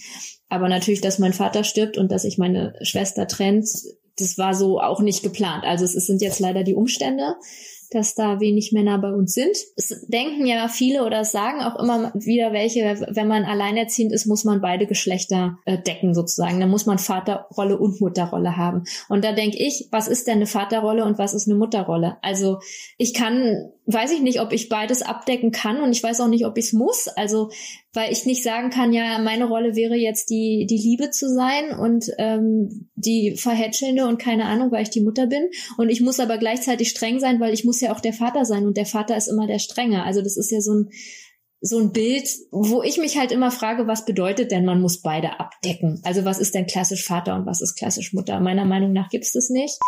Aber 0.49 0.69
natürlich, 0.69 1.01
dass 1.01 1.19
mein 1.19 1.33
Vater 1.33 1.63
stirbt 1.63 1.97
und 1.97 2.11
dass 2.11 2.23
sich 2.23 2.37
meine 2.37 2.75
Schwester 2.81 3.27
trennt, 3.27 3.67
das 4.17 4.37
war 4.37 4.53
so 4.53 4.79
auch 4.79 5.01
nicht 5.01 5.23
geplant. 5.23 5.63
Also 5.65 5.85
es 5.85 5.93
sind 5.93 6.21
jetzt 6.21 6.39
leider 6.39 6.63
die 6.63 6.75
Umstände 6.75 7.35
dass 7.89 8.15
da 8.15 8.39
wenig 8.39 8.71
Männer 8.71 8.97
bei 8.97 9.11
uns 9.11 9.33
sind. 9.33 9.55
Es 9.75 10.05
denken 10.07 10.45
ja 10.45 10.67
viele 10.67 11.05
oder 11.05 11.23
sagen 11.25 11.61
auch 11.61 11.79
immer 11.79 12.11
wieder 12.13 12.53
welche, 12.53 12.83
wenn 13.09 13.27
man 13.27 13.43
alleinerziehend 13.43 14.11
ist, 14.11 14.25
muss 14.25 14.43
man 14.43 14.61
beide 14.61 14.87
Geschlechter 14.87 15.57
äh, 15.65 15.77
decken 15.77 16.13
sozusagen. 16.13 16.59
Da 16.59 16.67
muss 16.67 16.85
man 16.85 16.97
Vaterrolle 16.97 17.77
und 17.77 18.01
Mutterrolle 18.01 18.57
haben. 18.57 18.83
Und 19.09 19.23
da 19.23 19.31
denke 19.31 19.57
ich, 19.57 19.87
was 19.91 20.07
ist 20.07 20.27
denn 20.27 20.35
eine 20.35 20.47
Vaterrolle 20.47 21.05
und 21.05 21.17
was 21.17 21.33
ist 21.33 21.47
eine 21.47 21.57
Mutterrolle? 21.57 22.17
Also 22.21 22.59
ich 22.97 23.13
kann, 23.13 23.71
weiß 23.87 24.11
ich 24.11 24.21
nicht, 24.21 24.41
ob 24.41 24.51
ich 24.51 24.69
beides 24.69 25.01
abdecken 25.01 25.51
kann 25.51 25.81
und 25.81 25.91
ich 25.91 26.01
weiß 26.01 26.19
auch 26.21 26.27
nicht, 26.27 26.45
ob 26.45 26.57
ich 26.57 26.65
es 26.65 26.73
muss. 26.73 27.07
Also 27.07 27.51
weil 27.93 28.11
ich 28.11 28.25
nicht 28.25 28.43
sagen 28.43 28.69
kann, 28.69 28.93
ja, 28.93 29.19
meine 29.19 29.45
Rolle 29.45 29.75
wäre 29.75 29.95
jetzt 29.95 30.29
die, 30.29 30.65
die 30.69 30.77
Liebe 30.77 31.11
zu 31.11 31.33
sein 31.33 31.71
und 31.77 32.11
ähm, 32.17 32.89
die 32.95 33.35
Verhätschelnde 33.37 34.05
und 34.05 34.19
keine 34.19 34.45
Ahnung, 34.45 34.71
weil 34.71 34.83
ich 34.83 34.89
die 34.89 35.01
Mutter 35.01 35.27
bin. 35.27 35.49
Und 35.77 35.89
ich 35.89 36.01
muss 36.01 36.19
aber 36.19 36.37
gleichzeitig 36.37 36.89
streng 36.89 37.19
sein, 37.19 37.39
weil 37.39 37.53
ich 37.53 37.63
muss 37.63 37.79
ja 37.81 37.93
auch 37.93 37.99
der 38.01 38.13
Vater 38.13 38.45
sein 38.45 38.65
und 38.65 38.75
der 38.75 38.85
Vater 38.85 39.15
ist 39.15 39.27
immer 39.27 39.47
der 39.47 39.59
Strenge. 39.59 40.03
Also 40.03 40.21
das 40.21 40.35
ist 40.35 40.51
ja 40.51 40.61
so 40.61 40.73
ein 40.73 40.89
so 41.61 41.79
ein 41.79 41.91
Bild, 41.91 42.29
wo 42.51 42.83
ich 42.83 42.99
mich 42.99 43.17
halt 43.17 43.31
immer 43.31 43.49
frage, 43.49 43.87
was 43.87 44.05
bedeutet 44.05 44.51
denn, 44.51 44.65
man 44.65 44.81
muss 44.81 45.01
beide 45.01 45.39
abdecken? 45.39 45.99
Also 46.03 46.23
was 46.23 46.37
ist 46.37 46.53
denn 46.53 46.67
klassisch 46.67 47.03
Vater 47.03 47.35
und 47.35 47.47
was 47.47 47.61
ist 47.61 47.75
klassisch 47.75 48.13
Mutter? 48.13 48.39
Meiner 48.39 48.65
Meinung 48.65 48.93
nach 48.93 49.09
gibt 49.09 49.23
es 49.23 49.31
das 49.31 49.49
nicht. 49.49 49.79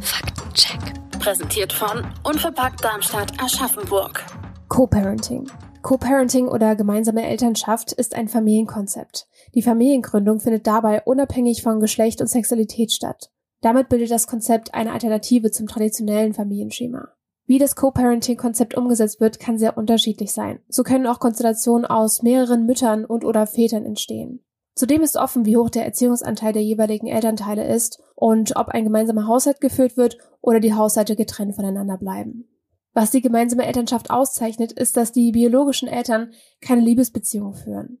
Faktencheck. 0.00 1.07
Präsentiert 1.28 1.74
von 1.74 2.06
Unverpackt 2.24 2.82
Darmstadt 2.82 3.34
Aschaffenburg. 3.38 4.24
Co-Parenting. 4.68 5.46
Co-Parenting 5.82 6.48
oder 6.48 6.74
gemeinsame 6.74 7.26
Elternschaft 7.28 7.92
ist 7.92 8.14
ein 8.14 8.28
Familienkonzept. 8.28 9.28
Die 9.54 9.60
Familiengründung 9.60 10.40
findet 10.40 10.66
dabei 10.66 11.02
unabhängig 11.02 11.62
von 11.62 11.80
Geschlecht 11.80 12.22
und 12.22 12.28
Sexualität 12.28 12.92
statt. 12.92 13.30
Damit 13.60 13.90
bildet 13.90 14.10
das 14.10 14.26
Konzept 14.26 14.72
eine 14.72 14.90
Alternative 14.90 15.50
zum 15.50 15.66
traditionellen 15.66 16.32
Familienschema. 16.32 17.08
Wie 17.44 17.58
das 17.58 17.76
Co-Parenting-Konzept 17.76 18.74
umgesetzt 18.74 19.20
wird, 19.20 19.38
kann 19.38 19.58
sehr 19.58 19.76
unterschiedlich 19.76 20.32
sein. 20.32 20.60
So 20.70 20.82
können 20.82 21.06
auch 21.06 21.20
Konstellationen 21.20 21.84
aus 21.84 22.22
mehreren 22.22 22.64
Müttern 22.64 23.04
und 23.04 23.26
oder 23.26 23.46
Vätern 23.46 23.84
entstehen. 23.84 24.42
Zudem 24.78 25.02
ist 25.02 25.16
offen, 25.16 25.44
wie 25.44 25.56
hoch 25.56 25.70
der 25.70 25.84
Erziehungsanteil 25.84 26.52
der 26.52 26.62
jeweiligen 26.62 27.08
Elternteile 27.08 27.66
ist 27.66 28.00
und 28.14 28.54
ob 28.54 28.68
ein 28.68 28.84
gemeinsamer 28.84 29.26
Haushalt 29.26 29.60
geführt 29.60 29.96
wird 29.96 30.18
oder 30.40 30.60
die 30.60 30.72
Haushalte 30.72 31.16
getrennt 31.16 31.56
voneinander 31.56 31.98
bleiben. 31.98 32.48
Was 32.92 33.10
die 33.10 33.20
gemeinsame 33.20 33.66
Elternschaft 33.66 34.10
auszeichnet, 34.10 34.70
ist, 34.70 34.96
dass 34.96 35.10
die 35.10 35.32
biologischen 35.32 35.88
Eltern 35.88 36.30
keine 36.60 36.82
Liebesbeziehung 36.82 37.54
führen. 37.54 37.98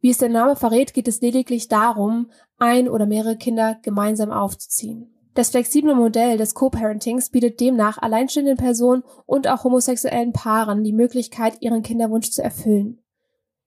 Wie 0.00 0.10
es 0.10 0.18
der 0.18 0.28
Name 0.28 0.54
verrät, 0.54 0.92
geht 0.92 1.08
es 1.08 1.22
lediglich 1.22 1.68
darum, 1.68 2.30
ein 2.58 2.90
oder 2.90 3.06
mehrere 3.06 3.38
Kinder 3.38 3.78
gemeinsam 3.80 4.30
aufzuziehen. 4.30 5.10
Das 5.32 5.48
flexible 5.48 5.94
Modell 5.94 6.36
des 6.36 6.52
Co-Parentings 6.52 7.30
bietet 7.30 7.58
demnach 7.58 7.96
alleinstehenden 7.96 8.58
Personen 8.58 9.02
und 9.24 9.48
auch 9.48 9.64
homosexuellen 9.64 10.34
Paaren 10.34 10.84
die 10.84 10.92
Möglichkeit, 10.92 11.54
ihren 11.60 11.82
Kinderwunsch 11.82 12.30
zu 12.32 12.42
erfüllen. 12.42 13.00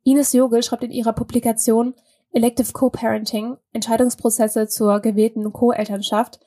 Ines 0.04 0.34
Jogel 0.34 0.62
schreibt 0.62 0.84
in 0.84 0.91
ihrer 0.91 1.13
Publikation 1.13 1.95
Elective 2.34 2.72
Co-Parenting, 2.72 3.58
Entscheidungsprozesse 3.74 4.67
zur 4.67 5.00
gewählten 5.00 5.52
Co-Elternschaft, 5.52 6.39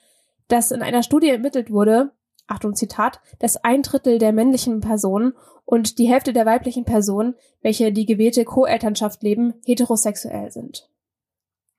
dass 0.48 0.70
in 0.70 0.82
einer 0.82 1.02
Studie 1.02 1.30
ermittelt 1.30 1.70
wurde, 1.70 2.12
Achtung 2.46 2.74
Zitat, 2.74 3.20
dass 3.38 3.56
ein 3.56 3.82
Drittel 3.82 4.18
der 4.18 4.32
männlichen 4.32 4.80
Personen 4.80 5.32
und 5.64 5.98
die 5.98 6.08
Hälfte 6.08 6.32
der 6.32 6.46
weiblichen 6.46 6.84
Personen, 6.84 7.34
welche 7.62 7.92
die 7.92 8.06
gewählte 8.06 8.44
Co-Elternschaft 8.44 9.22
leben, 9.22 9.54
heterosexuell 9.64 10.50
sind. 10.50 10.90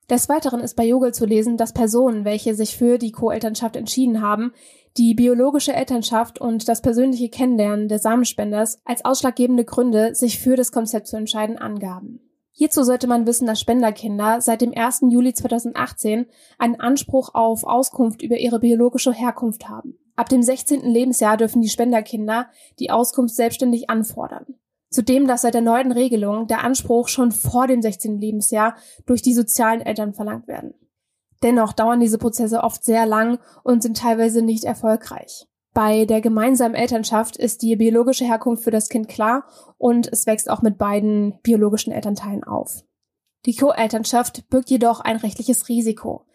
Des 0.10 0.30
Weiteren 0.30 0.60
ist 0.60 0.76
bei 0.76 0.86
Jogel 0.86 1.13
zu 1.13 1.26
lesen, 1.26 1.58
dass 1.58 1.74
Personen, 1.74 2.26
welche 2.26 2.54
sich 2.54 2.78
für 2.78 3.00
die 3.00 3.12
Co-Elternschaft 3.12 3.76
entschieden 3.76 4.22
haben, 4.22 4.54
die 4.98 5.15
biologische 5.15 5.74
Elternschaft 5.74 6.39
und 6.39 6.68
das 6.68 6.82
persönliche 6.82 7.30
Kennenlernen 7.30 7.88
des 7.88 8.04
Samenspenders 8.04 8.80
als 8.86 9.04
ausschlaggebende 9.04 9.65
Gründe, 9.65 10.13
sich 10.13 10.39
für 10.39 10.56
das 10.56 10.72
Konzept 10.72 11.08
zu 11.08 11.18
entscheiden, 11.18 11.58
angaben. 11.58 12.24
Hierzu 12.58 12.84
sollte 12.84 13.08
man 13.08 13.28
wissen, 13.28 13.46
dass 13.46 13.60
Spenderkinder 13.60 14.39
seit 14.39 14.62
dem 14.62 14.72
1. 14.74 15.02
Juli 15.10 15.34
2018 15.34 16.26
einen 16.58 16.80
Anspruch 16.80 17.34
auf 17.34 17.65
Auskunft 17.65 18.22
über 18.22 18.38
ihre 18.38 18.62
biologische 18.62 19.12
Herkunft 19.12 19.68
haben. 19.68 20.00
Ab 20.15 20.30
dem 20.30 20.41
16. 20.41 20.80
Lebensjahr 20.89 21.36
dürfen 21.36 21.62
die 21.62 21.68
Spenderkinder 21.68 22.48
die 22.80 22.91
Auskunft 22.91 23.36
selbstständig 23.36 23.89
anfordern. 23.89 24.46
Zudem 24.89 25.28
darf 25.28 25.41
seit 25.41 25.54
der 25.54 25.62
neuen 25.62 25.91
Regelung 25.91 26.48
der 26.48 26.63
Anspruch 26.63 27.10
schon 27.10 27.34
vor 27.34 27.68
dem 27.68 27.82
16. 27.82 28.22
Lebensjahr 28.22 28.78
durch 29.06 29.22
die 29.22 29.34
sozialen 29.34 29.82
Eltern 29.82 30.13
verlangt 30.13 30.48
werden. 30.48 30.74
Dennoch 31.44 31.74
dauern 31.74 32.00
diese 32.00 32.18
Prozesse 32.18 32.63
oft 32.63 32.86
sehr 32.86 33.06
lang 33.06 33.38
und 33.63 33.84
sind 33.84 33.98
teilweise 33.98 34.41
nicht 34.41 34.63
erfolgreich. 34.63 35.46
Bei 35.75 36.05
der 36.05 36.21
gemeinsamen 36.21 36.73
Elternschaft 36.73 37.35
ist 37.35 37.61
die 37.61 37.75
biologische 37.75 38.23
Herkunft 38.23 38.63
für 38.63 38.71
das 38.71 38.88
Kind 38.88 39.09
klar 39.09 39.43
und 39.77 40.07
es 40.09 40.25
wächst 40.25 40.49
auch 40.49 40.61
mit 40.61 40.77
beiden 40.77 41.38
biologischen 41.43 41.91
Elternteilen 41.91 42.45
auf. 42.45 42.85
Die 43.45 43.57
Co-Elternschaft 43.57 44.47
birgt 44.49 44.69
jedoch 44.69 45.01
ein 45.01 45.17
rechtliches 45.17 45.67
Risiko. 45.67 46.25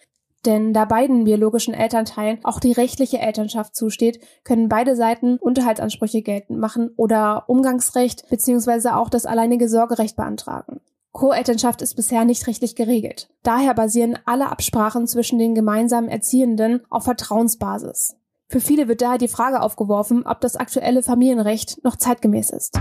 Denn 0.45 0.75
da 0.75 0.85
beiden 0.85 1.25
biologischen 1.25 1.73
Elternteilen 1.73 2.45
auch 2.45 2.61
die 2.61 2.73
rechtliche 2.73 3.19
Elternschaft 3.19 3.75
zusteht, 3.75 4.21
können 4.45 4.69
beide 4.69 4.95
Seiten 4.95 5.39
Unterhaltsansprüche 5.39 6.21
geltend 6.21 6.59
machen 6.59 6.91
oder 6.99 7.45
Umgangsrecht 7.49 8.29
bzw. 8.29 8.91
auch 8.91 9.09
das 9.09 9.25
alleinige 9.25 9.71
Sorgerecht 9.71 10.17
beantragen. 10.17 10.83
Co-Elternschaft 11.13 11.81
ist 11.81 11.95
bisher 11.95 12.27
nicht 12.27 12.47
rechtlich 12.47 12.77
geregelt. 12.77 13.31
Daher 13.43 13.73
basieren 13.73 14.19
alle 14.27 14.51
Absprachen 14.51 15.07
zwischen 15.07 15.39
den 15.39 15.55
gemeinsamen 15.55 16.11
Erziehenden 16.11 16.83
auf 16.91 17.05
Vertrauensbasis. 17.05 18.20
Für 18.51 18.61
viele 18.61 18.89
wird 18.89 19.01
daher 19.01 19.19
die 19.19 19.29
Frage 19.29 19.63
aufgeworfen, 19.63 20.27
ob 20.27 20.41
das 20.41 20.57
aktuelle 20.57 21.05
Familienrecht 21.05 21.85
noch 21.85 21.95
zeitgemäß 21.95 22.51
ist. 22.51 22.75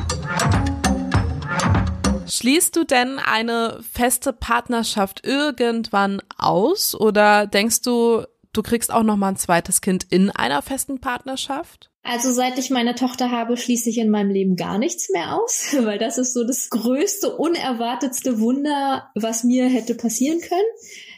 Schließt 2.28 2.76
du 2.76 2.86
denn 2.86 3.20
eine 3.20 3.80
feste 3.94 4.34
Partnerschaft 4.34 5.28
irgendwann 5.28 6.24
aus 6.40 6.96
oder 6.96 7.46
denkst 7.46 7.84
du, 7.84 8.24
du 8.52 8.64
kriegst 8.64 8.92
auch 8.92 9.04
noch 9.04 9.16
mal 9.16 9.30
ein 9.30 9.36
zweites 9.36 9.82
Kind 9.82 10.08
in 10.10 10.32
einer 10.32 10.64
festen 10.64 11.02
Partnerschaft? 11.02 11.92
Also 12.02 12.32
seit 12.32 12.58
ich 12.58 12.72
meine 12.72 12.96
Tochter 12.96 13.30
habe, 13.30 13.56
schließe 13.56 13.92
ich 13.92 14.00
in 14.00 14.10
meinem 14.10 14.32
Leben 14.32 14.56
gar 14.56 14.80
nichts 14.80 15.12
mehr 15.12 15.36
aus, 15.36 15.76
weil 15.84 16.00
das 16.00 16.18
ist 16.18 16.34
so 16.34 16.44
das 16.46 16.72
größte, 16.72 17.36
unerwartetste 17.36 18.40
Wunder, 18.40 19.12
was 19.14 19.44
mir 19.44 19.68
hätte 19.68 19.94
passieren 19.94 20.40
können. 20.40 20.62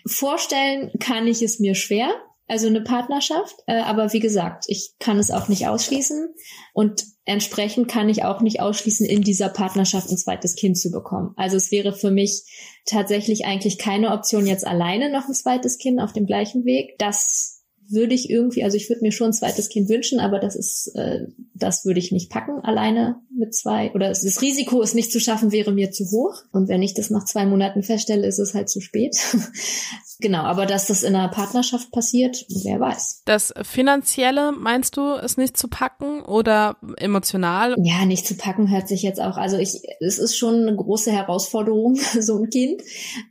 Vorstellen 0.06 0.92
kann 1.00 1.28
ich 1.28 1.42
es 1.42 1.60
mir 1.60 1.76
schwer, 1.76 2.12
also 2.52 2.68
eine 2.68 2.82
Partnerschaft. 2.82 3.56
Äh, 3.66 3.80
aber 3.80 4.12
wie 4.12 4.20
gesagt, 4.20 4.66
ich 4.68 4.96
kann 5.00 5.18
es 5.20 5.32
auch 5.32 5.48
nicht 5.48 5.68
ausschließen. 5.68 6.34
Und 6.74 7.06
entsprechend 7.24 7.88
kann 7.88 8.10
ich 8.10 8.24
auch 8.24 8.42
nicht 8.42 8.60
ausschließen, 8.60 9.06
in 9.06 9.22
dieser 9.22 9.48
Partnerschaft 9.48 10.10
ein 10.12 10.18
zweites 10.18 10.56
Kind 10.56 10.78
zu 10.78 10.92
bekommen. 10.92 11.34
Also 11.38 11.56
es 11.56 11.72
wäre 11.72 11.94
für 11.94 12.12
mich 12.12 12.44
tatsächlich 12.86 13.46
eigentlich 13.46 13.78
keine 13.78 14.12
Option, 14.12 14.46
jetzt 14.46 14.68
alleine 14.68 15.10
noch 15.10 15.30
ein 15.30 15.34
zweites 15.34 15.78
Kind 15.78 16.02
auf 16.02 16.12
dem 16.12 16.26
gleichen 16.26 16.66
Weg. 16.66 16.98
Das 16.98 17.62
würde 17.88 18.14
ich 18.14 18.30
irgendwie, 18.30 18.64
also 18.64 18.78
ich 18.78 18.90
würde 18.90 19.02
mir 19.02 19.12
schon 19.12 19.28
ein 19.28 19.34
zweites 19.34 19.70
Kind 19.70 19.90
wünschen, 19.90 20.20
aber 20.20 20.40
das 20.40 20.56
ist, 20.56 20.92
äh, 20.96 21.28
das 21.54 21.86
würde 21.86 22.00
ich 22.00 22.12
nicht 22.12 22.30
packen, 22.30 22.60
alleine 22.64 23.22
mit 23.34 23.56
zwei. 23.56 23.92
Oder 23.94 24.10
das 24.10 24.42
Risiko, 24.42 24.82
es 24.82 24.94
nicht 24.94 25.12
zu 25.12 25.20
schaffen, 25.20 25.52
wäre 25.52 25.72
mir 25.72 25.92
zu 25.92 26.06
hoch. 26.12 26.36
Und 26.52 26.68
wenn 26.68 26.82
ich 26.82 26.94
das 26.94 27.10
nach 27.10 27.26
zwei 27.26 27.46
Monaten 27.46 27.84
feststelle, 27.84 28.28
ist 28.28 28.40
es 28.40 28.54
halt 28.54 28.70
zu 28.70 28.82
spät. 28.82 29.16
genau, 30.22 30.44
aber 30.44 30.66
dass 30.66 30.88
das 30.88 31.04
in 31.04 31.16
einer 31.16 31.28
Partnerschaft 31.28 31.92
passiert, 31.92 32.46
wer 32.64 32.80
weiß. 32.80 33.24
Das 33.26 33.54
Finanzielle, 33.62 34.54
meinst 34.54 34.96
du, 34.96 35.16
ist 35.16 35.38
nicht 35.38 35.58
zu 35.58 35.68
packen 35.68 36.22
oder 36.22 36.78
emotional? 36.98 37.76
Ja, 37.80 38.06
nicht 38.06 38.26
zu 38.26 38.36
packen 38.36 38.72
hört 38.72 38.88
sich 38.88 39.02
jetzt 39.02 39.20
auch, 39.20 39.36
also 39.36 39.58
ich, 39.58 39.82
es 40.00 40.18
ist 40.18 40.38
schon 40.38 40.62
eine 40.68 40.76
große 40.76 41.12
Herausforderung, 41.12 41.96
so 42.20 42.38
ein 42.38 42.50
Kind. 42.50 42.82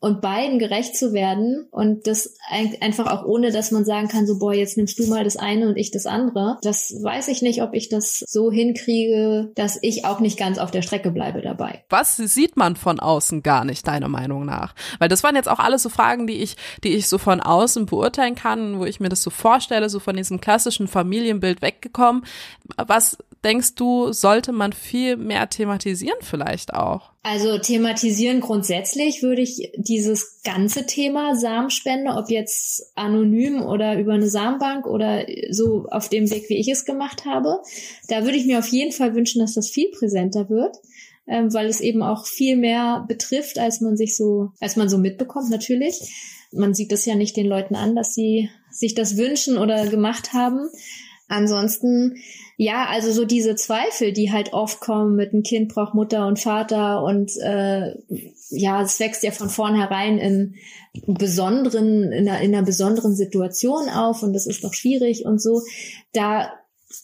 Und 0.00 0.20
beiden 0.20 0.58
gerecht 0.58 0.96
zu 0.96 1.14
werden 1.14 1.66
und 1.70 2.06
das 2.06 2.34
einfach 2.80 3.06
auch 3.06 3.24
ohne, 3.24 3.52
dass 3.52 3.70
man 3.70 3.86
sagen 3.86 4.08
kann, 4.08 4.26
so, 4.26 4.38
boah, 4.38 4.50
boah, 4.50 4.54
jetzt 4.54 4.76
nimmst 4.76 4.98
du 4.98 5.06
mal 5.06 5.22
das 5.22 5.36
eine 5.36 5.68
und 5.68 5.76
ich 5.76 5.90
das 5.90 6.06
andere. 6.06 6.58
Das 6.62 6.92
weiß 7.02 7.28
ich 7.28 7.40
nicht, 7.40 7.62
ob 7.62 7.72
ich 7.72 7.88
das 7.88 8.24
so 8.26 8.50
hinkriege, 8.50 9.52
dass 9.54 9.78
ich 9.80 10.04
auch 10.04 10.18
nicht 10.18 10.38
ganz 10.38 10.58
auf 10.58 10.70
der 10.72 10.82
Strecke 10.82 11.10
bleibe 11.10 11.40
dabei. 11.40 11.84
Was 11.88 12.16
sieht 12.16 12.56
man 12.56 12.74
von 12.74 12.98
außen 12.98 13.42
gar 13.42 13.64
nicht, 13.64 13.86
deiner 13.86 14.08
Meinung 14.08 14.44
nach? 14.44 14.74
Weil 14.98 15.08
das 15.08 15.22
waren 15.22 15.36
jetzt 15.36 15.48
auch 15.48 15.60
alles 15.60 15.84
so 15.84 15.88
Fragen, 15.88 16.26
die 16.26 16.42
ich, 16.42 16.56
die 16.84 16.94
ich 16.94 17.08
so 17.08 17.18
von 17.18 17.40
außen 17.40 17.86
beurteilen 17.86 18.34
kann, 18.34 18.78
wo 18.78 18.84
ich 18.84 19.00
mir 19.00 19.08
das 19.08 19.22
so 19.22 19.30
vorstelle, 19.30 19.88
so 19.88 20.00
von 20.00 20.16
diesem 20.16 20.40
klassischen 20.40 20.88
Familienbild 20.88 21.62
weggekommen. 21.62 22.24
Was 22.76 23.18
denkst 23.44 23.74
du, 23.74 24.12
sollte 24.12 24.52
man 24.52 24.72
viel 24.72 25.16
mehr 25.16 25.48
thematisieren 25.48 26.18
vielleicht 26.20 26.74
auch? 26.74 27.10
Also 27.22 27.58
thematisieren 27.58 28.40
grundsätzlich 28.40 29.22
würde 29.22 29.42
ich 29.42 29.72
dieses 29.76 30.40
ganze 30.42 30.86
Thema 30.86 31.36
Samenspende, 31.36 32.12
ob 32.12 32.30
jetzt 32.30 32.92
anonym 32.96 33.62
oder 33.62 33.98
über 33.98 34.14
eine 34.14 34.28
Samenbank 34.28 34.86
oder 34.86 35.26
so 35.50 35.86
auf 35.90 36.08
dem 36.08 36.30
Weg, 36.30 36.48
wie 36.48 36.58
ich 36.58 36.68
es 36.68 36.84
gemacht 36.84 37.24
habe, 37.26 37.60
da 38.08 38.24
würde 38.24 38.36
ich 38.36 38.46
mir 38.46 38.58
auf 38.58 38.68
jeden 38.68 38.92
Fall 38.92 39.14
wünschen, 39.14 39.40
dass 39.40 39.54
das 39.54 39.68
viel 39.68 39.90
präsenter 39.90 40.48
wird, 40.48 40.76
ähm, 41.26 41.52
weil 41.52 41.66
es 41.66 41.80
eben 41.80 42.02
auch 42.02 42.26
viel 42.26 42.56
mehr 42.56 43.04
betrifft, 43.06 43.58
als 43.58 43.80
man 43.80 43.96
sich 43.96 44.16
so, 44.16 44.50
als 44.60 44.76
man 44.76 44.88
so 44.88 44.96
mitbekommt 44.96 45.50
natürlich. 45.50 46.00
Man 46.52 46.74
sieht 46.74 46.92
es 46.92 47.06
ja 47.06 47.14
nicht 47.14 47.36
den 47.36 47.46
Leuten 47.46 47.74
an, 47.74 47.94
dass 47.94 48.14
sie 48.14 48.50
sich 48.70 48.94
das 48.94 49.16
wünschen 49.16 49.58
oder 49.58 49.86
gemacht 49.86 50.32
haben. 50.32 50.68
Ansonsten 51.28 52.16
Ja, 52.62 52.88
also 52.90 53.10
so 53.10 53.24
diese 53.24 53.54
Zweifel, 53.54 54.12
die 54.12 54.32
halt 54.32 54.52
oft 54.52 54.80
kommen 54.80 55.16
mit 55.16 55.32
ein 55.32 55.42
Kind 55.42 55.72
braucht 55.72 55.94
Mutter 55.94 56.26
und 56.26 56.38
Vater 56.38 57.02
und 57.02 57.34
äh, 57.38 57.94
ja, 58.50 58.82
es 58.82 59.00
wächst 59.00 59.22
ja 59.22 59.30
von 59.30 59.48
vornherein 59.48 60.18
in 60.18 60.54
besonderen, 61.06 62.12
in 62.12 62.28
einer, 62.28 62.42
in 62.42 62.54
einer 62.54 62.62
besonderen 62.62 63.14
Situation 63.16 63.88
auf 63.88 64.22
und 64.22 64.34
das 64.34 64.46
ist 64.46 64.62
doch 64.62 64.74
schwierig 64.74 65.24
und 65.24 65.40
so. 65.40 65.62
Da 66.12 66.52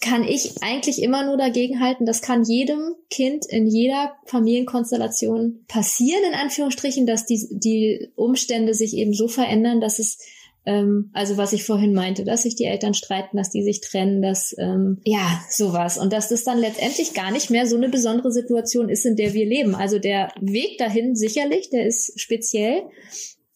kann 0.01 0.25
ich 0.25 0.63
eigentlich 0.63 1.01
immer 1.01 1.25
nur 1.25 1.37
dagegen 1.37 1.81
halten, 1.81 2.07
das 2.07 2.21
kann 2.21 2.45
jedem 2.45 2.95
Kind 3.09 3.47
in 3.47 3.67
jeder 3.67 4.17
Familienkonstellation 4.25 5.65
passieren, 5.69 6.23
in 6.27 6.35
Anführungsstrichen, 6.35 7.07
dass 7.07 7.25
die, 7.25 7.47
die 7.51 8.09
Umstände 8.17 8.75
sich 8.75 8.97
eben 8.97 9.15
so 9.15 9.29
verändern, 9.29 9.81
dass 9.81 10.01
es 10.01 10.19
ähm, 10.65 11.11
also 11.13 11.37
was 11.37 11.53
ich 11.53 11.63
vorhin 11.63 11.95
meinte, 11.95 12.25
dass 12.25 12.43
sich 12.43 12.57
die 12.57 12.65
Eltern 12.65 12.95
streiten, 12.95 13.37
dass 13.37 13.51
die 13.51 13.63
sich 13.63 13.81
trennen, 13.81 14.23
dass 14.23 14.57
ähm, 14.59 15.01
ja 15.05 15.41
sowas 15.49 15.99
und 15.99 16.13
dass 16.13 16.29
das 16.29 16.43
dann 16.43 16.59
letztendlich 16.59 17.15
gar 17.15 17.31
nicht 17.31 17.51
mehr 17.51 17.69
so 17.69 17.77
eine 17.77 17.89
besondere 17.89 18.33
Situation 18.33 18.89
ist, 18.89 19.07
in 19.07 19.15
der 19.15 19.35
wir 19.35 19.47
leben. 19.47 19.77
Also 19.77 20.01
der 20.01 20.33
Weg 20.41 20.79
dahin 20.79 21.15
sicherlich, 21.15 21.71
der 21.71 21.87
ist 21.87 22.21
speziell, 22.21 22.83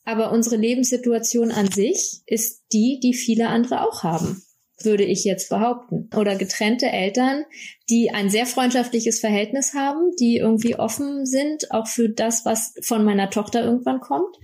aber 0.05 0.31
unsere 0.31 0.57
Lebenssituation 0.57 1.51
an 1.51 1.69
sich 1.73 2.21
ist 2.27 2.63
die, 2.73 3.01
die 3.03 3.15
viele 3.15 3.49
andere 3.49 3.85
auch 3.87 4.05
haben 4.05 4.45
würde 4.85 5.05
ich 5.05 5.25
jetzt 5.25 5.49
behaupten. 5.49 6.09
Oder 6.17 6.37
getrennte 6.37 6.87
Eltern, 6.87 7.45
die 7.89 8.11
ein 8.11 8.31
sehr 8.31 8.47
freundschaftliches 8.47 9.21
Verhältnis 9.21 9.75
haben, 9.75 10.13
die 10.19 10.37
irgendwie 10.37 10.77
offen 10.77 11.27
sind, 11.27 11.71
auch 11.71 11.87
für 11.87 12.09
das, 12.09 12.45
was 12.45 12.75
von 12.83 13.05
meiner 13.05 13.31
Tochter 13.31 13.65
irgendwann 13.65 14.01
kommt 14.01 14.37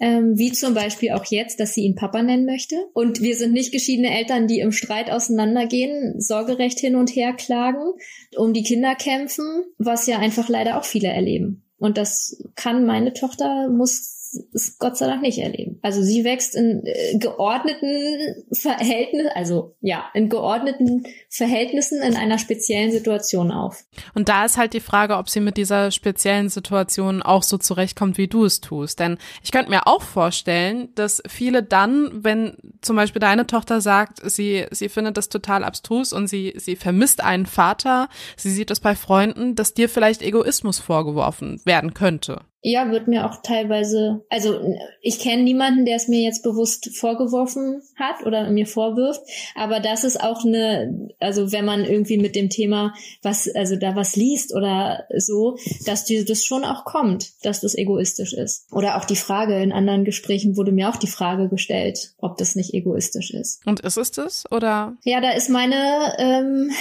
ähm, 0.00 0.36
wie 0.36 0.52
zum 0.52 0.74
Beispiel 0.74 1.12
auch 1.12 1.24
jetzt, 1.26 1.60
dass 1.60 1.74
sie 1.74 1.82
ihn 1.82 1.94
Papa 1.94 2.22
nennen 2.22 2.44
möchte. 2.44 2.76
Und 2.92 3.20
wir 3.20 3.36
sind 3.36 3.52
nicht 3.52 3.72
geschiedene 3.72 4.16
Eltern, 4.16 4.46
die 4.46 4.60
im 4.60 4.72
Streit 4.72 5.10
auseinandergehen, 5.10 6.20
Sorgerecht 6.20 6.78
hin 6.78 6.96
und 6.96 7.14
her 7.14 7.32
klagen, 7.32 7.92
um 8.36 8.52
die 8.52 8.62
Kinder 8.62 8.94
kämpfen, 8.94 9.64
was 9.78 10.06
ja 10.06 10.18
einfach 10.18 10.48
leider 10.48 10.78
auch 10.78 10.84
viele 10.84 11.08
erleben. 11.08 11.62
Und 11.78 11.98
das 11.98 12.42
kann 12.54 12.86
meine 12.86 13.12
Tochter, 13.12 13.68
muss 13.68 14.15
es 14.52 14.78
Gott 14.78 14.96
sei 14.96 15.06
Dank 15.06 15.22
nicht 15.22 15.38
erleben. 15.38 15.78
Also 15.82 16.02
sie 16.02 16.24
wächst 16.24 16.54
in 16.54 16.82
äh, 16.84 17.18
geordneten 17.18 18.44
Verhältnissen, 18.52 19.30
also 19.34 19.76
ja, 19.80 20.06
in 20.14 20.28
geordneten 20.28 21.04
Verhältnissen 21.28 22.02
in 22.02 22.16
einer 22.16 22.38
speziellen 22.38 22.92
Situation 22.92 23.50
auf. 23.50 23.84
Und 24.14 24.28
da 24.28 24.44
ist 24.44 24.56
halt 24.56 24.72
die 24.72 24.80
Frage, 24.80 25.16
ob 25.16 25.28
sie 25.28 25.40
mit 25.40 25.56
dieser 25.56 25.90
speziellen 25.90 26.48
Situation 26.48 27.22
auch 27.22 27.42
so 27.42 27.58
zurechtkommt, 27.58 28.18
wie 28.18 28.28
du 28.28 28.44
es 28.44 28.60
tust. 28.60 29.00
Denn 29.00 29.18
ich 29.42 29.52
könnte 29.52 29.70
mir 29.70 29.86
auch 29.86 30.02
vorstellen, 30.02 30.88
dass 30.94 31.22
viele 31.28 31.62
dann, 31.62 32.24
wenn 32.24 32.56
zum 32.80 32.96
Beispiel 32.96 33.20
deine 33.20 33.46
Tochter 33.46 33.80
sagt, 33.80 34.20
sie, 34.28 34.66
sie 34.70 34.88
findet 34.88 35.16
das 35.16 35.28
total 35.28 35.64
abstrus 35.64 36.12
und 36.12 36.28
sie, 36.28 36.54
sie 36.56 36.76
vermisst 36.76 37.22
einen 37.22 37.46
Vater, 37.46 38.08
sie 38.36 38.50
sieht 38.50 38.70
das 38.70 38.80
bei 38.80 38.94
Freunden, 38.94 39.54
dass 39.54 39.74
dir 39.74 39.88
vielleicht 39.88 40.22
Egoismus 40.22 40.78
vorgeworfen 40.78 41.60
werden 41.64 41.94
könnte. 41.94 42.40
Ja, 42.68 42.90
wird 42.90 43.06
mir 43.06 43.26
auch 43.26 43.42
teilweise, 43.42 44.24
also 44.28 44.74
ich 45.00 45.20
kenne 45.20 45.44
niemanden, 45.44 45.84
der 45.84 45.94
es 45.94 46.08
mir 46.08 46.22
jetzt 46.22 46.42
bewusst 46.42 46.96
vorgeworfen 46.96 47.80
hat 47.94 48.26
oder 48.26 48.50
mir 48.50 48.66
vorwirft, 48.66 49.20
aber 49.54 49.78
das 49.78 50.02
ist 50.02 50.20
auch 50.20 50.44
eine, 50.44 51.14
also 51.20 51.52
wenn 51.52 51.64
man 51.64 51.84
irgendwie 51.84 52.18
mit 52.18 52.34
dem 52.34 52.50
Thema 52.50 52.92
was, 53.22 53.48
also 53.54 53.76
da 53.76 53.94
was 53.94 54.16
liest 54.16 54.52
oder 54.52 55.04
so, 55.16 55.56
dass 55.84 56.06
die, 56.06 56.24
das 56.24 56.44
schon 56.44 56.64
auch 56.64 56.84
kommt, 56.84 57.34
dass 57.44 57.60
das 57.60 57.76
egoistisch 57.76 58.32
ist. 58.32 58.66
Oder 58.72 58.96
auch 58.96 59.04
die 59.04 59.14
Frage, 59.14 59.62
in 59.62 59.70
anderen 59.70 60.04
Gesprächen 60.04 60.56
wurde 60.56 60.72
mir 60.72 60.88
auch 60.88 60.96
die 60.96 61.06
Frage 61.06 61.48
gestellt, 61.48 62.14
ob 62.18 62.36
das 62.36 62.56
nicht 62.56 62.74
egoistisch 62.74 63.30
ist. 63.30 63.64
Und 63.64 63.78
ist 63.78 63.96
es 63.96 64.10
das 64.10 64.42
oder? 64.50 64.96
Ja, 65.04 65.20
da 65.20 65.30
ist 65.30 65.50
meine 65.50 66.16
ähm, 66.18 66.72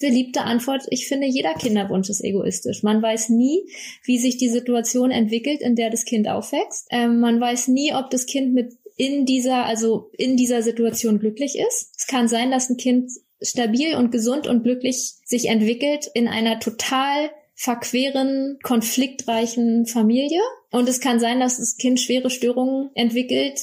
beliebte 0.00 0.42
Antwort, 0.44 0.84
ich 0.88 1.08
finde, 1.08 1.26
jeder 1.26 1.52
Kinderwunsch 1.52 2.08
ist 2.08 2.24
egoistisch. 2.24 2.82
Man 2.82 3.02
weiß 3.02 3.28
nie, 3.28 3.68
wie 4.02 4.18
sich 4.18 4.38
die 4.38 4.48
Situation 4.48 5.10
entwickelt, 5.10 5.25
in 5.32 5.76
der 5.76 5.90
das 5.90 6.04
Kind 6.04 6.28
aufwächst. 6.28 6.86
Ähm, 6.90 7.20
man 7.20 7.40
weiß 7.40 7.68
nie, 7.68 7.92
ob 7.94 8.10
das 8.10 8.26
Kind 8.26 8.54
mit 8.54 8.74
in 8.96 9.26
dieser, 9.26 9.64
also 9.64 10.10
in 10.16 10.36
dieser 10.36 10.62
Situation 10.62 11.18
glücklich 11.18 11.58
ist. 11.58 11.92
Es 11.96 12.06
kann 12.06 12.28
sein, 12.28 12.50
dass 12.50 12.70
ein 12.70 12.76
Kind 12.76 13.10
stabil 13.42 13.94
und 13.94 14.10
gesund 14.10 14.46
und 14.46 14.62
glücklich 14.62 15.14
sich 15.24 15.48
entwickelt 15.48 16.10
in 16.14 16.28
einer 16.28 16.58
total 16.60 17.30
verqueren, 17.54 18.58
konfliktreichen 18.62 19.86
Familie. 19.86 20.40
Und 20.70 20.88
es 20.88 21.00
kann 21.00 21.20
sein, 21.20 21.40
dass 21.40 21.58
das 21.58 21.76
Kind 21.76 22.00
schwere 22.00 22.30
Störungen 22.30 22.90
entwickelt 22.94 23.60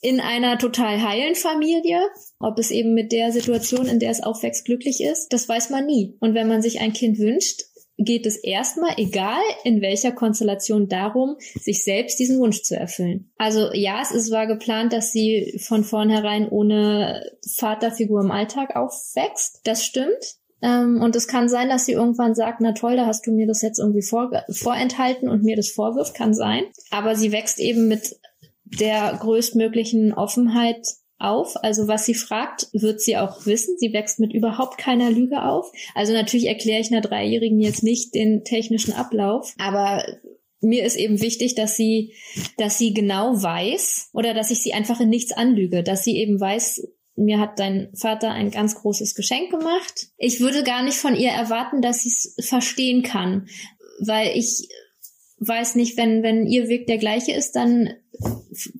in 0.00 0.20
einer 0.20 0.58
total 0.58 1.02
heilen 1.02 1.34
Familie. 1.34 2.00
Ob 2.38 2.58
es 2.58 2.70
eben 2.70 2.94
mit 2.94 3.12
der 3.12 3.32
Situation, 3.32 3.86
in 3.86 3.98
der 3.98 4.10
es 4.10 4.22
aufwächst, 4.22 4.64
glücklich 4.64 5.02
ist, 5.02 5.32
das 5.32 5.48
weiß 5.48 5.70
man 5.70 5.86
nie. 5.86 6.16
Und 6.20 6.34
wenn 6.34 6.48
man 6.48 6.62
sich 6.62 6.80
ein 6.80 6.92
Kind 6.92 7.18
wünscht, 7.18 7.62
geht 7.98 8.26
es 8.26 8.36
erstmal, 8.36 8.94
egal 8.98 9.40
in 9.64 9.80
welcher 9.80 10.12
Konstellation, 10.12 10.88
darum, 10.88 11.36
sich 11.38 11.84
selbst 11.84 12.18
diesen 12.18 12.38
Wunsch 12.38 12.62
zu 12.62 12.76
erfüllen. 12.76 13.30
Also 13.38 13.72
ja, 13.72 14.00
es 14.02 14.10
ist, 14.10 14.30
war 14.30 14.46
geplant, 14.46 14.92
dass 14.92 15.12
sie 15.12 15.58
von 15.58 15.84
vornherein 15.84 16.48
ohne 16.48 17.22
Vaterfigur 17.56 18.20
im 18.20 18.30
Alltag 18.30 18.76
aufwächst. 18.76 19.60
Das 19.64 19.84
stimmt. 19.84 20.36
Ähm, 20.62 21.00
und 21.02 21.16
es 21.16 21.28
kann 21.28 21.48
sein, 21.48 21.68
dass 21.68 21.86
sie 21.86 21.92
irgendwann 21.92 22.34
sagt, 22.34 22.60
na 22.60 22.72
toll, 22.72 22.96
da 22.96 23.06
hast 23.06 23.26
du 23.26 23.32
mir 23.32 23.46
das 23.46 23.62
jetzt 23.62 23.78
irgendwie 23.78 24.02
vor, 24.02 24.30
vorenthalten 24.50 25.28
und 25.28 25.42
mir 25.42 25.56
das 25.56 25.70
vorwirft, 25.70 26.14
kann 26.14 26.34
sein. 26.34 26.64
Aber 26.90 27.14
sie 27.14 27.32
wächst 27.32 27.58
eben 27.58 27.88
mit 27.88 28.16
der 28.64 29.16
größtmöglichen 29.20 30.12
Offenheit 30.12 30.86
auf. 31.18 31.56
Also 31.62 31.88
was 31.88 32.04
sie 32.04 32.14
fragt, 32.14 32.68
wird 32.72 33.00
sie 33.00 33.16
auch 33.16 33.46
wissen. 33.46 33.76
Sie 33.78 33.92
wächst 33.92 34.18
mit 34.18 34.32
überhaupt 34.32 34.78
keiner 34.78 35.10
Lüge 35.10 35.42
auf. 35.42 35.72
Also 35.94 36.12
natürlich 36.12 36.46
erkläre 36.46 36.80
ich 36.80 36.90
einer 36.90 37.00
Dreijährigen 37.00 37.60
jetzt 37.60 37.82
nicht 37.82 38.14
den 38.14 38.44
technischen 38.44 38.92
Ablauf, 38.92 39.54
aber 39.58 40.04
mir 40.60 40.84
ist 40.84 40.96
eben 40.96 41.20
wichtig, 41.20 41.54
dass 41.54 41.76
sie, 41.76 42.14
dass 42.56 42.78
sie 42.78 42.94
genau 42.94 43.42
weiß 43.42 44.10
oder 44.12 44.34
dass 44.34 44.50
ich 44.50 44.62
sie 44.62 44.72
einfach 44.72 45.00
in 45.00 45.08
nichts 45.08 45.32
anlüge, 45.32 45.82
dass 45.82 46.02
sie 46.02 46.16
eben 46.16 46.40
weiß, 46.40 46.88
mir 47.14 47.40
hat 47.40 47.58
dein 47.58 47.90
Vater 47.94 48.30
ein 48.30 48.50
ganz 48.50 48.74
großes 48.74 49.14
Geschenk 49.14 49.50
gemacht. 49.50 50.08
Ich 50.18 50.40
würde 50.40 50.62
gar 50.64 50.82
nicht 50.82 50.98
von 50.98 51.16
ihr 51.16 51.30
erwarten, 51.30 51.80
dass 51.80 52.02
sie 52.02 52.10
es 52.10 52.36
verstehen 52.46 53.02
kann, 53.02 53.48
weil 54.00 54.36
ich 54.36 54.68
weiß 55.38 55.74
nicht, 55.74 55.96
wenn, 55.98 56.22
wenn 56.22 56.46
ihr 56.46 56.68
Weg 56.68 56.86
der 56.86 56.98
gleiche 56.98 57.32
ist, 57.32 57.52
dann 57.52 57.90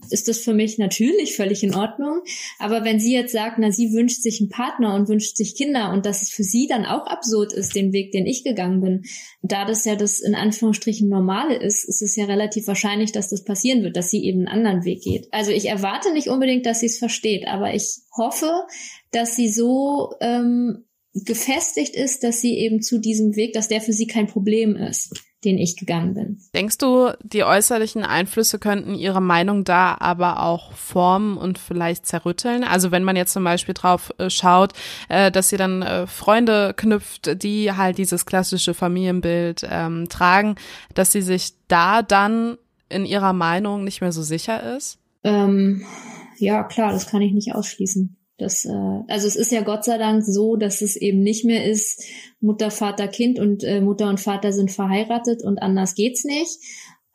ist 0.09 0.29
das 0.29 0.39
für 0.39 0.55
mich 0.55 0.79
natürlich 0.79 1.37
völlig 1.37 1.63
in 1.63 1.75
Ordnung. 1.75 2.23
Aber 2.59 2.85
wenn 2.85 2.99
sie 2.99 3.13
jetzt 3.13 3.33
sagt, 3.33 3.59
na, 3.59 3.71
sie 3.71 3.93
wünscht 3.93 4.23
sich 4.23 4.41
einen 4.41 4.49
Partner 4.49 4.95
und 4.95 5.09
wünscht 5.09 5.37
sich 5.37 5.55
Kinder 5.55 5.93
und 5.93 6.07
dass 6.07 6.23
es 6.23 6.31
für 6.31 6.45
sie 6.45 6.67
dann 6.67 6.87
auch 6.87 7.07
absurd 7.07 7.53
ist, 7.53 7.75
den 7.75 7.93
Weg, 7.93 8.13
den 8.13 8.25
ich 8.25 8.45
gegangen 8.45 8.81
bin, 8.81 9.03
da 9.43 9.67
das 9.67 9.85
ja 9.85 9.97
das 9.97 10.21
in 10.21 10.35
Anführungsstrichen 10.35 11.11
Normale 11.11 11.57
ist, 11.57 11.85
ist 11.85 12.01
es 12.01 12.17
ja 12.17 12.25
relativ 12.25 12.67
wahrscheinlich, 12.67 13.13
dass 13.13 13.29
das 13.29 13.45
passieren 13.45 13.83
wird, 13.83 13.97
dass 13.97 14.09
sie 14.09 14.25
eben 14.25 14.47
einen 14.47 14.49
anderen 14.49 14.85
Weg 14.87 15.03
geht. 15.03 15.29
Also 15.33 15.51
ich 15.51 15.67
erwarte 15.67 16.13
nicht 16.15 16.29
unbedingt, 16.29 16.65
dass 16.65 16.81
sie 16.81 16.87
es 16.87 16.99
versteht, 16.99 17.47
aber 17.47 17.75
ich 17.75 17.99
hoffe, 18.17 18.51
dass 19.11 19.37
sie 19.37 19.51
so 19.51 20.15
ähm, 20.21 20.85
gefestigt 21.13 21.95
ist, 21.95 22.25
dass 22.25 22.41
sie 22.41 22.57
eben 22.57 22.81
zu 22.81 22.99
diesem 22.99 23.37
Weg, 23.37 23.53
dass 23.53 23.69
der 23.69 23.83
für 23.83 23.93
sie 23.93 24.07
kein 24.07 24.27
Problem 24.27 24.75
ist 24.77 25.13
den 25.45 25.59
ich 25.59 25.77
gegangen 25.77 26.15
bin. 26.15 26.41
Denkst 26.55 26.79
du, 26.79 27.11
die 27.23 27.45
äußerlichen 27.45 28.03
Einflüsse 28.03 28.59
könnten 28.59 28.95
ihre 28.95 29.21
Meinung 29.21 29.65
da 29.65 29.97
aber 29.99 30.43
auch 30.43 30.73
formen 30.73 31.37
und 31.37 31.59
vielleicht 31.59 32.07
zerrütteln? 32.07 32.65
Also 32.65 32.91
wenn 32.91 33.05
man 33.05 33.17
jetzt 33.17 33.33
zum 33.33 33.45
Beispiel 33.45 33.75
drauf 33.75 34.13
äh, 34.19 34.31
schaut, 34.31 34.73
äh, 35.09 35.31
dass 35.31 35.51
sie 35.51 35.57
dann 35.57 35.83
äh, 35.83 36.07
Freunde 36.07 36.75
knüpft, 36.77 37.43
die 37.43 37.73
halt 37.73 37.99
dieses 37.99 38.27
klassische 38.27 38.75
Familienbild 38.75 39.67
ähm, 39.71 40.09
tragen, 40.09 40.57
dass 40.95 41.13
sie 41.13 41.23
sich 41.23 41.53
da 41.69 42.03
dann 42.03 42.57
in 42.89 43.05
ihrer 43.05 43.33
Meinung 43.33 43.85
nicht 43.85 44.01
mehr 44.01 44.13
so 44.13 44.23
sicher 44.23 44.77
ist? 44.77 44.99
Ähm, 45.23 45.85
ja, 46.39 46.63
klar, 46.63 46.93
das 46.93 47.09
kann 47.09 47.23
ich 47.23 47.33
nicht 47.33 47.55
ausschließen. 47.55 48.17
Das, 48.39 48.65
äh, 48.67 49.03
also 49.09 49.27
es 49.27 49.37
ist 49.37 49.51
ja 49.51 49.63
Gott 49.63 49.85
sei 49.85 49.99
Dank 49.99 50.23
so, 50.25 50.57
dass 50.57 50.83
es 50.83 50.97
eben 50.97 51.21
nicht 51.21 51.45
mehr 51.45 51.65
ist 51.65 52.05
Mutter, 52.41 52.71
Vater, 52.71 53.09
Kind 53.09 53.39
und 53.39 53.65
äh, 53.65 53.81
Mutter 53.81 54.09
und 54.09 54.21
Vater 54.21 54.53
sind 54.53 54.71
verheiratet 54.71 55.43
und 55.43 55.59
anders 55.59 55.95
geht's 55.95 56.25
nicht. 56.25 56.59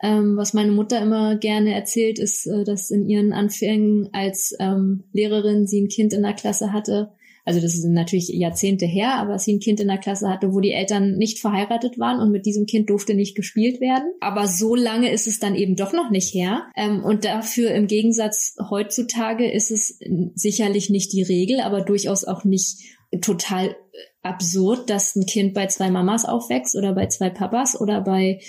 Ähm, 0.01 0.35
was 0.35 0.55
meine 0.55 0.71
Mutter 0.71 0.99
immer 0.99 1.35
gerne 1.35 1.75
erzählt, 1.75 2.17
ist, 2.17 2.47
äh, 2.47 2.63
dass 2.63 2.89
in 2.89 3.07
ihren 3.07 3.33
Anfängen 3.33 4.09
als 4.13 4.55
ähm, 4.59 5.03
Lehrerin 5.13 5.67
sie 5.67 5.81
ein 5.81 5.89
Kind 5.89 6.13
in 6.13 6.23
der 6.23 6.33
Klasse 6.33 6.73
hatte, 6.73 7.11
also 7.51 7.61
das 7.61 7.73
ist 7.73 7.83
natürlich 7.83 8.29
Jahrzehnte 8.29 8.85
her, 8.85 9.15
aber 9.17 9.37
sie 9.37 9.53
ein 9.53 9.59
Kind 9.59 9.81
in 9.81 9.89
der 9.89 9.97
Klasse 9.97 10.29
hatte, 10.29 10.53
wo 10.53 10.61
die 10.61 10.71
Eltern 10.71 11.17
nicht 11.17 11.39
verheiratet 11.39 11.99
waren 11.99 12.21
und 12.21 12.31
mit 12.31 12.45
diesem 12.45 12.65
Kind 12.65 12.89
durfte 12.89 13.13
nicht 13.13 13.35
gespielt 13.35 13.81
werden. 13.81 14.13
Aber 14.21 14.47
so 14.47 14.73
lange 14.73 15.11
ist 15.11 15.27
es 15.27 15.39
dann 15.39 15.55
eben 15.55 15.75
doch 15.75 15.91
noch 15.91 16.09
nicht 16.11 16.33
her. 16.33 16.71
Ähm, 16.77 17.03
und 17.03 17.25
dafür 17.25 17.71
im 17.71 17.87
Gegensatz 17.87 18.55
heutzutage 18.69 19.51
ist 19.51 19.69
es 19.69 19.99
sicherlich 20.33 20.89
nicht 20.89 21.11
die 21.11 21.23
Regel, 21.23 21.59
aber 21.59 21.81
durchaus 21.81 22.23
auch 22.23 22.45
nicht 22.45 22.77
total 23.19 23.75
absurd, 24.21 24.89
dass 24.89 25.17
ein 25.17 25.25
Kind 25.25 25.53
bei 25.53 25.67
zwei 25.67 25.91
Mamas 25.91 26.23
aufwächst 26.23 26.77
oder 26.77 26.93
bei 26.93 27.07
zwei 27.07 27.29
Papas 27.29 27.79
oder 27.79 27.99
bei, 27.99 28.39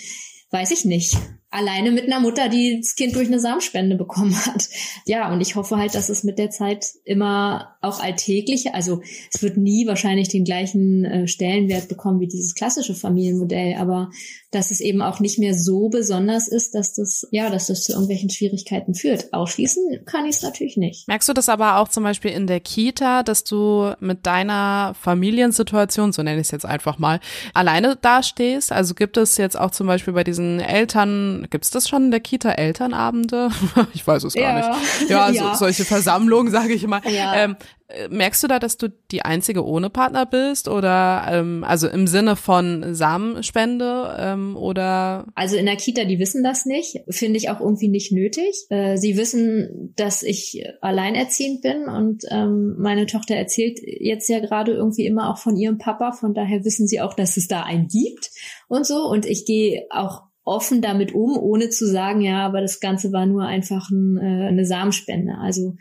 weiß 0.52 0.70
ich 0.70 0.84
nicht, 0.84 1.16
alleine 1.52 1.92
mit 1.92 2.06
einer 2.06 2.18
Mutter, 2.18 2.48
die 2.48 2.80
das 2.80 2.96
Kind 2.96 3.14
durch 3.14 3.28
eine 3.28 3.38
Samenspende 3.38 3.96
bekommen 3.96 4.34
hat. 4.46 4.68
Ja, 5.04 5.32
und 5.32 5.40
ich 5.40 5.54
hoffe 5.54 5.76
halt, 5.76 5.94
dass 5.94 6.08
es 6.08 6.24
mit 6.24 6.38
der 6.38 6.50
Zeit 6.50 6.86
immer 7.04 7.76
auch 7.80 8.00
alltäglich, 8.00 8.74
also 8.74 9.02
es 9.32 9.42
wird 9.42 9.56
nie 9.56 9.86
wahrscheinlich 9.86 10.28
den 10.28 10.44
gleichen 10.44 11.04
äh, 11.04 11.28
Stellenwert 11.28 11.88
bekommen 11.88 12.20
wie 12.20 12.28
dieses 12.28 12.54
klassische 12.54 12.94
Familienmodell, 12.94 13.74
aber 13.74 14.10
dass 14.50 14.70
es 14.70 14.80
eben 14.80 15.00
auch 15.00 15.18
nicht 15.18 15.38
mehr 15.38 15.54
so 15.54 15.88
besonders 15.88 16.46
ist, 16.46 16.74
dass 16.74 16.94
das, 16.94 17.26
ja, 17.30 17.48
dass 17.50 17.68
das 17.68 17.84
zu 17.84 17.92
irgendwelchen 17.92 18.30
Schwierigkeiten 18.30 18.94
führt. 18.94 19.32
Ausschließen 19.32 20.04
kann 20.04 20.26
ich 20.26 20.36
es 20.36 20.42
natürlich 20.42 20.76
nicht. 20.76 21.08
Merkst 21.08 21.28
du 21.28 21.32
das 21.32 21.48
aber 21.48 21.78
auch 21.78 21.88
zum 21.88 22.04
Beispiel 22.04 22.30
in 22.32 22.46
der 22.46 22.60
Kita, 22.60 23.22
dass 23.22 23.44
du 23.44 23.94
mit 24.00 24.26
deiner 24.26 24.94
Familiensituation, 25.00 26.12
so 26.12 26.22
nenne 26.22 26.40
ich 26.40 26.48
es 26.48 26.50
jetzt 26.50 26.66
einfach 26.66 26.98
mal, 26.98 27.20
alleine 27.54 27.96
dastehst? 27.96 28.72
Also 28.72 28.94
gibt 28.94 29.16
es 29.16 29.38
jetzt 29.38 29.58
auch 29.58 29.70
zum 29.70 29.86
Beispiel 29.86 30.12
bei 30.12 30.24
diesen 30.24 30.60
Eltern, 30.60 31.41
gibt 31.50 31.64
es 31.64 31.70
das 31.70 31.88
schon 31.88 32.04
in 32.06 32.10
der 32.10 32.20
Kita 32.20 32.52
Elternabende? 32.52 33.50
ich 33.94 34.06
weiß 34.06 34.24
es 34.24 34.34
gar 34.34 34.42
Ja. 34.42 34.76
nicht. 35.00 35.10
Ja, 35.10 35.30
Ja. 35.30 35.52
So, 35.54 35.60
solche 35.64 35.84
Versammlungen, 35.84 36.52
sage 36.52 36.72
ich 36.74 36.86
mal. 36.86 37.00
Ja. 37.08 37.34
Ähm, 37.36 37.56
äh, 37.88 38.08
merkst 38.08 38.42
du 38.42 38.48
da, 38.48 38.58
dass 38.58 38.76
du 38.78 38.88
die 39.10 39.22
einzige 39.22 39.64
ohne 39.66 39.90
Partner 39.90 40.24
bist 40.26 40.68
oder 40.68 41.26
ähm, 41.30 41.64
also 41.66 41.88
im 41.88 42.06
Sinne 42.06 42.36
von 42.36 42.94
Samenspende 42.94 44.16
ähm, 44.18 44.56
oder 44.56 45.26
Also 45.34 45.56
in 45.56 45.66
der 45.66 45.76
Kita, 45.76 46.04
die 46.04 46.18
wissen 46.18 46.42
das 46.42 46.64
nicht, 46.66 47.00
finde 47.10 47.36
ich 47.38 47.50
auch 47.50 47.60
irgendwie 47.60 47.88
nicht 47.88 48.12
nötig. 48.12 48.66
Äh, 48.70 48.96
sie 48.96 49.16
wissen, 49.16 49.92
dass 49.96 50.22
ich 50.22 50.64
alleinerziehend 50.80 51.62
bin 51.62 51.84
und 51.88 52.22
ähm, 52.30 52.76
meine 52.78 53.06
Tochter 53.06 53.34
erzählt 53.34 53.78
jetzt 53.82 54.28
ja 54.28 54.40
gerade 54.40 54.72
irgendwie 54.72 55.06
immer 55.06 55.30
auch 55.30 55.38
von 55.38 55.56
ihrem 55.56 55.78
Papa, 55.78 56.12
von 56.12 56.34
daher 56.34 56.64
wissen 56.64 56.86
sie 56.86 57.00
auch, 57.00 57.14
dass 57.14 57.36
es 57.36 57.46
da 57.48 57.62
einen 57.62 57.88
gibt 57.88 58.30
und 58.68 58.86
so 58.86 59.04
und 59.06 59.26
ich 59.26 59.44
gehe 59.44 59.86
auch 59.90 60.22
offen 60.44 60.82
damit 60.82 61.14
um, 61.14 61.38
ohne 61.38 61.70
zu 61.70 61.86
sagen, 61.86 62.20
ja, 62.20 62.44
aber 62.44 62.60
das 62.60 62.80
Ganze 62.80 63.12
war 63.12 63.26
nur 63.26 63.44
einfach 63.44 63.90
ein, 63.90 64.18
äh, 64.18 64.48
eine 64.48 64.64
Samenspende. 64.64 65.34
Also 65.38 65.76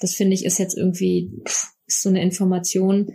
das 0.00 0.14
finde 0.14 0.34
ich 0.34 0.44
ist 0.44 0.58
jetzt 0.58 0.76
irgendwie 0.76 1.32
pff, 1.46 1.72
so 1.86 2.08
eine 2.08 2.22
Information. 2.22 3.12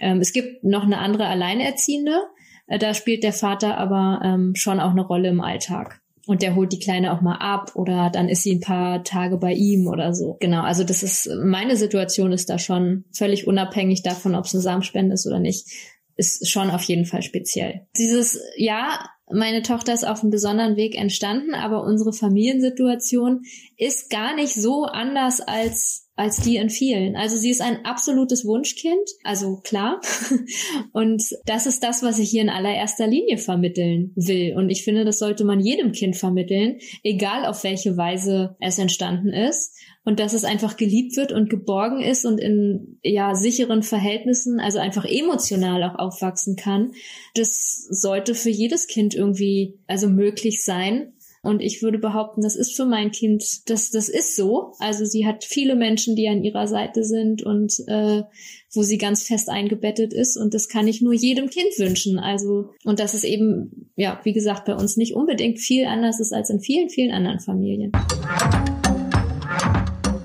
Ähm, 0.00 0.18
es 0.20 0.32
gibt 0.32 0.64
noch 0.64 0.84
eine 0.84 0.98
andere 0.98 1.26
Alleinerziehende, 1.26 2.22
äh, 2.66 2.78
Da 2.78 2.94
spielt 2.94 3.22
der 3.22 3.32
Vater 3.32 3.78
aber 3.78 4.20
ähm, 4.24 4.54
schon 4.54 4.80
auch 4.80 4.90
eine 4.90 5.06
Rolle 5.06 5.28
im 5.28 5.40
Alltag. 5.40 6.00
Und 6.26 6.42
der 6.42 6.54
holt 6.54 6.72
die 6.72 6.78
Kleine 6.78 7.12
auch 7.12 7.20
mal 7.20 7.38
ab 7.38 7.72
oder 7.74 8.08
dann 8.08 8.28
ist 8.28 8.44
sie 8.44 8.54
ein 8.54 8.60
paar 8.60 9.02
Tage 9.02 9.38
bei 9.38 9.52
ihm 9.52 9.88
oder 9.88 10.14
so. 10.14 10.36
Genau, 10.38 10.62
also 10.62 10.84
das 10.84 11.02
ist, 11.02 11.28
meine 11.42 11.76
Situation 11.76 12.32
ist 12.32 12.48
da 12.48 12.58
schon 12.58 13.04
völlig 13.12 13.48
unabhängig 13.48 14.02
davon, 14.02 14.36
ob 14.36 14.44
es 14.44 14.54
eine 14.54 14.62
Samenspende 14.62 15.14
ist 15.14 15.26
oder 15.26 15.40
nicht, 15.40 15.66
ist 16.14 16.48
schon 16.48 16.70
auf 16.70 16.82
jeden 16.84 17.06
Fall 17.06 17.22
speziell. 17.22 17.88
Dieses, 17.96 18.40
ja, 18.56 19.04
meine 19.32 19.62
Tochter 19.62 19.94
ist 19.94 20.06
auf 20.06 20.22
einem 20.22 20.30
besonderen 20.30 20.76
Weg 20.76 20.96
entstanden, 20.96 21.54
aber 21.54 21.84
unsere 21.84 22.12
Familiensituation 22.12 23.42
ist 23.82 24.10
gar 24.10 24.34
nicht 24.36 24.54
so 24.54 24.84
anders 24.84 25.40
als 25.40 26.02
als 26.14 26.36
die 26.36 26.56
in 26.56 26.68
vielen. 26.68 27.16
Also 27.16 27.36
sie 27.36 27.50
ist 27.50 27.62
ein 27.62 27.86
absolutes 27.86 28.44
Wunschkind, 28.44 29.08
also 29.24 29.60
klar. 29.64 30.00
Und 30.92 31.22
das 31.46 31.66
ist 31.66 31.82
das, 31.82 32.02
was 32.02 32.18
ich 32.18 32.28
hier 32.28 32.42
in 32.42 32.50
allererster 32.50 33.06
Linie 33.06 33.38
vermitteln 33.38 34.12
will. 34.14 34.54
Und 34.54 34.68
ich 34.68 34.84
finde, 34.84 35.06
das 35.06 35.18
sollte 35.18 35.44
man 35.44 35.58
jedem 35.58 35.92
Kind 35.92 36.16
vermitteln, 36.16 36.78
egal 37.02 37.46
auf 37.46 37.64
welche 37.64 37.96
Weise 37.96 38.56
es 38.60 38.78
entstanden 38.78 39.30
ist. 39.30 39.74
Und 40.04 40.20
dass 40.20 40.34
es 40.34 40.44
einfach 40.44 40.76
geliebt 40.76 41.16
wird 41.16 41.32
und 41.32 41.48
geborgen 41.48 42.02
ist 42.02 42.26
und 42.26 42.38
in 42.38 42.98
ja 43.02 43.34
sicheren 43.34 43.82
Verhältnissen, 43.82 44.60
also 44.60 44.80
einfach 44.80 45.06
emotional 45.06 45.82
auch 45.84 45.98
aufwachsen 45.98 46.56
kann. 46.56 46.92
Das 47.34 47.86
sollte 47.88 48.34
für 48.34 48.50
jedes 48.50 48.86
Kind 48.86 49.14
irgendwie 49.14 49.78
also 49.86 50.08
möglich 50.08 50.62
sein. 50.62 51.14
Und 51.44 51.60
ich 51.60 51.82
würde 51.82 51.98
behaupten, 51.98 52.40
das 52.40 52.54
ist 52.54 52.76
für 52.76 52.84
mein 52.84 53.10
Kind, 53.10 53.68
das, 53.68 53.90
das 53.90 54.08
ist 54.08 54.36
so. 54.36 54.74
Also 54.78 55.04
sie 55.04 55.26
hat 55.26 55.44
viele 55.44 55.74
Menschen, 55.74 56.14
die 56.14 56.28
an 56.28 56.44
ihrer 56.44 56.68
Seite 56.68 57.02
sind 57.02 57.42
und 57.42 57.74
äh, 57.88 58.22
wo 58.72 58.82
sie 58.82 58.96
ganz 58.96 59.24
fest 59.24 59.48
eingebettet 59.48 60.12
ist. 60.12 60.36
Und 60.36 60.54
das 60.54 60.68
kann 60.68 60.86
ich 60.86 61.02
nur 61.02 61.14
jedem 61.14 61.50
Kind 61.50 61.76
wünschen. 61.78 62.20
Also, 62.20 62.70
und 62.84 63.00
dass 63.00 63.14
es 63.14 63.24
eben, 63.24 63.90
ja, 63.96 64.20
wie 64.22 64.32
gesagt, 64.32 64.66
bei 64.66 64.74
uns 64.76 64.96
nicht 64.96 65.14
unbedingt 65.14 65.58
viel 65.58 65.86
anders 65.86 66.20
ist 66.20 66.32
als 66.32 66.48
in 66.48 66.60
vielen, 66.60 66.90
vielen 66.90 67.10
anderen 67.10 67.40
Familien. 67.40 67.90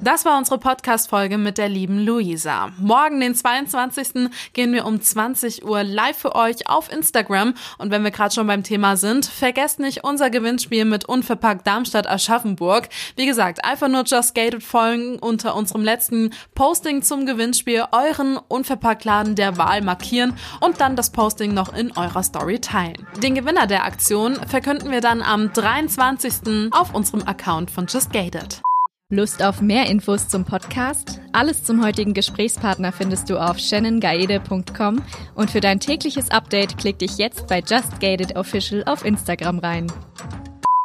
Das 0.08 0.24
war 0.24 0.38
unsere 0.38 0.58
Podcast-Folge 0.58 1.38
mit 1.38 1.58
der 1.58 1.68
lieben 1.68 1.99
Luisa. 1.99 2.72
Morgen, 2.78 3.20
den 3.20 3.36
22. 3.36 4.30
gehen 4.53 4.72
wir 4.72 4.86
um 4.86 5.01
20 5.01 5.66
Uhr 5.66 5.84
live 5.84 6.18
für 6.18 6.34
euch 6.34 6.70
auf 6.70 6.89
Instagram. 6.89 7.55
Und 7.78 7.91
wenn 7.91 8.05
wir 8.05 8.12
gerade 8.12 8.34
schon 8.34 8.47
beim 8.47 8.64
Thema 8.64 8.95
sind, 8.95 9.26
vergesst 9.26 9.82
nicht 9.82 10.05
unser 10.05 10.30
Gewinnspiel 10.30 10.86
mit 10.86 11.03
Unverpackt 11.03 11.68
Darmstadt 11.68 12.08
Aschaffenburg. 12.08 12.88
Wie 13.18 13.26
gesagt, 13.26 13.66
einfach 13.66 13.89
nur 13.89 14.05
Just 14.05 14.34
Gated 14.34 14.64
folgen 14.64 15.20
unter 15.20 15.58
unserem 15.58 15.84
letzten 15.84 16.30
Posting 16.55 17.01
zum 17.01 17.26
Gewinnspiel, 17.26 17.84
euren 17.91 18.38
Unverpackt-Laden 18.47 19.36
der 19.36 19.58
Wahl 19.58 19.82
markieren 19.82 20.36
und 20.62 20.80
dann 20.80 20.95
das 20.95 21.12
Posting 21.12 21.53
noch 21.53 21.76
in 21.76 21.91
eurer 21.97 22.24
Story 22.24 22.62
teilen. 22.62 23.05
Den 23.22 23.36
Gewinner 23.36 23.68
der 23.68 23.84
Aktion 23.84 24.36
verkünden 24.47 24.89
wir 24.89 25.01
dann 25.01 25.22
am 25.22 25.51
23. 25.51 26.72
auf 26.72 26.95
unserem 26.95 27.28
Account 27.28 27.72
von 27.72 27.88
Just 27.88 28.14
Gated. 28.14 28.62
Lust 29.10 29.41
auf 29.41 29.62
mehr 29.62 29.86
Infos 29.86 30.28
zum 30.28 30.43
Podcast? 30.43 31.22
Alles 31.32 31.64
zum 31.64 31.82
heutigen 31.82 32.14
Gesprächspartner 32.14 32.91
findest 32.91 33.30
du 33.30 33.38
auf 33.38 33.58
shannongaede.com 33.58 35.01
und 35.34 35.49
für 35.49 35.62
dein 35.62 35.80
tägliches 35.80 36.30
Update 36.30 36.78
klick 36.78 36.99
dich 36.99 37.18
jetzt 37.18 37.47
bei 37.47 37.60
Just 37.60 38.01
Gated 38.01 38.36
Official 38.36 38.84
auf 38.84 39.05
Instagram 39.05 39.60
rein. 39.60 39.88